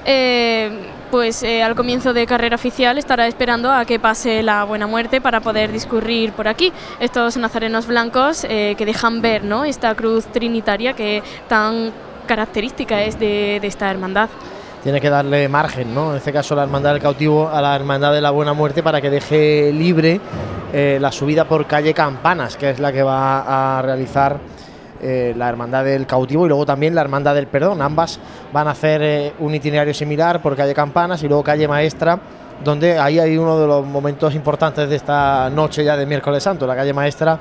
[0.10, 0.72] eh,
[1.10, 5.22] pues eh, al comienzo de carrera oficial estará esperando a que pase la buena muerte
[5.22, 6.72] para poder discurrir por aquí.
[7.00, 9.66] Estos nazarenos blancos eh, que dejan ver ¿no?
[9.66, 11.92] esta cruz trinitaria que tan
[12.28, 14.30] característica es de, esta hermandad.
[14.84, 16.12] Tiene que darle margen, ¿no?
[16.12, 19.02] En este caso la Hermandad del Cautivo a la Hermandad de la Buena Muerte para
[19.02, 20.22] que deje libre
[20.72, 24.40] eh, la subida por calle Campanas, que es la que va a realizar
[25.02, 27.82] eh, la Hermandad del Cautivo y luego también la Hermandad del Perdón.
[27.82, 28.20] Ambas
[28.52, 32.20] van a hacer eh, un itinerario similar por calle Campanas y luego calle Maestra,
[32.64, 36.66] donde ahí hay uno de los momentos importantes de esta noche ya de miércoles santo,
[36.66, 37.40] la calle Maestra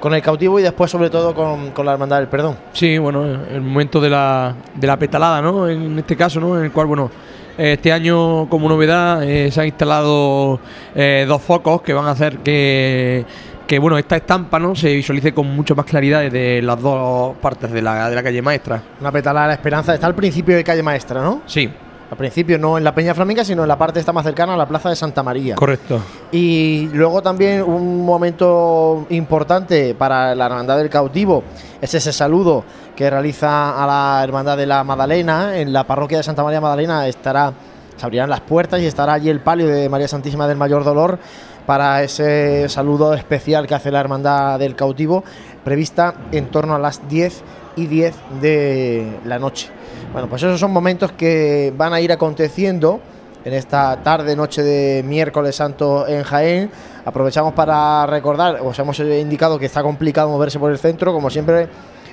[0.00, 2.56] con el cautivo y después sobre todo con, con la Hermandad del Perdón.
[2.72, 5.68] Sí, bueno, el momento de la, de la petalada, ¿no?
[5.68, 6.58] En este caso, ¿no?
[6.58, 7.10] En el cual, bueno,
[7.58, 10.60] este año como novedad eh, se han instalado
[10.94, 13.24] dos focos que van a hacer que,
[13.66, 14.74] que, bueno, esta estampa, ¿no?
[14.74, 18.40] Se visualice con mucho más claridad desde las dos partes de la, de la calle
[18.42, 18.82] maestra.
[19.00, 21.42] Una petalada de la esperanza está al principio de calle Maestra, ¿no?
[21.46, 21.70] Sí.
[22.08, 24.56] Al principio no en la Peña Flamenca, sino en la parte está más cercana a
[24.56, 25.56] la Plaza de Santa María.
[25.56, 26.00] Correcto.
[26.30, 31.42] Y luego también un momento importante para la Hermandad del Cautivo
[31.80, 32.62] es ese saludo
[32.94, 35.58] que realiza a la Hermandad de la Madalena.
[35.58, 37.52] En la parroquia de Santa María Madalena estará,
[37.96, 41.18] se abrirán las puertas y estará allí el palio de María Santísima del Mayor Dolor
[41.66, 45.24] para ese saludo especial que hace la Hermandad del Cautivo,
[45.64, 47.42] prevista en torno a las 10
[47.76, 49.68] y 10 de la noche.
[50.12, 53.00] Bueno, pues esos son momentos que van a ir aconteciendo
[53.44, 56.70] en esta tarde, noche de miércoles santo en Jaén.
[57.04, 61.68] Aprovechamos para recordar, os hemos indicado que está complicado moverse por el centro, como siempre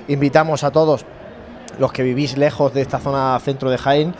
[0.08, 1.06] invitamos a todos
[1.78, 4.14] los que vivís lejos de esta zona centro de Jaén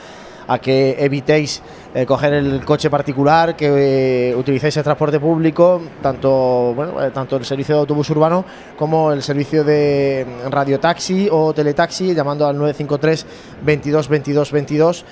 [0.47, 1.63] a que evitéis
[1.95, 7.37] eh, coger el coche particular, que eh, utilicéis el transporte público, tanto, bueno, eh, tanto
[7.37, 8.45] el servicio de autobús urbano
[8.77, 13.27] como el servicio de mm, radiotaxi o teletaxi, llamando al 953
[13.65, 15.05] 22 22 22.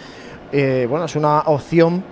[0.52, 2.02] Eh, bueno, es una opción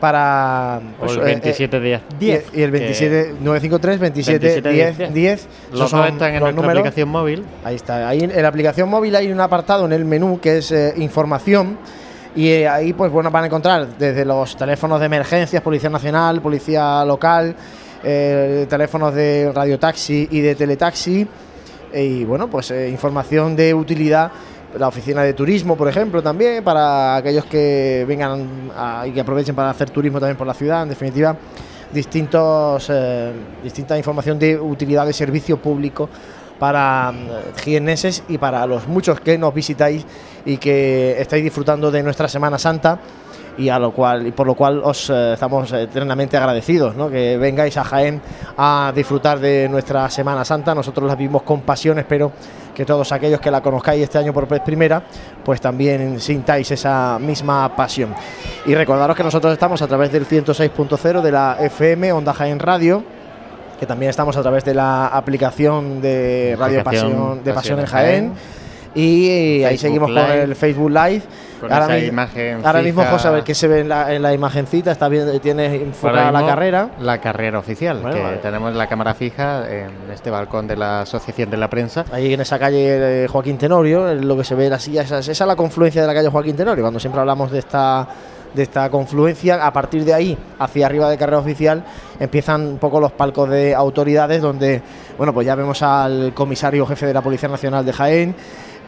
[0.00, 2.02] para O el eh, 27 10.
[2.18, 6.52] 10 y el 27 953 27 10 10 Los Esos dos están en los nuestra
[6.52, 6.78] números.
[6.80, 7.44] aplicación móvil.
[7.64, 8.08] Ahí está.
[8.08, 11.78] Ahí en la aplicación móvil hay un apartado en el menú que es eh, información.
[12.38, 16.40] Y eh, ahí pues bueno van a encontrar desde los teléfonos de emergencias, Policía Nacional,
[16.40, 17.56] Policía Local,
[18.04, 21.26] eh, teléfonos de radiotaxi y de teletaxi.
[21.92, 24.30] eh, y bueno, pues información de utilidad.
[24.78, 28.70] La oficina de turismo, por ejemplo, también, para aquellos que vengan
[29.06, 30.84] y que aprovechen para hacer turismo también por la ciudad.
[30.84, 31.34] En definitiva,
[31.92, 32.92] distintos,
[33.64, 36.08] distinta información de utilidad de servicio público
[36.58, 37.12] para
[37.62, 40.04] jieneses y para los muchos que nos visitáis
[40.48, 42.98] y que estáis disfrutando de nuestra Semana Santa
[43.58, 47.10] y a lo cual y por lo cual os eh, estamos eternamente agradecidos, ¿no?
[47.10, 48.22] que vengáis a Jaén
[48.56, 50.74] a disfrutar de nuestra Semana Santa.
[50.74, 52.32] Nosotros la vivimos con pasión, espero
[52.74, 55.02] que todos aquellos que la conozcáis este año por vez primera,
[55.44, 58.14] pues también sintáis esa misma pasión.
[58.64, 63.04] Y recordaros que nosotros estamos a través del 106.0 de la FM Onda Jaén Radio
[63.78, 67.86] que también estamos a través de la aplicación de Radio Aplicación Pasión, de Pasión en
[67.86, 68.32] Jaén.
[68.94, 69.28] Y
[69.64, 71.22] ahí Facebook seguimos con el Facebook Live.
[71.60, 73.04] Con esa mi- imagen ahora mismo.
[73.04, 74.92] José, a ver qué se ve en la, en la imagencita.
[74.92, 76.90] Está bien, tienes enfocada Ahora la carrera.
[77.00, 78.36] La carrera oficial, Bueno, que vale.
[78.38, 82.04] tenemos la cámara fija en este balcón de la Asociación de la Prensa.
[82.12, 85.18] Ahí en esa calle eh, Joaquín Tenorio, eh, lo que se ve la silla, esa,
[85.18, 86.84] esa es la confluencia de la calle Joaquín Tenorio.
[86.84, 88.06] Cuando siempre hablamos de esta
[88.54, 91.84] de esta confluencia, a partir de ahí, hacia arriba de carrera oficial,
[92.18, 94.80] empiezan un poco los palcos de autoridades, donde,
[95.18, 98.34] bueno, pues ya vemos al comisario jefe de la Policía Nacional de Jaén,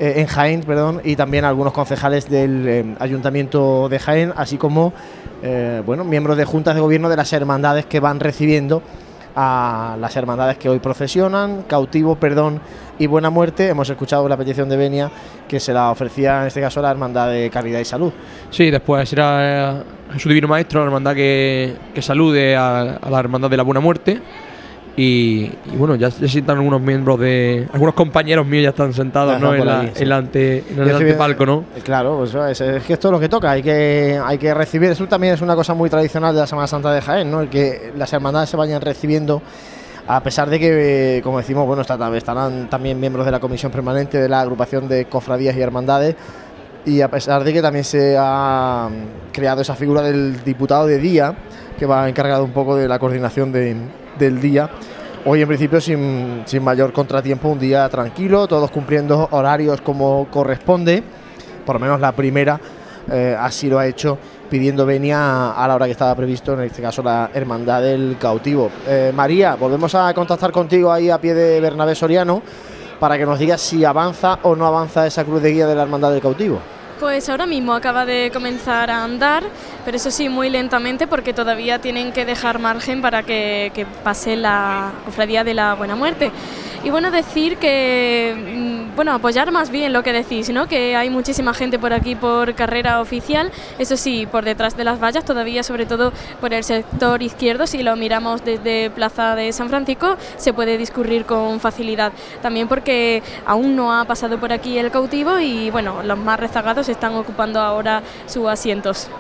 [0.00, 4.94] eh, en Jaén, perdón, y también algunos concejales del eh, Ayuntamiento de Jaén, así como,
[5.42, 8.82] eh, bueno, miembros de juntas de gobierno de las hermandades que van recibiendo
[9.36, 12.60] a las hermandades que hoy procesionan, cautivo, perdón
[12.98, 13.68] y buena muerte.
[13.68, 15.10] Hemos escuchado la petición de Benia
[15.46, 18.12] que se la ofrecía en este caso la Hermandad de Caridad y Salud.
[18.50, 19.82] Sí, después será eh,
[20.14, 23.80] Jesús Divino Maestro, la hermandad que, que salude a, a la hermandad de la Buena
[23.80, 24.20] Muerte.
[24.96, 27.66] Y, y bueno, ya se sientan algunos miembros de.
[27.72, 29.54] Algunos compañeros míos ya están sentados ¿no?
[29.54, 30.02] en, la, allí, sí.
[30.02, 31.64] en la ante- en el antepalco, ¿no?
[31.76, 34.36] Eh, Claro, pues eso es, es que esto es lo que toca, hay que, hay
[34.36, 37.30] que recibir, eso también es una cosa muy tradicional de la Semana Santa de Jaén,
[37.30, 37.40] ¿no?
[37.40, 39.40] El que las hermandades se vayan recibiendo,
[40.08, 43.70] a pesar de que, eh, como decimos, bueno, está- estarán también miembros de la Comisión
[43.70, 46.16] Permanente de la Agrupación de Cofradías y Hermandades,
[46.84, 50.98] y a pesar de que también se ha mm, creado esa figura del diputado de
[50.98, 51.32] día,
[51.78, 53.76] que va encargado un poco de la coordinación de-
[54.20, 54.70] del día,
[55.24, 61.02] hoy en principio sin, sin mayor contratiempo, un día tranquilo, todos cumpliendo horarios como corresponde,
[61.66, 62.60] por lo menos la primera
[63.10, 64.18] eh, así lo ha hecho
[64.48, 68.70] pidiendo venia a la hora que estaba previsto, en este caso la Hermandad del Cautivo.
[68.86, 72.42] Eh, María, volvemos a contactar contigo ahí a pie de Bernabé Soriano
[72.98, 75.82] para que nos digas si avanza o no avanza esa cruz de guía de la
[75.82, 76.60] Hermandad del Cautivo.
[77.00, 79.42] Pues ahora mismo acaba de comenzar a andar,
[79.86, 84.36] pero eso sí, muy lentamente porque todavía tienen que dejar margen para que, que pase
[84.36, 86.30] la cofradía de la Buena Muerte.
[86.82, 90.66] Y bueno, decir que, mm, bueno, apoyar más bien lo que decís, ¿no?
[90.66, 94.98] Que hay muchísima gente por aquí por carrera oficial, eso sí, por detrás de las
[94.98, 96.10] vallas, todavía sobre todo
[96.40, 101.26] por el sector izquierdo, si lo miramos desde Plaza de San Francisco, se puede discurrir
[101.26, 102.12] con facilidad.
[102.40, 106.88] También porque aún no ha pasado por aquí el cautivo y bueno, los más rezagados
[106.88, 109.10] están ocupando ahora sus asientos.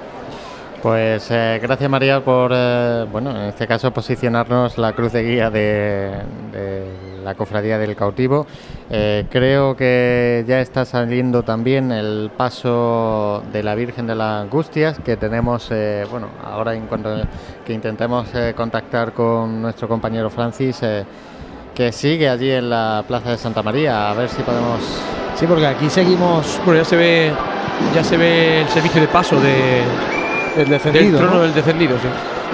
[0.82, 5.50] Pues eh, gracias María por, eh, bueno, en este caso posicionarnos la cruz de guía
[5.50, 6.22] de,
[6.52, 8.46] de la cofradía del cautivo.
[8.90, 14.98] Eh, creo que ya está saliendo también el paso de la Virgen de las Angustias,
[15.04, 17.10] que tenemos, eh, bueno, ahora en cuanto
[17.64, 21.04] que intentemos eh, contactar con nuestro compañero Francis, eh,
[21.74, 24.80] que sigue allí en la Plaza de Santa María, a ver si podemos...
[25.36, 26.60] Sí, porque aquí seguimos...
[26.64, 27.32] Bueno, ya se ve,
[27.94, 29.82] ya se ve el servicio de paso de,
[30.56, 31.42] El descendido, del trono ¿no?
[31.42, 32.08] del descendido, sí.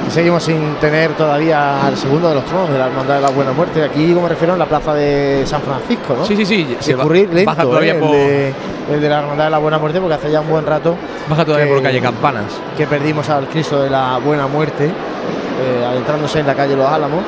[0.06, 3.30] Y seguimos sin tener todavía al segundo de los tronos de la Hermandad de la
[3.30, 3.82] Buena Muerte.
[3.82, 6.24] Aquí, como me refiero, en la plaza de San Francisco, ¿no?
[6.24, 7.98] Sí, sí, sí, se Discurrir lento, baja todavía ¿eh?
[7.98, 8.54] por- el, de,
[8.94, 10.94] el de la Hermandad de la Buena Muerte, porque hace ya un buen rato.
[11.28, 12.44] Baja todavía que- por calle Campanas.
[12.76, 17.22] Que perdimos al Cristo de la Buena Muerte, eh, adentrándose en la calle Los Álamos.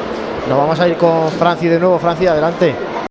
[0.49, 1.99] Nos vamos a ir con Franci de nuevo.
[1.99, 2.75] Franci, adelante.